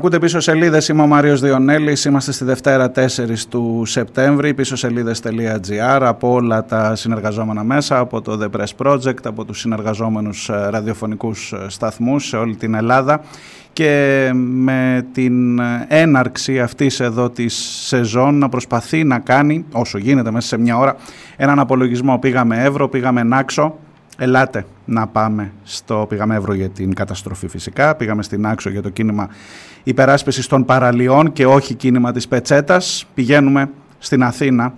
[0.00, 6.00] Ακούτε πίσω σελίδες, είμαι ο Μάριος Διονέλης, είμαστε στη Δευτέρα 4 του Σεπτέμβρη, πίσω σελίδες.gr,
[6.00, 11.52] από όλα τα συνεργαζόμενα μέσα, από το The Press Project, από τους συνεργαζόμενους ε, ραδιοφωνικούς
[11.52, 13.20] ε, σταθμούς σε όλη την Ελλάδα
[13.72, 17.54] και με την ε, έναρξη αυτής εδώ της
[17.86, 20.96] σεζόν να προσπαθεί να κάνει, όσο γίνεται μέσα σε μια ώρα,
[21.36, 22.18] έναν απολογισμό.
[22.18, 23.78] Πήγαμε Εύρο, πήγαμε Νάξο,
[24.18, 28.88] ελάτε να πάμε στο, πήγαμε Εύρο για την καταστροφή φυσικά, πήγαμε στην Άξο για το
[28.88, 29.28] κίνημα
[29.82, 33.06] υπεράσπισης των παραλιών και όχι κίνημα της Πετσέτας.
[33.14, 34.74] Πηγαίνουμε στην Αθήνα,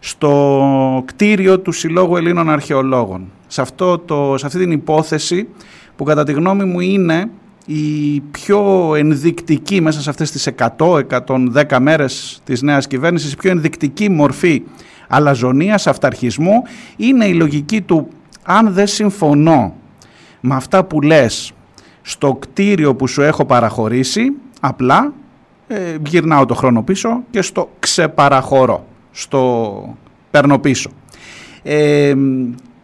[0.00, 3.30] στο κτίριο του Συλλόγου Ελλήνων Αρχαιολόγων.
[3.46, 5.48] Σε, αυτό το, σε αυτή την υπόθεση
[5.96, 7.30] που κατά τη γνώμη μου είναι
[7.66, 10.48] η πιο ενδεικτική μέσα σε αυτές τις
[10.78, 14.62] 100-110 μέρες της νέας κυβέρνησης, η πιο ενδεικτική μορφή
[15.08, 16.62] αλαζονίας, αυταρχισμού,
[16.96, 18.08] είναι η λογική του
[18.42, 19.74] αν δεν συμφωνώ
[20.40, 21.52] με αυτά που λες
[22.06, 25.12] στο κτίριο που σου έχω παραχωρήσει, απλά
[25.66, 29.96] ε, γυρνάω το χρόνο πίσω και στο ξεπαραχωρώ, στο
[30.30, 30.90] παίρνω πίσω.
[31.62, 32.14] Ε,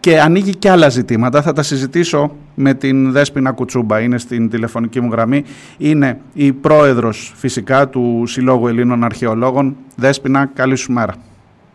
[0.00, 1.42] και ανοίγει και άλλα ζητήματα.
[1.42, 4.00] Θα τα συζητήσω με την Δέσποινα Κουτσούμπα.
[4.00, 5.44] Είναι στην τηλεφωνική μου γραμμή.
[5.78, 9.76] Είναι η πρόεδρος φυσικά του Συλλόγου Ελλήνων Αρχαιολόγων.
[9.96, 11.14] Δέσποινα, καλή σου μέρα.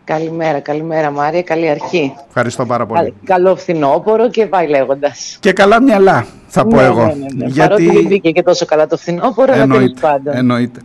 [0.06, 2.14] Καλημέρα, καλημέρα Μάρια, καλή αρχή.
[2.28, 3.14] Ευχαριστώ πάρα πολύ.
[3.24, 5.36] Καλό φθινόπωρο και πάει λέγοντας.
[5.40, 7.06] Και καλά μυαλά, θα πω ναι, εγώ.
[7.06, 7.46] Ναι, ναι, ναι.
[7.46, 7.58] Γιατί...
[7.58, 10.36] Παρότι δεν μπήκε και τόσο καλά το φθινόπωρο, αλλά τέλος πάντων.
[10.36, 10.80] Εννοείται.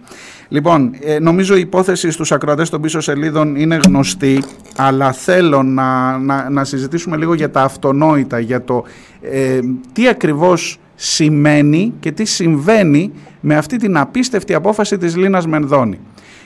[0.47, 4.43] Λοιπόν, ε, νομίζω η υπόθεση στους ακροατές των πίσω σελίδων είναι γνωστή,
[4.77, 8.83] αλλά θέλω να, να, να συζητήσουμε λίγο για τα αυτονόητα, για το
[9.21, 9.59] ε,
[9.93, 15.99] τι ακριβώς σημαίνει και τι συμβαίνει με αυτή την απίστευτη απόφαση της Λίνας Μενδώνη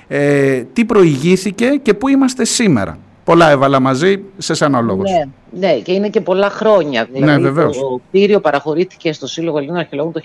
[0.08, 2.98] ε, τι προηγήθηκε και πού είμαστε σήμερα.
[3.24, 5.12] Πολλά έβαλα μαζί, σε σένα ο λόγος.
[5.12, 5.24] Ναι,
[5.68, 7.08] ναι, και είναι και πολλά χρόνια.
[7.12, 10.22] Ναι, δηλαδή, ναι, Το κτίριο παραχωρήθηκε στο Σύλλογο Ελλήνων Αρχαιολόγων το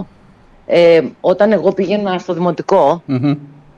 [0.00, 0.06] 1982,
[0.66, 3.02] ε, όταν εγώ πήγαινα στο δημοτικο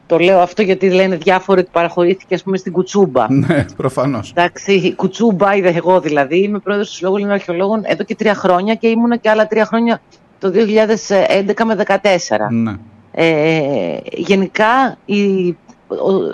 [0.07, 3.33] Το λέω αυτό γιατί λένε διάφοροι ότι παραχωρήθηκε ας πούμε στην Κουτσούμπα.
[3.33, 4.31] Ναι, προφανώς.
[4.31, 6.43] Εντάξει, η Κουτσούμπα είδα εγώ δηλαδή.
[6.43, 9.65] Είμαι πρόεδρος του Συλλόγου Ελλήνων Αρχαιολόγων εδώ και τρία χρόνια και ήμουνα και άλλα τρία
[9.65, 10.01] χρόνια
[10.39, 12.51] το 2011 με 2014.
[12.51, 12.77] Ναι.
[13.15, 15.57] Ε, γενικά η,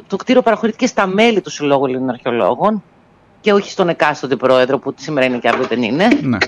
[0.07, 2.83] το κτίριο παραχωρήθηκε στα μέλη του Συλλόγου Ελλήνων Αρχαιολόγων
[3.41, 6.09] και όχι στον εκάστοτε πρόεδρο που σήμερα είναι και αύριο δεν είναι.
[6.23, 6.39] Ναι.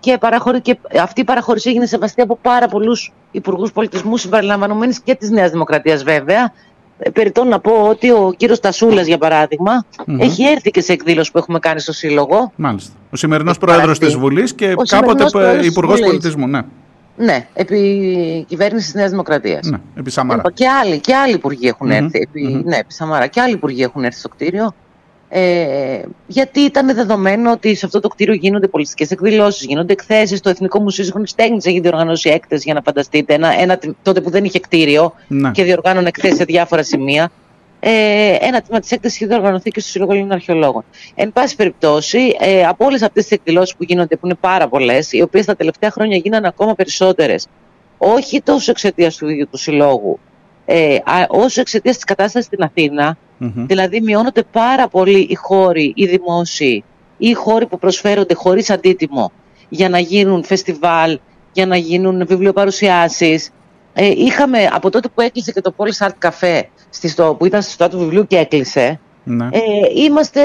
[0.00, 0.18] Και,
[0.62, 5.50] και αυτή η παραχώρηση έγινε σεβαστή από πάρα πολλούς υπουργούς πολιτισμού, συμπεριλαμβανομένης και της Νέας
[5.50, 6.52] Δημοκρατίας βέβαια.
[6.98, 9.84] Ε, περιττώ να πω ότι ο κύριος Τασούλας, για παραδειγμα
[10.18, 12.52] έχει έρθει και σε εκδήλωση που έχουμε κάνει στο Σύλλογο.
[12.56, 12.92] Μάλιστα.
[13.10, 15.24] Ο σημερινός πρόεδρος της Βουλής και κάποτε
[15.62, 16.46] υπουργός πολιτισμού.
[16.46, 16.60] Ναι.
[17.20, 19.66] Ναι, επί κυβέρνησης τη Νέας Δημοκρατίας.
[19.66, 20.42] Ναι, επί Σαμάρα.
[20.54, 22.18] Και άλλοι, και άλλοι υπουργοί έχουν έρθει.
[22.18, 23.26] Επί, Ναι, επί Σαμάρα.
[23.26, 24.74] Και άλλοι υπουργοί έχουν έρθει στο κτίριο.
[25.28, 30.40] Ε, γιατί ήταν δεδομένο ότι σε αυτό το κτίριο γίνονται πολιτιστικέ εκδηλώσεις, γίνονται εκθέσεις.
[30.40, 33.34] Το Εθνικό Μουσείο Σύγχρονης Τέχνης έχει διοργανώσει έκθεση, για να φανταστείτε.
[33.34, 35.50] Ένα, ένα, τότε που δεν είχε κτίριο ναι.
[35.50, 37.30] και διοργάνωνε εκθέσεις σε διάφορα σημεία
[37.80, 40.84] ε, ένα τμήμα της έκθεσης έχει διοργανωθεί και στο Σύλλογο Ελλήνων Αρχαιολόγων.
[41.14, 45.12] Εν πάση περιπτώσει, ε, από όλες αυτές τις εκδηλώσεις που γίνονται, που είναι πάρα πολλές,
[45.12, 47.46] οι οποίες τα τελευταία χρόνια γίνανε ακόμα περισσότερες,
[47.98, 50.18] όχι τόσο εξαιτίας του ίδιου του Συλλόγου,
[50.64, 50.96] ε,
[51.28, 56.84] όσο εξαιτίας της κατάστασης στην αθηνα Δηλαδή, μειώνονται πάρα πολύ οι χώροι, οι δημόσιοι
[57.16, 59.32] ή οι χώροι που προσφέρονται χωρίς αντίτιμο
[59.68, 61.18] για να γίνουν φεστιβάλ,
[61.52, 63.50] για να γίνουν βιβλιοπαρουσιάσεις.
[63.92, 67.88] Ε, είχαμε από τότε που έκλεισε και το Polish Art Cafe στο, που ήταν στο
[67.88, 69.00] του βιβλίου και έκλεισε.
[69.24, 69.44] Ναι.
[69.44, 69.60] Ε,
[69.94, 70.40] είμαστε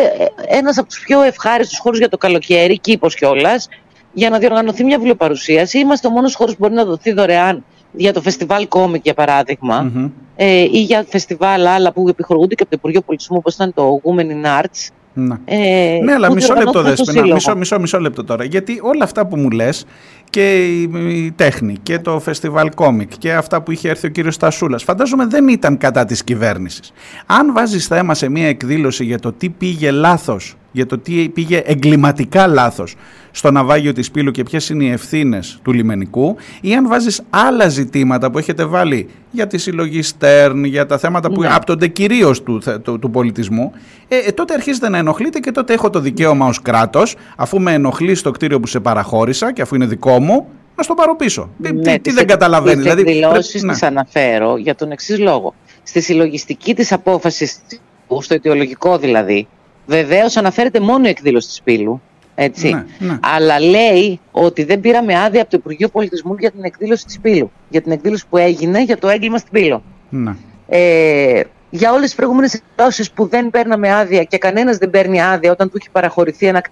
[0.47, 3.67] ένας από τους πιο ευχάριστους χώρους για το καλοκαίρι, κήπος κιόλας,
[4.13, 5.79] για να διοργανωθεί μια βιβλιοπαρουσίαση.
[5.79, 9.91] Είμαστε ο μόνος χώρος που μπορεί να δοθεί δωρεάν για το φεστιβάλ κόμικ, για παραδειγμα
[10.35, 14.01] ε, ή για φεστιβάλ άλλα που επιχορηγούνται και από το Υπουργείο Πολιτισμού, όπως ήταν το
[14.03, 14.89] Women in Arts.
[15.17, 18.43] Ναι, ε, ναι αλλά μισό λεπτό δέσποινα, μισό, μισό, μισό λεπτό τώρα.
[18.43, 19.85] Γιατί όλα αυτά που μου λες
[20.29, 24.83] και η, τέχνη και το φεστιβάλ κόμικ και αυτά που είχε έρθει ο κύριος Στασούλας
[24.83, 26.91] φαντάζομαι δεν ήταν κατά της κυβέρνησης.
[27.25, 31.61] Αν βάζεις θέμα σε μια εκδήλωση για το τι πήγε λάθος για το τι πήγε
[31.65, 32.95] εγκληματικά λάθος
[33.31, 37.67] στο ναυάγιο της Πύλου και ποιες είναι οι ευθύνες του λιμενικού ή αν βάζεις άλλα
[37.67, 41.47] ζητήματα που έχετε βάλει για τη συλλογή Στέρν, για τα θέματα που ναι.
[41.51, 43.71] άπτονται κυρίως του, του, του, πολιτισμού,
[44.07, 47.73] ε, ε, τότε αρχίζετε να ενοχλείτε και τότε έχω το δικαίωμα ως κράτος, αφού με
[47.73, 51.49] ενοχλεί στο κτίριο που σε παραχώρησα και αφού είναι δικό μου, να στο πάρω πίσω.
[51.57, 52.81] Ναι, τι, δεν καταλαβαίνει.
[52.81, 53.73] Δηλαδή, εκδηλώσεις πρέπει...
[53.73, 55.53] τις αναφέρω για τον εξής λόγο.
[55.83, 57.57] Στη συλλογιστική της απόφασης,
[58.21, 59.47] στο αιτιολογικό δηλαδή,
[59.85, 62.01] Βεβαίως αναφέρεται μόνο η εκδήλωση της Πύλου.
[62.35, 62.69] Έτσι.
[62.69, 63.19] Ναι, ναι.
[63.21, 67.51] Αλλά λέει ότι δεν πήραμε άδεια από το Υπουργείο Πολιτισμού για την εκδήλωση της Πύλου.
[67.69, 69.83] Για την εκδήλωση που έγινε για το έγκλημα στην Πύλο.
[70.09, 70.35] Ναι.
[70.67, 75.51] Ε, για όλες τις προηγούμενες εκδηλώσεις που δεν παίρναμε άδεια και κανένας δεν παίρνει άδεια
[75.51, 76.63] όταν του έχει παραχωρηθεί ένα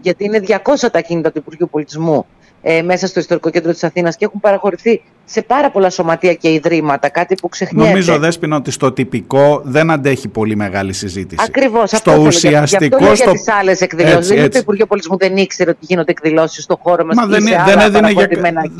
[0.00, 2.26] γιατί είναι 200 τα κίνητα του Υπουργείου Πολιτισμού
[2.62, 6.52] ε, μέσα στο ιστορικό κέντρο της Αθήνας και έχουν παραχωρηθεί σε πάρα πολλά σωματεία και
[6.52, 7.88] ιδρύματα, κάτι που ξεχνιέται.
[7.88, 11.44] Νομίζω, Δέσποινα, ότι στο τυπικό δεν αντέχει πολύ μεγάλη συζήτηση.
[11.48, 11.90] Ακριβώς.
[11.90, 12.96] Στο ουσιαστικό.
[12.96, 13.24] Γι' αυτό στο...
[13.24, 14.28] για τις άλλες εκδηλώσεις.
[14.28, 17.16] Δεν είναι το Υπουργείο Πολιτισμού δεν ήξερε ότι γίνονται εκδηλώσεις στον χώρο μας.
[17.16, 18.28] Μα δεν, δεν, έδινε για,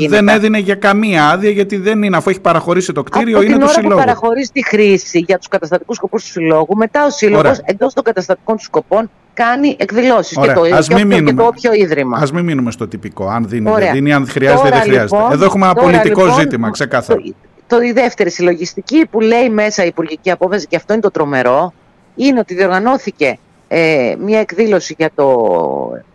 [0.09, 3.53] δεν έδινε για καμία άδεια, γιατί δεν είναι, αφού έχει παραχωρήσει το κτίριο, Από είναι
[3.53, 3.95] την του ώρα συλλόγου.
[3.95, 8.05] Που παραχωρήσει τη χρήση για τους καταστατικούς σκοπούς του συλλόγου, μετά ο σύλλογος εντός των
[8.05, 9.11] καταστατικών του σκοπών
[9.45, 12.19] κάνει εκδηλώσεις και, το, Ας και, μην όποιο, και το όποιο ίδρυμα.
[12.19, 13.29] Α μην μείνουμε στο τυπικό.
[13.29, 13.85] Αν δίνει, Ωραία.
[13.85, 15.17] δεν δίνει, αν χρειάζεται, Τώρα, δεν χρειάζεται.
[15.17, 17.21] λοιπόν, Εδώ έχουμε ένα τώρα, πολιτικό λοιπόν, ζήτημα, ξεκάθαρα.
[17.21, 17.35] Το,
[17.67, 21.73] το, η δεύτερη συλλογιστική που λέει μέσα η υπουργική απόφαση, και αυτό είναι το τρομερό,
[22.15, 23.39] είναι ότι διοργανώθηκε
[23.69, 25.37] ε, μια εκδήλωση για το,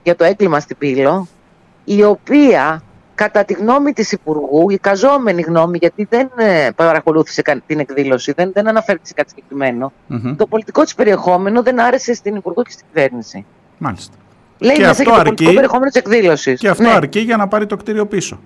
[0.03, 1.27] για το έγκλημα στην Πύλο,
[1.85, 2.83] η οποία
[3.15, 8.31] κατά τη γνώμη της Υπουργού, η καζόμενη γνώμη, γιατί δεν ε, παρακολούθησε κα- την εκδήλωση,
[8.31, 10.35] δεν, δεν αναφέρθηκε σε κάτι συγκεκριμένο, Μμμ.
[10.35, 13.45] το πολιτικό της περιεχόμενο δεν άρεσε στην Υπουργό και στην κυβέρνηση.
[13.77, 14.15] Μάλιστα.
[14.59, 16.59] Λέει Και μέσα αυτό και το αρκεί- πολιτικό περιεχόμενο της εκδήλωσης.
[16.59, 16.91] Και αυτό Ναι.
[16.93, 18.39] αρκεί για να πάρει το κτίριο πίσω.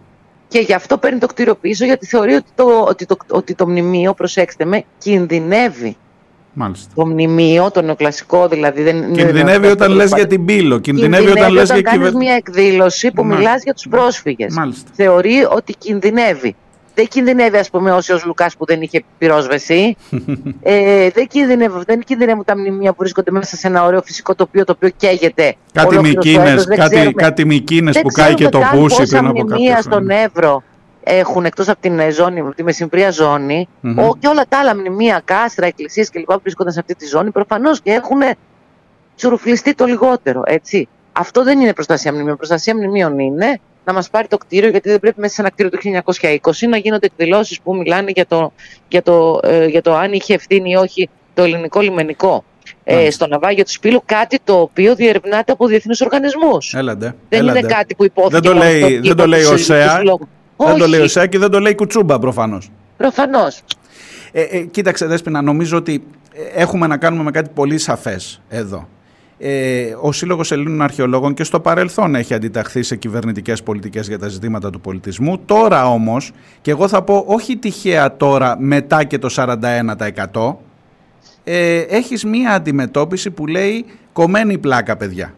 [0.48, 3.68] Και γι' αυτό παίρνει το κτίριο πίσω, γιατί θεωρεί ότι το, ότι το, ότι το
[3.68, 5.98] μνημείο, προσέξτε με, κινδυνεύει.
[6.54, 6.92] Μάλιστα.
[6.96, 8.82] Το μνημείο, το νεοκλασικό δηλαδή.
[8.84, 10.80] Δεν είναι Κινδυνεύει νεοκλασικό, όταν λες τέλος για την πύλο.
[10.80, 12.26] Κινδυνεύει Κινδυνεύει όταν λες για κάνεις κυβέρνηση.
[12.26, 13.36] μια εκδήλωση που Ναι.
[13.36, 14.54] μιλάς για τους πρόσφυγες.
[14.56, 14.90] Μάλιστα.
[14.94, 16.56] Θεωρεί ότι κινδυνεύει.
[16.96, 19.96] Δεν κινδυνεύει, ας πούμε, ο Λουκάς που δεν είχε πυρόσβεση.
[20.62, 24.64] ε, δεν, κινδυνεύουν, δεν κινδυνεύουν τα μνημεία που βρίσκονται μέσα σε ένα ωραίο φυσικό τοπίο
[24.66, 25.56] το οποίο καίγεται.
[25.74, 26.66] Κάτι ολόκληρο το μικίνες, έτος.
[26.66, 29.26] Δεν κάτι, ξέρουμε- κάτι μικίνες δεν που κάει και το ξέρουμε καν πούσι πόσα πριν
[29.30, 30.18] από μνημεία κάποια στον χρόνια.
[30.36, 30.64] Εύρο
[31.18, 34.00] έχουν εκτός από την ε, ζώνη, από τη μεσημβρία ζώνη, Μμμ.
[34.00, 36.26] ο, και όλα τα άλλα μνημεία, κάστρα, εκκλησίες κλπ.
[36.32, 38.22] που βρίσκονται σε αυτή τη ζώνη, προφανώς και έχουν
[39.16, 40.88] τσουρουφλιστεί το λιγότερο, έτσι.
[41.12, 42.36] Αυτό δεν είναι προστασία μνημείων.
[42.38, 45.72] Προστασία μνημείων είναι να μας πάρει το κτίριο, γιατί δεν πρέπει μέσα σε ένα κτίριο
[45.72, 45.78] του
[46.42, 48.52] 1920 να γίνονται εκδηλώσεις που μιλάνε για το,
[48.88, 52.44] για το, ε, για το αν είχε ευθύνη ή όχι το ελληνικό λιμενικό.
[52.84, 53.12] Ε, Μάλιστα.
[53.12, 56.74] στο ναυάγιο του Σπύλου, κάτι το οποίο διερευνάται από διεθνείς οργανισμούς.
[56.74, 57.16] Έλαντε.
[57.30, 57.60] Δεν έλαντε.
[57.60, 58.34] είναι κάτι που υπόθηκε.
[58.40, 60.02] Δεν το μόνο λέει- στο δεν κήπο το λέει του ο Συλλογικού ΣΕΑ.
[60.60, 60.78] Συλλόγου.
[60.78, 62.72] Δεν το Όχι, λέει ο ΣΕΑ και δεν το λέει Κουτσούμπα προφανώς.
[62.98, 63.64] Προφανώς.
[64.32, 66.04] Ε, ε, κοίταξε Δέσποινα, νομίζω ότι
[66.34, 68.88] ε, έχουμε να κάνουμε με κάτι πολύ σαφές εδώ.
[69.42, 74.28] Ε, ο Σύλλογος Ελλήνων Αρχαιολόγων και στο παρελθόν έχει αντιταχθεί σε κυβερνητικές πολιτικές για τα
[74.28, 75.40] ζητήματα του πολιτισμού.
[75.46, 76.32] Τώρα όμως,
[76.62, 80.56] και εγώ θα πω όχι τυχαία τώρα μετά και το 41%,
[81.44, 85.34] ε, έχεις μία αντιμετώπιση που λέει κομμένη πλάκα παιδιά.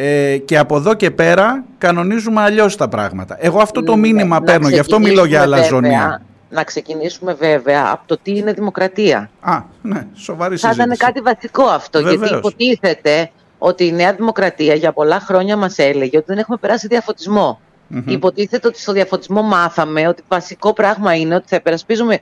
[0.00, 3.36] Ε, και από εδώ και πέρα κανονίζουμε αλλιώς τα πράγματα.
[3.40, 6.22] Εγώ αυτό το Ναι, μήνυμα να παίρνω, γι' αυτό μιλώ για ξεκινήσουμε βέβαια- αλαζονία.
[6.50, 9.30] Να ξεκινήσουμε βέβαια από το τι είναι δημοκρατία.
[9.40, 10.86] Α, ναι, σοβαρή Θα συζήτηση.
[10.92, 12.38] ήταν κάτι βασικό αυτό, γιατί Βεβαίως.
[12.38, 17.60] υποτίθεται ότι η Νέα Δημοκρατία για πολλά χρόνια μας έλεγε ότι δεν έχουμε περάσει διαφωτισμό.
[17.86, 18.02] Μμμ.
[18.06, 22.18] Υποτίθεται ότι στο διαφωτισμό μάθαμε ότι βασικό πράγμα είναι ότι θα υπερασπίζουμε,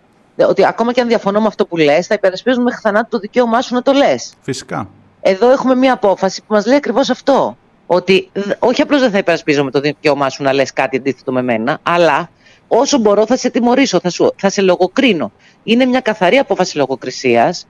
[0.49, 3.61] ότι ακόμα και αν διαφωνώ με αυτό που λες, θα υπερασπίζουμε μέχρι θανάτου το δικαίωμά
[3.61, 4.33] σου να το λες.
[4.41, 4.89] Φυσικά.
[5.21, 7.57] Εδώ έχουμε μια απόφαση που μας λέει ακριβώς αυτό.
[7.87, 11.43] Ότι δ- όχι απλώς δεν θα υπερασπίζομαι το δικαίωμά σου να λες κάτι αντίθετο με
[11.43, 12.31] μένα, αλλά
[12.69, 15.33] όσο μπορώ θα σε τιμωρήσω, θα, σου, θα σε λογοκρίνω.
[15.63, 17.67] Είναι μια καθαρή απόφαση λογοκρισίας,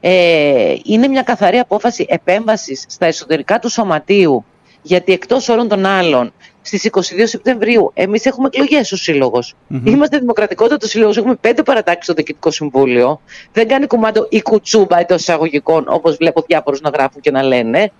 [0.00, 4.44] ε, είναι μια καθαρή απόφαση επέμβασης στα εσωτερικά του σωματείου,
[4.82, 6.32] γιατί εκτός όλων των άλλων,
[6.62, 9.54] στις 22 Σεπτεμβρίου, εμείς έχουμε εκλογές ως σύλλογος.
[9.66, 9.86] Μμμ.
[9.86, 13.20] Είμαστε δημοκρατικότατο σύλλογος, έχουμε πέντε παρατάξεις στο Διοικητικό Συμβούλιο.
[13.52, 17.92] Δεν κάνει κουμάντο η κουτσούμπα εντός εισαγωγικών, όπως βλέπω διάφορους να γράφουν και να λένε.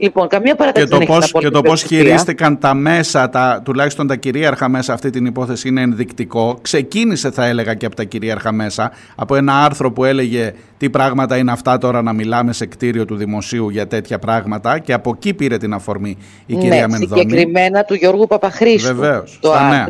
[0.00, 1.98] Λοιπόν, καμία Και παρατάξη το, δεν έχει πώς, την και απόλυτη το πώς πλειοψηφία.
[1.98, 6.58] χειρίστηκαν τα μέσα, τα, τουλάχιστον τα κυρίαρχα μέσα αυτή την υπόθεση είναι ενδεικτικό.
[6.62, 11.36] Ξεκίνησε θα έλεγα και από τα κυρίαρχα μέσα, από ένα άρθρο που έλεγε τι πράγματα
[11.36, 15.34] είναι αυτά τώρα να μιλάμε σε κτίριο του δημοσίου για τέτοια πράγματα και από εκεί
[15.34, 16.16] πήρε την αφορμή
[16.46, 17.20] η κυρία ναι, Μενδώνη.
[17.20, 18.94] συγκεκριμένα του Γιώργου Παπαχρήστου.
[18.94, 19.86] Βεβαίως, το στα νέα.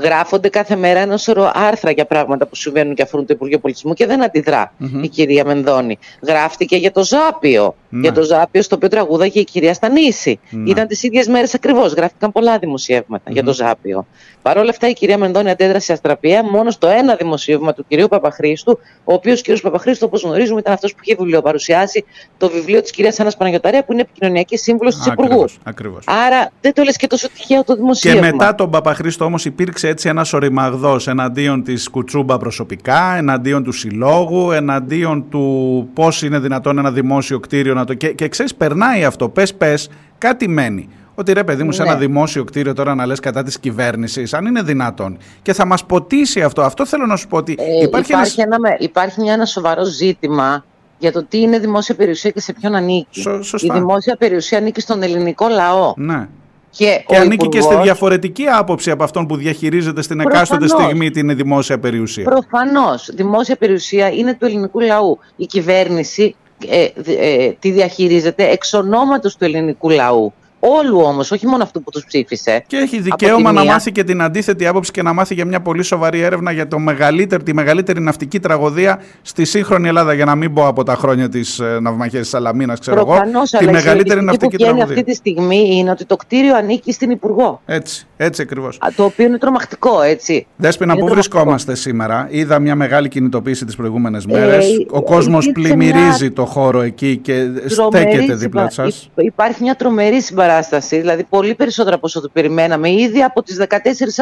[0.00, 0.08] Άρθρο.
[0.08, 3.94] Γράφονται κάθε μέρα ένα σωρό άρθρα για πράγματα που συμβαίνουν και αφορούν το Υπουργείο Πολιτισμού
[3.94, 5.02] και δεν αντιδρά Μμμ.
[5.02, 5.98] η κυρία Μενδώνη.
[6.26, 7.74] Γράφτηκε για το Ζάπιο.
[7.92, 8.00] Ναι.
[8.00, 10.40] Για το Ζάπιο, στο οποίο τραγούδαγε η κυρία Στανίση.
[10.50, 10.70] Ναι.
[10.70, 11.92] Ήταν τις ίδιες μέρες ακριβώς.
[11.92, 14.06] Γράφτηκαν πολλά δημοσιεύματα για το Ζάπιο.
[14.42, 18.78] Παρ' όλα αυτά, η κυρία Μενδώνη αντέδρασε αστραπία μόνο στο ένα δημοσίευμα του κυρίου Παπαχρήστου,
[19.04, 22.04] ο οποίος κύριος Παπαχρήστου, όπως γνωρίζουμε, ήταν αυτός που είχε βιβλιοπαρουσιάσει
[22.38, 25.32] το βιβλίο της κυρίας Άννας Παναγιοταρέα, που είναι επικοινωνιακή σύμβουλος της Υπουργού.
[25.32, 26.04] Ακριβώς, ακριβώς.
[26.06, 28.20] Άρα δεν το λες και τόσο τυχαίο το Και δημοσίευμα.
[28.20, 34.50] μετά τον Παπαχρήστο όμως υπήρξε έτσι ένας οριμαγδός εναντίον της Κουτσούμπα προσωπικά, εναντίον του συλλόγου,
[34.50, 37.94] εναντίον του πώς είναι δυνατόν ένα δημόσιο κτίριο να το...
[37.94, 39.88] Και, και ξέρεις, περνάει αυτό, πες πες,
[40.18, 40.88] κάτι μένει.
[41.14, 41.88] Ότι ρε παιδί μου σε Ναι.
[41.88, 45.18] ένα δημόσιο κτίριο τώρα να λες κατά της κυβέρνησης, αν είναι δυνατόν.
[45.42, 46.62] Και θα μας ποτίσει αυτό.
[46.62, 48.36] Αυτό θέλω να σου πω ότι Ε, υπάρχει, υπάρχει, ένας...
[48.38, 50.64] ένα, με- υπάρχει μια, ένα σοβαρό ζήτημα
[50.98, 53.20] για το τι είναι δημόσια περιουσία και σε ποιον ανήκει.
[53.20, 53.74] Σω- σωστά.
[53.74, 55.92] Η δημόσια περιουσία ανήκει στον ελληνικό λαό.
[55.96, 56.28] Ναι.
[56.70, 60.58] Και, Και ο ανήκει και στη Υπουργός- διαφορετική άποψη από αυτόν που διαχειρίζεται στην εκάστοτε
[60.66, 60.84] Προφανώς.
[60.90, 62.24] στιγμή την δημόσια περιουσία.
[62.24, 63.10] Προφανώς.
[63.14, 65.18] Δημόσια περιουσία είναι του ελληνικού λαού.
[65.36, 66.34] Η κυβέρνηση
[66.68, 70.32] ε, δ- ε, τη διαχειρίζεται εξ ονόματος του ελληνικού λαού.
[70.60, 72.64] Όλου όμως, όχι μόνο αυτού που τους ψήφισε.
[72.66, 75.82] Και έχει δικαίωμα να μάθει και την αντίθετη άποψη και να μάθει για μια πολύ
[75.82, 80.12] σοβαρή έρευνα για το μεγαλύτερη, τη μεγαλύτερη ναυτική τραγωδία στη σύγχρονη Ελλάδα.
[80.12, 83.66] Για να μην πω από τα χρόνια της ε, ναυμαχίας της Σαλαμίνας, ξέρω Προφανώς, εγώ.
[83.66, 84.84] Τη μεγαλύτερη ναυτική που τραγωδία.
[84.84, 87.60] αυτή τη στιγμή είναι ότι το κτίριο ανήκει στην Υπουργό.
[87.66, 88.78] Έτσι, έτσι ακριβώς.
[88.96, 90.46] Το οποίο είναι τρομακτικό, έτσι.
[90.56, 94.66] Δέσποινα, πού βρισκόμαστε σήμερα; Είδα μια μεγάλη κινητοποίηση τις προηγούμενες μέρες.
[94.66, 96.32] Ε, Ο κόσμος πλημμυρίζει μια...
[96.32, 99.10] το χώρο εκεί και στέκεται δίπλα σας.
[99.14, 100.20] Υπάρχει μια τρομερή
[100.50, 102.90] συμπαράσταση, δηλαδή πολύ περισσότερα από όσο το περιμέναμε.
[102.90, 103.74] Ήδη από τις 14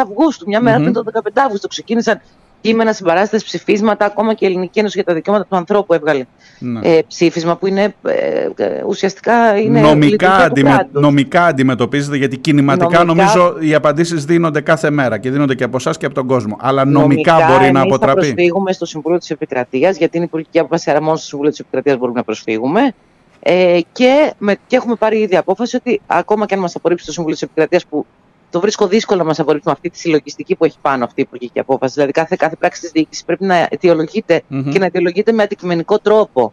[0.02, 0.80] Αυγούστου, μια μέρα mm-hmm.
[0.80, 2.20] πριν το 15 Αύγουστο, ξεκίνησαν
[2.60, 4.04] κείμενα, συμπαράστασης, ψηφίσματα.
[4.04, 6.24] Ακόμα και η Ελληνική Ένωση για τα Δικαιώματα του Ανθρώπου έβγαλε
[6.58, 6.80] ναι.
[6.82, 13.56] ε, ψήφισμα που είναι ε, ουσιαστικά είναι νομικά, αντιμε, νομικά αντιμετωπίζεται γιατί κινηματικά νομικά, νομίζω
[13.60, 16.56] οι απαντήσεις δίνονται κάθε μέρα και δίνονται και από εσάς και από τον κόσμο.
[16.60, 18.26] Αλλά νομικά, νομικά μπορεί να αποτραπεί.
[18.26, 21.50] Θα προσφύγουμε στο Συμβούλιο της Επικρατείας, γιατί είναι η πολιτική απόφαση, αλλά μόνος στο Συμβούλιο
[21.50, 22.94] της Επικρατείας μπορούμε να προσφύγουμε.
[23.40, 27.12] Ε, και, με, και έχουμε πάρει ήδη απόφαση ότι ακόμα και αν μας απορρίψει το
[27.12, 28.06] Συμβούλιο της Επικρατείας, που
[28.50, 31.24] το βρίσκω δύσκολο να μας απορρίψει με αυτή τη συλλογιστική που έχει πάνω αυτή η
[31.26, 31.92] υπουργική απόφαση.
[31.94, 34.68] Δηλαδή, κάθε, κάθε πράξη της διοίκησης πρέπει να αιτιολογείται mm-hmm.
[34.72, 36.52] και να αιτιολογείται με αντικειμενικό τρόπο.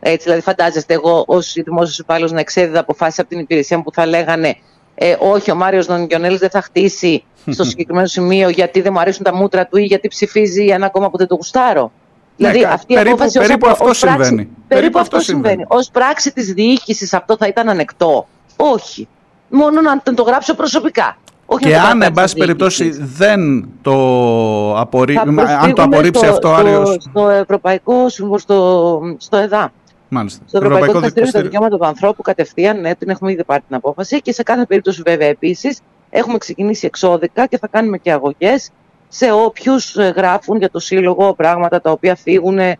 [0.00, 3.92] Έτσι, δηλαδή, φαντάζεστε εγώ ως δημόσιος υπάλληλος να εξέδιδα αποφάσεις από την υπηρεσία μου που
[3.92, 4.56] θα λέγανε
[4.98, 9.24] ε, Όχι, ο Μάριος Νονικιονέλη δεν θα χτίσει στο συγκεκριμένο σημείο γιατί δεν μου αρέσουν
[9.24, 11.92] τα μούτρα του ή γιατί ψηφίζει ένα κόμμα που δεν το γουστάρω.
[12.36, 14.34] Δηλαδή ναι, αυτή η περίπου, απόφαση περίπου, αυτό ως συμβαίνει.
[14.36, 15.62] Πράξη, περίπου αυτό συμβαίνει.
[15.62, 18.26] Ω πράξη της διοίκησης αυτό θα ήταν ανεκτό;
[18.56, 19.08] Όχι.
[19.48, 21.16] Μόνο να το γράψω προσωπικά.
[21.46, 25.16] Όχι και αν, εν πάση περιπτώσει, δεν το, απορρί...
[25.60, 26.96] αν το απορρίψει στο, αυτό ο Άριος...
[27.10, 29.72] Στο Ευρωπαϊκό Σύμβολο, στο, στο ΕΔΑ.
[30.08, 30.42] Μάλιστα.
[30.46, 33.62] Στο Ευρωπαϊκό, Ευρωπαϊκό Δικαστήριο για τα Δικαιώματα του Ανθρώπου, κατευθείαν, ναι, την έχουμε ήδη πάρει
[33.66, 35.80] την απόφαση και σε κάθε περίπτωση, βέβαια, επίσης,
[36.10, 38.70] έχουμε ξεκινήσει εξώδικα και θα κάνουμε και αγωγές
[39.16, 42.78] σε όποιους ε, γράφουν για το Σύλλογο πράγματα τα οποία φύγουν ε,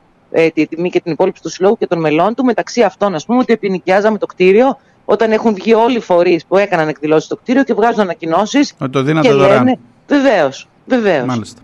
[0.54, 2.44] τη τιμή και την υπόλοιψη του Συλλόγου και των μελών του.
[2.44, 6.56] Μεταξύ αυτών, ας πούμε, ότι επινοικιάζαμε το κτίριο όταν έχουν βγει όλοι οι φορείς που
[6.56, 8.74] έκαναν εκδηλώσεις στο κτίριο και βγάζουν ανακοινώσεις.
[8.78, 9.78] Ότι το δίνατε δωρεάν.
[10.06, 10.68] Βεβαίως.
[10.86, 11.26] Βεβαίως.
[11.26, 11.60] Μάλιστα.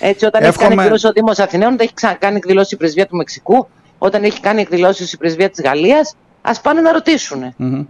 [0.00, 0.66] Έτσι, όταν Εύχομαι...
[0.66, 3.68] έχει κάνει εκδηλώσεις ο Δήμος Αθηναίων, όταν έχει κάνει εκδηλώσεις η πρεσβεία του Μεξικού,
[3.98, 7.54] όταν έχει κάνει εκδηλώσεις η πρεσβεία της Γαλλίας, ας πάνε να ρωτήσουν.
[7.58, 7.86] Mm-hmm.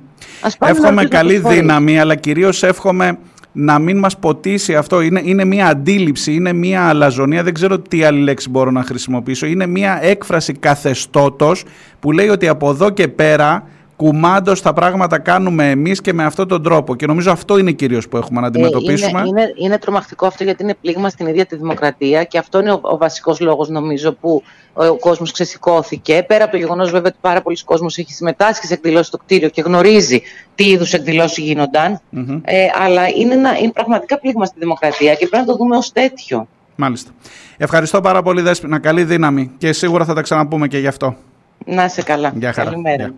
[0.58, 3.18] εύχομαι καλή δύναμη, αλλά κυρίως εύχομαι
[3.52, 5.00] να μην μας ποτίσει αυτό.
[5.00, 9.46] Είναι, είναι μια αντίληψη, είναι μια αλαζονία, δεν ξέρω τι άλλη λέξη μπορώ να χρησιμοποιήσω.
[9.46, 11.64] Είναι μια έκφραση καθεστώτος
[12.00, 13.68] που λέει ότι από εδώ και πέρα
[14.02, 16.96] κουμάντος τα πράγματα κάνουμε εμείς και με αυτόν τον τρόπο.
[16.96, 19.20] Και νομίζω αυτό είναι κυρίως που έχουμε να αντιμετωπίσουμε.
[19.20, 22.60] Ε, είναι, είναι, είναι τρομακτικό αυτό γιατί είναι πλήγμα στην ίδια τη δημοκρατία και αυτό
[22.60, 24.42] είναι ο, ο βασικός λόγος νομίζω που
[24.72, 26.24] ο, ο κόσμος ξεσηκώθηκε.
[26.28, 29.48] Πέρα από το γεγονός βέβαια ότι πάρα πολλοί κόσμος έχει συμμετάσχει σε εκδηλώσεις στο κτίριο
[29.48, 30.22] και γνωρίζει
[30.54, 32.00] τι είδους εκδηλώσεις γίνονταν.
[32.16, 32.40] Mm-hmm.
[32.44, 35.92] Ε, αλλά είναι, ένα, είναι πραγματικά πλήγμα στη δημοκρατία και πρέπει να το δούμε ως
[35.92, 36.48] τέτοιο.
[36.76, 37.10] Μάλιστα.
[37.56, 38.78] Ευχαριστώ πάρα πολύ Δέσποινα.
[38.78, 41.16] Καλή δύναμη και σίγουρα θα τα ξαναπούμε και γι' αυτό.
[41.64, 42.32] Να είσαι καλά.
[42.36, 42.70] Γεια χαρά.
[42.70, 43.14] Καλημέρα.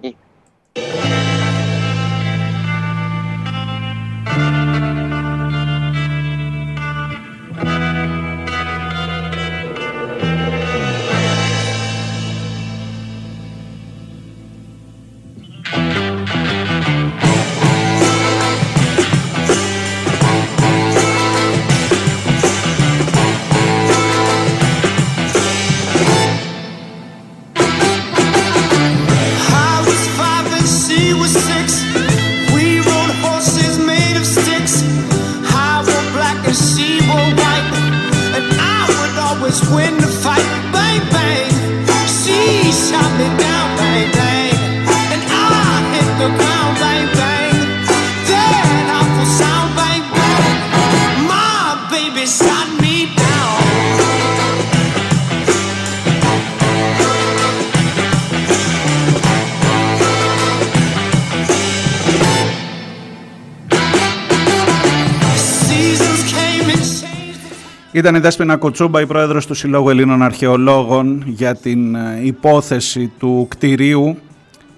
[68.05, 73.47] Ήταν η Δέσποινα Κουτσούμπα, η πρόεδρος του Συλλόγου Ελλήνων Αρχαιολόγων για την ε, υπόθεση του
[73.51, 74.17] κτηρίου.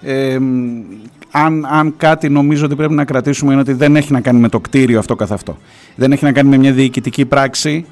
[0.03, 0.39] Ε,
[1.31, 4.49] αν, αν κάτι νομίζω ότι πρέπει να κρατήσουμε είναι ότι δεν έχει να κάνει με
[4.49, 5.57] το κτίριο αυτό καθ' αυτό.
[5.97, 7.85] Δεν έχει να κάνει με μια διοικητική πράξη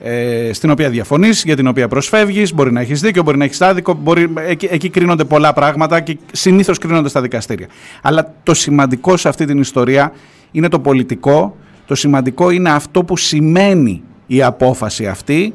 [0.00, 2.54] ε, στην οποία διαφωνείς, για την οποία προσφεύγεις.
[2.54, 3.94] Μπορεί να έχεις δίκιο, μπορεί να έχεις άδικο.
[3.94, 7.66] Μπορεί, εκεί, εκεί κρίνονται πολλά πράγματα και συνήθως κρίνονται στα δικαστήρια.
[8.02, 10.12] Αλλά το σημαντικό σε αυτή την ιστορία
[10.50, 11.56] είναι το πολιτικό.
[11.86, 15.54] Το σημαντικό είναι αυτό που σημαίνει η απόφαση αυτή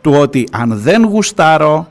[0.00, 1.88] του ότι αν δεν γουστάρω,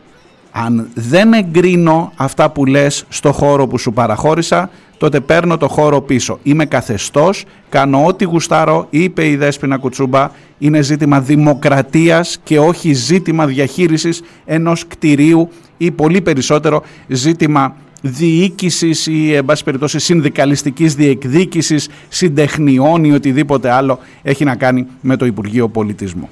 [0.52, 6.02] αν δεν εγκρίνω αυτά που λες στο χώρο που σου παραχώρησα, τότε παίρνω το χώρο
[6.02, 6.40] πίσω.
[6.44, 13.46] Είμαι καθεστώς, κάνω ό,τι γουστάρω, είπε η Δέσποινα Κουτσούμπα, είναι ζήτημα δημοκρατίας και όχι ζήτημα
[13.46, 17.76] διαχείρισης ενός κτηρίου ή πολύ περισσότερο ζήτημα
[18.06, 25.16] διοίκησης ή εν πάση περιπτώσει συνδικαλιστικής διεκδίκησης, συντεχνιών ή οτιδήποτε άλλο έχει να κάνει με
[25.16, 26.30] το Υπουργείο Πολιτισμού.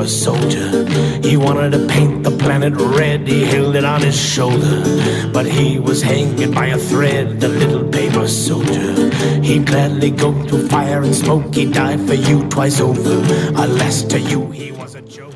[0.00, 0.68] A paper soldier.
[1.28, 4.76] He wanted to paint the planet red, he held it on his shoulder.
[5.36, 8.90] But he was hanging by a thread, the little paper soldier.
[9.48, 13.16] He'd gladly go through fire and smoke, he'd die for you twice over.
[13.62, 15.34] Alas, to you, he was a joke.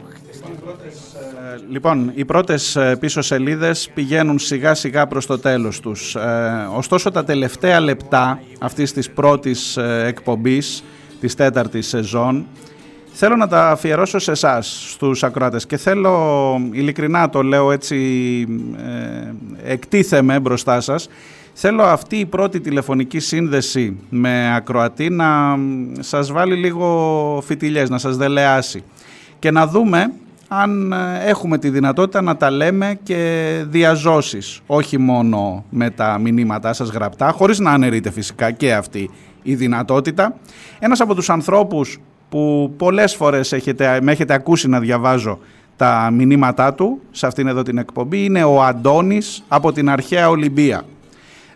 [1.68, 6.14] Λοιπόν, οι πρώτες πίσω σελίδες πηγαίνουν σιγά σιγά προς το τέλος τους.
[6.14, 9.76] Ε, ωστόσο τα τελευταία λεπτά αυτής της πρώτης
[10.06, 10.82] εκπομπής
[11.20, 12.46] της τέταρτης σεζόν
[13.16, 17.96] Θέλω να τα αφιερώσω σε εσάς, στους ακροάτες και θέλω, ειλικρινά το λέω έτσι,
[18.76, 21.08] ε, εκτίθεμαι μπροστά σας,
[21.52, 25.58] θέλω αυτή η πρώτη τηλεφωνική σύνδεση με ακροατή να
[25.98, 28.84] σας βάλει λίγο φιτιλιές, να σας δελεάσει.
[29.38, 30.12] Και να δούμε
[30.48, 36.72] αν ε, έχουμε τη δυνατότητα να τα λέμε και διαζώσεις, όχι μόνο με τα μηνύματά
[36.72, 39.10] σας γραπτά, χωρίς να αναιρείτε φυσικά και αυτή
[39.42, 40.36] η δυνατότητα.
[40.78, 45.38] Ένας από τους ανθρώπους που πολλές φορές έχετε, με έχετε ακούσει να διαβάζω
[45.76, 50.82] τα μηνύματά του σε αυτήν εδώ την εκπομπή είναι ο Αντώνης από την αρχαία Ολυμπία.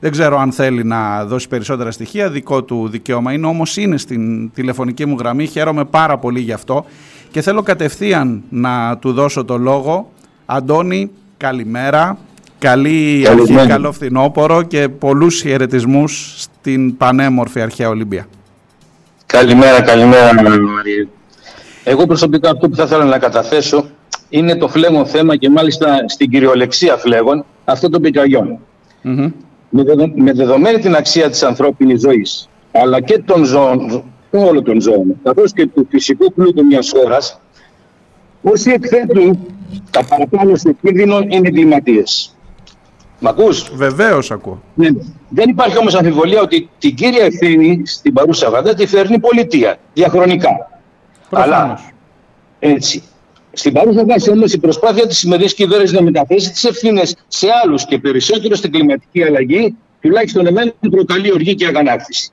[0.00, 4.52] Δεν ξέρω αν θέλει να δώσει περισσότερα στοιχεία, δικό του δικαίωμα είναι, όμως είναι στην
[4.52, 6.84] τηλεφωνική μου γραμμή, χαίρομαι πάρα πολύ γι' αυτό
[7.30, 10.12] και θέλω κατευθείαν να του δώσω το λόγο.
[10.46, 12.18] Αντώνη, καλημέρα,
[12.58, 18.26] καλή αρχή, καλό φθινόπωρο και πολλούς χαιρετισμούς στην πανέμορφη αρχαία Ολυμπία.
[19.32, 21.08] Καλημέρα, καλημέρα Μαρία.
[21.84, 23.90] Εγώ προσωπικά αυτό που θα ήθελα να καταθέσω
[24.28, 28.58] είναι το φλέγον θέμα και μάλιστα στην κυριολεξία φλέγον αυτό των πικαγιών.
[29.04, 29.32] Mm-hmm.
[29.70, 29.82] Με,
[30.14, 35.52] με δεδομένη την αξία της ανθρώπινης ζωής αλλά και των ζώων, όλων των ζώων καθώς
[35.52, 37.40] και του φυσικού πλούτου μιας χώρας
[38.42, 39.38] όσοι εκθέτουν
[39.90, 42.37] τα παραπάνω στο κίνδυνο είναι εγκληματίες.
[43.18, 44.62] Μ' ακούς; Βεβαίως ακούω.
[44.74, 44.88] Ναι.
[45.28, 49.78] Δεν υπάρχει όμως αμφιβολία ότι την κύρια ευθύνη στην παρούσα βαδά τη φέρνει η πολιτεία,
[49.94, 50.80] διαχρονικά.
[51.30, 51.80] Αλλά,
[52.58, 53.02] έτσι.
[53.52, 57.86] Στην παρούσα βάση όμως η προσπάθεια της σημερινής κυβέρνησης να μεταθέσει τις ευθύνες σε άλλους
[57.86, 62.30] και περισσότερο στην κλιματική αλλαγή, τουλάχιστον εμένα προκαλεί οργή και αγανάκτηση.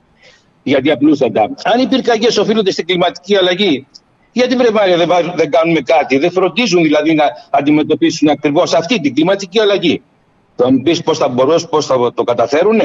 [0.62, 3.86] Γιατί απλούστατα, αν οι πυρκαγιές οφείλονται στην κλιματική αλλαγή,
[4.32, 9.60] γιατί βρε δεν, δεν κάνουμε κάτι, δεν φροντίζουν δηλαδή να αντιμετωπίσουν ακριβώς αυτή την κλιματική
[9.60, 10.02] αλλαγή.
[10.56, 12.80] Θα μου πεις πώς θα μπορούσαν, πώς θα το καταφέρουν.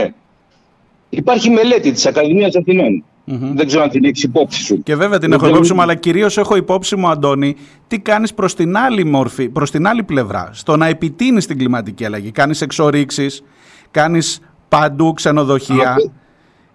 [1.09, 3.03] Υπάρχει μελέτη της Ακαδημίας Αθηνών.
[3.27, 3.51] Mm-hmm.
[3.55, 4.83] Δεν ξέρω αν την έχεις υπόψη σου.
[4.83, 7.55] Και βέβαια την έχω υπόψη μου, αλλά κυρίως έχω υπόψη μου, Αντώνη,
[7.87, 10.49] τι κάνεις προς την άλλη μορφή, προς την άλλη πλευρά.
[10.53, 12.31] Στο να επιτείνεις την κλιματική αλλαγή.
[12.31, 13.43] Κάνεις εξορίξεις,
[13.91, 14.39] κάνεις
[14.69, 15.95] παντού ξενοδοχεία.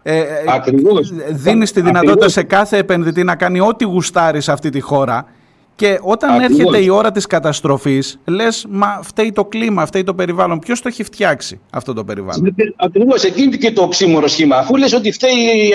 [0.03, 1.13] Ε, ε, Ακριβώς.
[1.31, 5.27] Δίνεις τη δυνατότητα σε κάθε επενδυτή να κάνει ό,τι γουστάρει σε αυτή τη χώρα
[5.77, 6.59] και όταν Ακριβώς.
[6.59, 10.59] έρχεται η ώρα της καταστροφής, λες, μα φταίει το κλίμα, φταίει το περιβάλλον.
[10.59, 14.57] Ποιος το έχει φτιάξει αυτό το περιβάλλον; Ακριβώς, εκείνη και το οξύμορο σχήμα.
[14.57, 15.33] Αφού λες ότι φταίει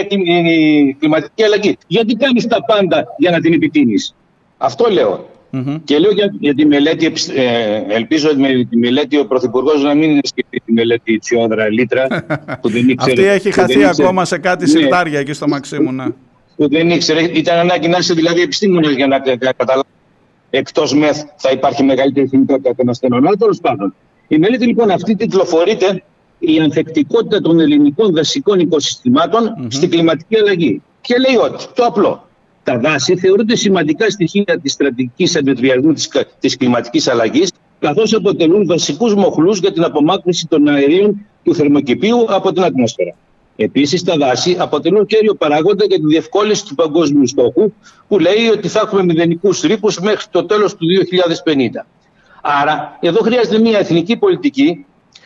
[0.10, 4.16] η κλιματική αλλαγή, γιατί κάνεις τα πάντα για να την επιτείνεις.
[4.58, 5.30] Αυτό λέω.
[5.54, 5.82] Mm-hmm.
[5.84, 10.20] Και λέω για, για τη μελέτη, ε, ελπίζω με τη μελέτη ο Πρωθυπουργός να μην
[10.24, 12.08] σκεφτεί τη μελέτη Τσιόδρα Λίτρα.
[12.62, 14.70] που δεν ήξερε, Αυτή έχει χαθεί ακόμα σε κάτι ναι.
[14.70, 15.92] σιρτάρια εκεί στο Μαξίμου.
[15.92, 16.06] Ναι
[16.62, 17.22] που δεν ήξερε.
[17.22, 19.92] Ήταν ανάγκη να είσαι δηλαδή επιστήμονε για να καταλάβεις.
[20.50, 23.26] Εκτός μεθ θα υπάρχει μεγαλύτερη θυμικότητα των ασθενών.
[23.28, 23.94] Αλλά τέλος πάντων,
[24.28, 26.04] Η μελέτη λοιπόν αυτή τιτλοφορείται
[26.40, 29.68] η ανθεκτικότητα των ελληνικών δασικών οικοσυστημάτων mm-hmm.
[29.70, 30.82] στην κλιματική αλλαγή.
[31.02, 32.28] Και λέει ότι, το απλό,
[32.64, 36.10] τα δάση θεωρούνται σημαντικά στοιχεία της στρατηγικής αντιμετωπιασμού της,
[36.40, 42.54] της κλιματικής αλλαγής καθώς αποτελούν βασικούς μοχλούς για την απομάκρυνση των αερίων του θερμοκηπίου από
[42.54, 43.16] την ατμόσφαιρα.
[43.64, 47.74] Επίσης, τα δάση αποτελούν κέριο παράγοντα για τη διευκόλυνση του παγκόσμιου στόχου,
[48.08, 51.86] που λέει ότι θα έχουμε μηδενικούς ρήπους μέχρι το τέλος του 2050.
[52.42, 54.86] Άρα, εδώ χρειάζεται μια εθνική πολιτική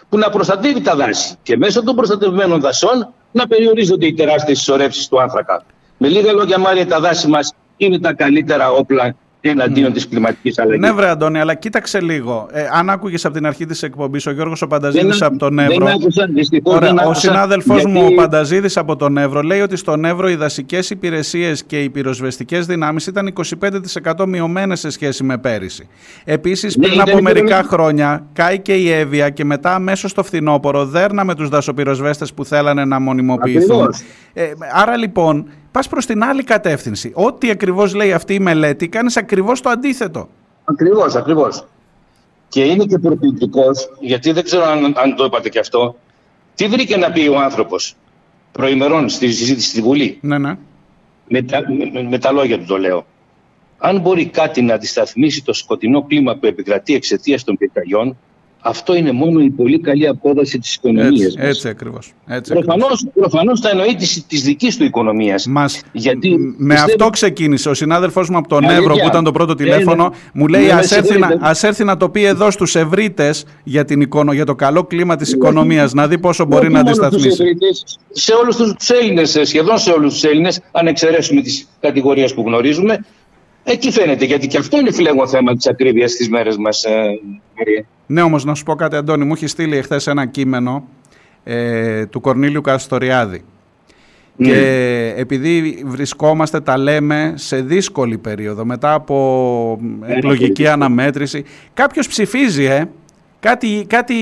[0.09, 5.07] που να προστατεύει τα δάση και μέσω των προστατευμένων δασών να περιορίζονται οι τεράστιες συσσωρεύσεις
[5.07, 5.63] του άνθρακα.
[5.97, 9.15] Με λίγα λόγια, Μάρια, τα δάση μας είναι τα καλύτερα όπλα
[9.49, 9.93] εναντίον mm.
[9.93, 10.79] της κλιματικής αλλαγής.
[10.79, 12.47] Ναι, βρε Αντώνη, αλλά κοίταξε λίγο.
[12.51, 15.85] Ε, αν άκουγες από την αρχή της εκπομπής ο Γιώργος ο Πανταζίδης από τον Εύρο.
[15.85, 16.29] Δεν άκουσα,
[16.63, 17.91] Ωραία, δεν άκουσα, ο συνάδελφός γιατί...
[17.91, 21.89] μου ο Πανταζίδης από τον Εύρο λέει ότι στον Εύρο οι δασικές υπηρεσίες και οι
[21.89, 23.33] πυροσβεστικές δυνάμεις ήταν
[24.15, 25.87] 25% μειωμένες σε σχέση με πέρυσι.
[26.23, 31.35] Επίσης, ναι, πριν από μερικά χρόνια κάηκε η Εύβοια και μετά αμέσως το φθινόπωρο δέρναμε
[31.35, 33.93] τους δασοπυροσβέστες που θέλανε να μονιμοποιηθούν.
[34.33, 37.11] Ε, άρα λοιπόν πας προς την άλλη κατεύθυνση.
[37.13, 40.29] Ό,τι ακριβώς λέει αυτή η μελέτη, κάνεις ακριβώς το αντίθετο.
[40.63, 41.67] Ακριβώς, ακριβώς.
[42.47, 45.95] Και είναι και προκλητικός, γιατί δεν ξέρω αν, αν το είπατε και αυτό.
[46.55, 47.95] Τι βρήκε να πει ο άνθρωπος
[48.51, 50.57] προημερών στη συζήτηση στη Βουλή; Ναι, ναι.
[51.27, 51.61] Με τα,
[51.93, 53.05] με, με τα λόγια του το λέω.
[53.77, 58.17] Αν μπορεί κάτι να αντισταθμίσει το σκοτεινό κλίμα που επικρατεί εξαιτίας των πυρκαγιών,
[58.67, 61.47] αυτό είναι μόνο η πολύ καλή απόδοση της οικονομίας έτσι, μας.
[61.47, 62.13] Έτσι ακριβώς.
[62.27, 65.45] Έτσι προφανώς, προφανώς θα εννοεί της, της δικής του οικονομίας.
[65.47, 66.91] Μας, γιατί, με πιστεύω...
[66.91, 67.69] αυτό ξεκίνησε.
[67.69, 70.65] Ο συνάδελφός μου από τον Εύρο που ήταν το πρώτο ε, τηλέφωνο ναι, μου λέει
[70.65, 74.33] ναι, ας, έρθει να, ας έρθει να το πει εδώ στους ευρύτες για, την εικονο,
[74.33, 77.57] για το καλό κλίμα της οικονομίας να δει πόσο μπορεί να αντισταθμίσει.
[78.11, 83.05] Σε όλους τους Έλληνες, σχεδόν σε όλους τους Έλληνες, αν εξαιρέσουμε τις κατηγορίες που γνωρίζουμε,
[83.67, 86.91] Εκεί φαίνεται, γιατί και αυτό είναι φλέγον θέμα της ακρίβειας στις μέρες μας, ε,
[87.57, 87.85] Μαρία.
[88.07, 89.25] Ναι, όμως να σου πω κάτι, Αντώνη.
[89.25, 90.87] Μου έχει στείλει εχθές ένα κείμενο
[91.43, 93.43] ε, του Κορνίλιου Καστοριάδη.
[94.35, 94.47] Ναι.
[94.47, 101.43] Και επειδή βρισκόμαστε, τα λέμε, σε δύσκολη περίοδο, μετά από εκλογική αναμέτρηση,
[101.73, 102.83] κάποιος ψηφίζει, ε,
[103.39, 104.15] κάτι, κάτι,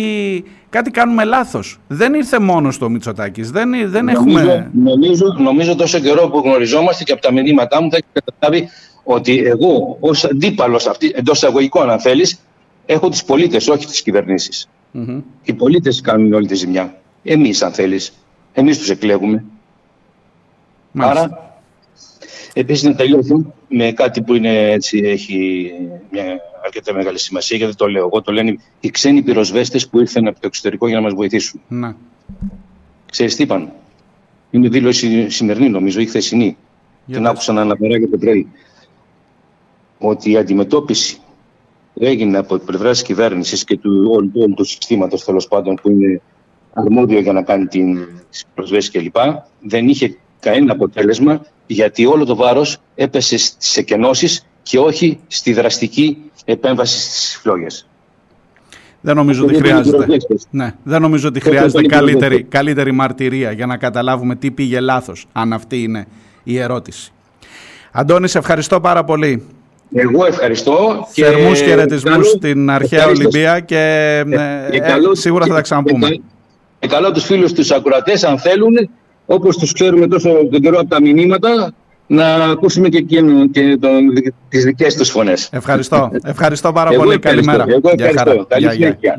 [0.70, 1.80] κάτι κάνουμε λάθος.
[1.88, 3.52] Δεν ήρθε μόνος στο Μητσοτάκης.
[3.52, 4.72] Δεν, δεν νομίζω, έχουμε...
[4.74, 8.70] νομίζω, νομίζω τόσο καιρό που γνωριζόμαστε και από τα μηνύματά μου θα έχεις καταλάβει
[9.04, 12.40] ότι εγώ ως αντίπαλος εντός εισαγωγικών, αν θέλεις,
[12.86, 14.70] έχω του πολίτες, όχι τις κυβερνήσεις.
[14.94, 15.22] Mm-hmm.
[15.44, 17.02] Οι πολίτες κάνουν όλη τη ζημιά.
[17.24, 18.14] Εμείς, αν θέλεις.
[18.54, 19.44] Εμείς τους εκλέγουμε.
[20.92, 21.22] Μάλιστα.
[21.22, 21.58] Άρα,
[22.54, 25.72] επίσης να τελειώσω με κάτι που είναι, έτσι, έχει
[26.12, 26.24] μια
[26.66, 28.22] αρκετά μεγάλη σημασία, γιατί το λέω εγώ.
[28.22, 31.62] Το λένε οι ξένοι πυροσβέστες που ήρθαν από το εξωτερικό για να μας βοηθήσουν.
[31.68, 31.94] Ναι.
[33.12, 33.72] Ξέρεις τι είπαν;
[34.52, 36.58] Είναι δήλωση σημερινή, νομίζω, ή χθεσινή.
[37.12, 38.48] Την άκουσα να αναφερά και το πρωί
[40.08, 41.18] ότι η αντιμετώπιση
[42.00, 45.90] έγινε από την πλευράς τη κυβέρνησης και του όλου, όλου του συστήματος τέλος πάντων που
[45.90, 46.22] είναι
[46.74, 48.08] αρμόδιο για να κάνει την
[48.56, 49.16] προσβέση κλπ.
[49.60, 56.18] δεν είχε κανένα αποτέλεσμα γιατί όλο το βάρος έπεσε στις εκενώσεις και όχι στη δραστική
[56.46, 57.88] επέμβαση στις φλόγες.
[59.02, 60.18] Δεν νομίζω ότι χρειάζεται.
[60.50, 65.54] Ναι, δεν νομίζω ότι χρειάζεται καλύτερη, καλύτερη μαρτυρία για να καταλάβουμε τι πήγε λάθος, αν
[65.54, 66.08] αυτή είναι
[66.44, 67.12] η ερώτηση.
[67.92, 69.44] Αντώνη, σε ευχαριστώ πάρα πολύ.
[69.94, 71.08] Εγώ ευχαριστώ.
[71.12, 74.36] Θερμούς και χαιρετισμούς στην αρχαία Ολυμπία και ε,
[74.70, 76.10] ε, ε σίγουρα θα τα ξαναπούμε.
[76.80, 78.90] Και καλό τους φίλους τους ακουρατές αν θέλουν,
[79.26, 81.74] όπως τους ξέρουμε τόσο τον καιρό από τα μηνύματα,
[82.08, 83.92] να ακούσουμε και, εκείνο, και τον,
[84.50, 85.50] τις δικές τους φωνές.
[85.52, 86.12] Ευχαριστώ.
[86.24, 87.20] Ευχαριστώ πάρα πολύ.
[87.20, 87.66] Καλημέρα.
[87.68, 88.46] Εγώ ευχαριστώ.
[88.50, 89.18] Καλή συνέχεια.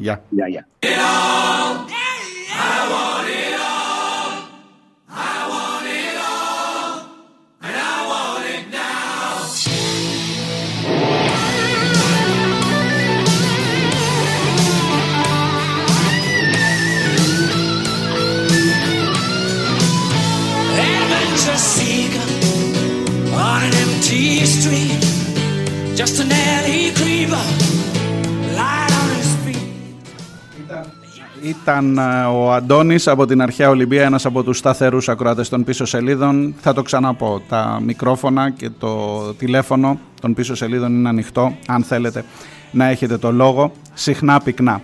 [31.42, 35.84] Ήταν ε, ο Αντώνης από την Αρχαία Ολυμπία, ένας από τους σταθερούς ακροατές των πίσω
[35.84, 36.54] σελίδων.
[36.60, 42.24] Θα το ξαναπώ, τα μικρόφωνα και το τηλέφωνο των πίσω σελίδων είναι ανοιχτό, αν θέλετε
[42.70, 44.80] να έχετε το λόγο, συχνά πυκνά.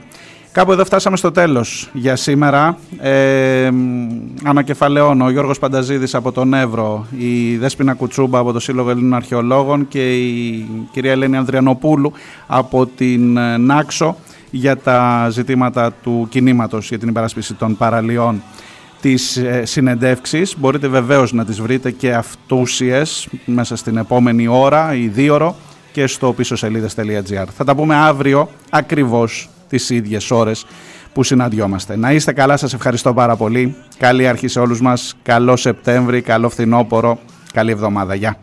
[0.53, 2.79] Κάπου εδώ φτάσαμε στο τέλος για σήμερα.
[2.99, 3.71] Ε,
[4.45, 9.89] ανακεφαλαιώνω ο Γιώργος Πανταζίδης από τον Εύρο, η Δέσποινα Κουτσούμπα από το Σύλλογο Ελλήνων Αρχαιολόγων
[9.89, 12.13] και η κυρία Ελένη Ανδριανοπούλου
[12.47, 14.17] από την ε, Νάξο
[14.51, 18.43] για τα ζητήματα του κινήματος για την υπεράσπιση των παραλιών
[19.01, 20.55] τις ε, συνεντεύξεις.
[20.59, 25.55] Μπορείτε βεβαίως να τις βρείτε και αυτούσιες μέσα στην επόμενη ώρα ή δύο
[25.93, 27.47] και στο πίσω σελίδες.gr.
[27.57, 30.67] Θα τα πούμε αύριο ακριβώς τις ίδιες ώρες
[31.13, 31.97] που συναντιόμαστε.
[31.97, 33.77] Να είστε καλά, σας ευχαριστώ πάρα πολύ.
[33.99, 35.15] Καλή αρχή σε όλους μας.
[35.23, 37.19] Καλό Σεπτέμβρη, καλό φθινόπωρο,
[37.53, 38.15] καλή εβδομάδα.
[38.15, 38.37] Γεια.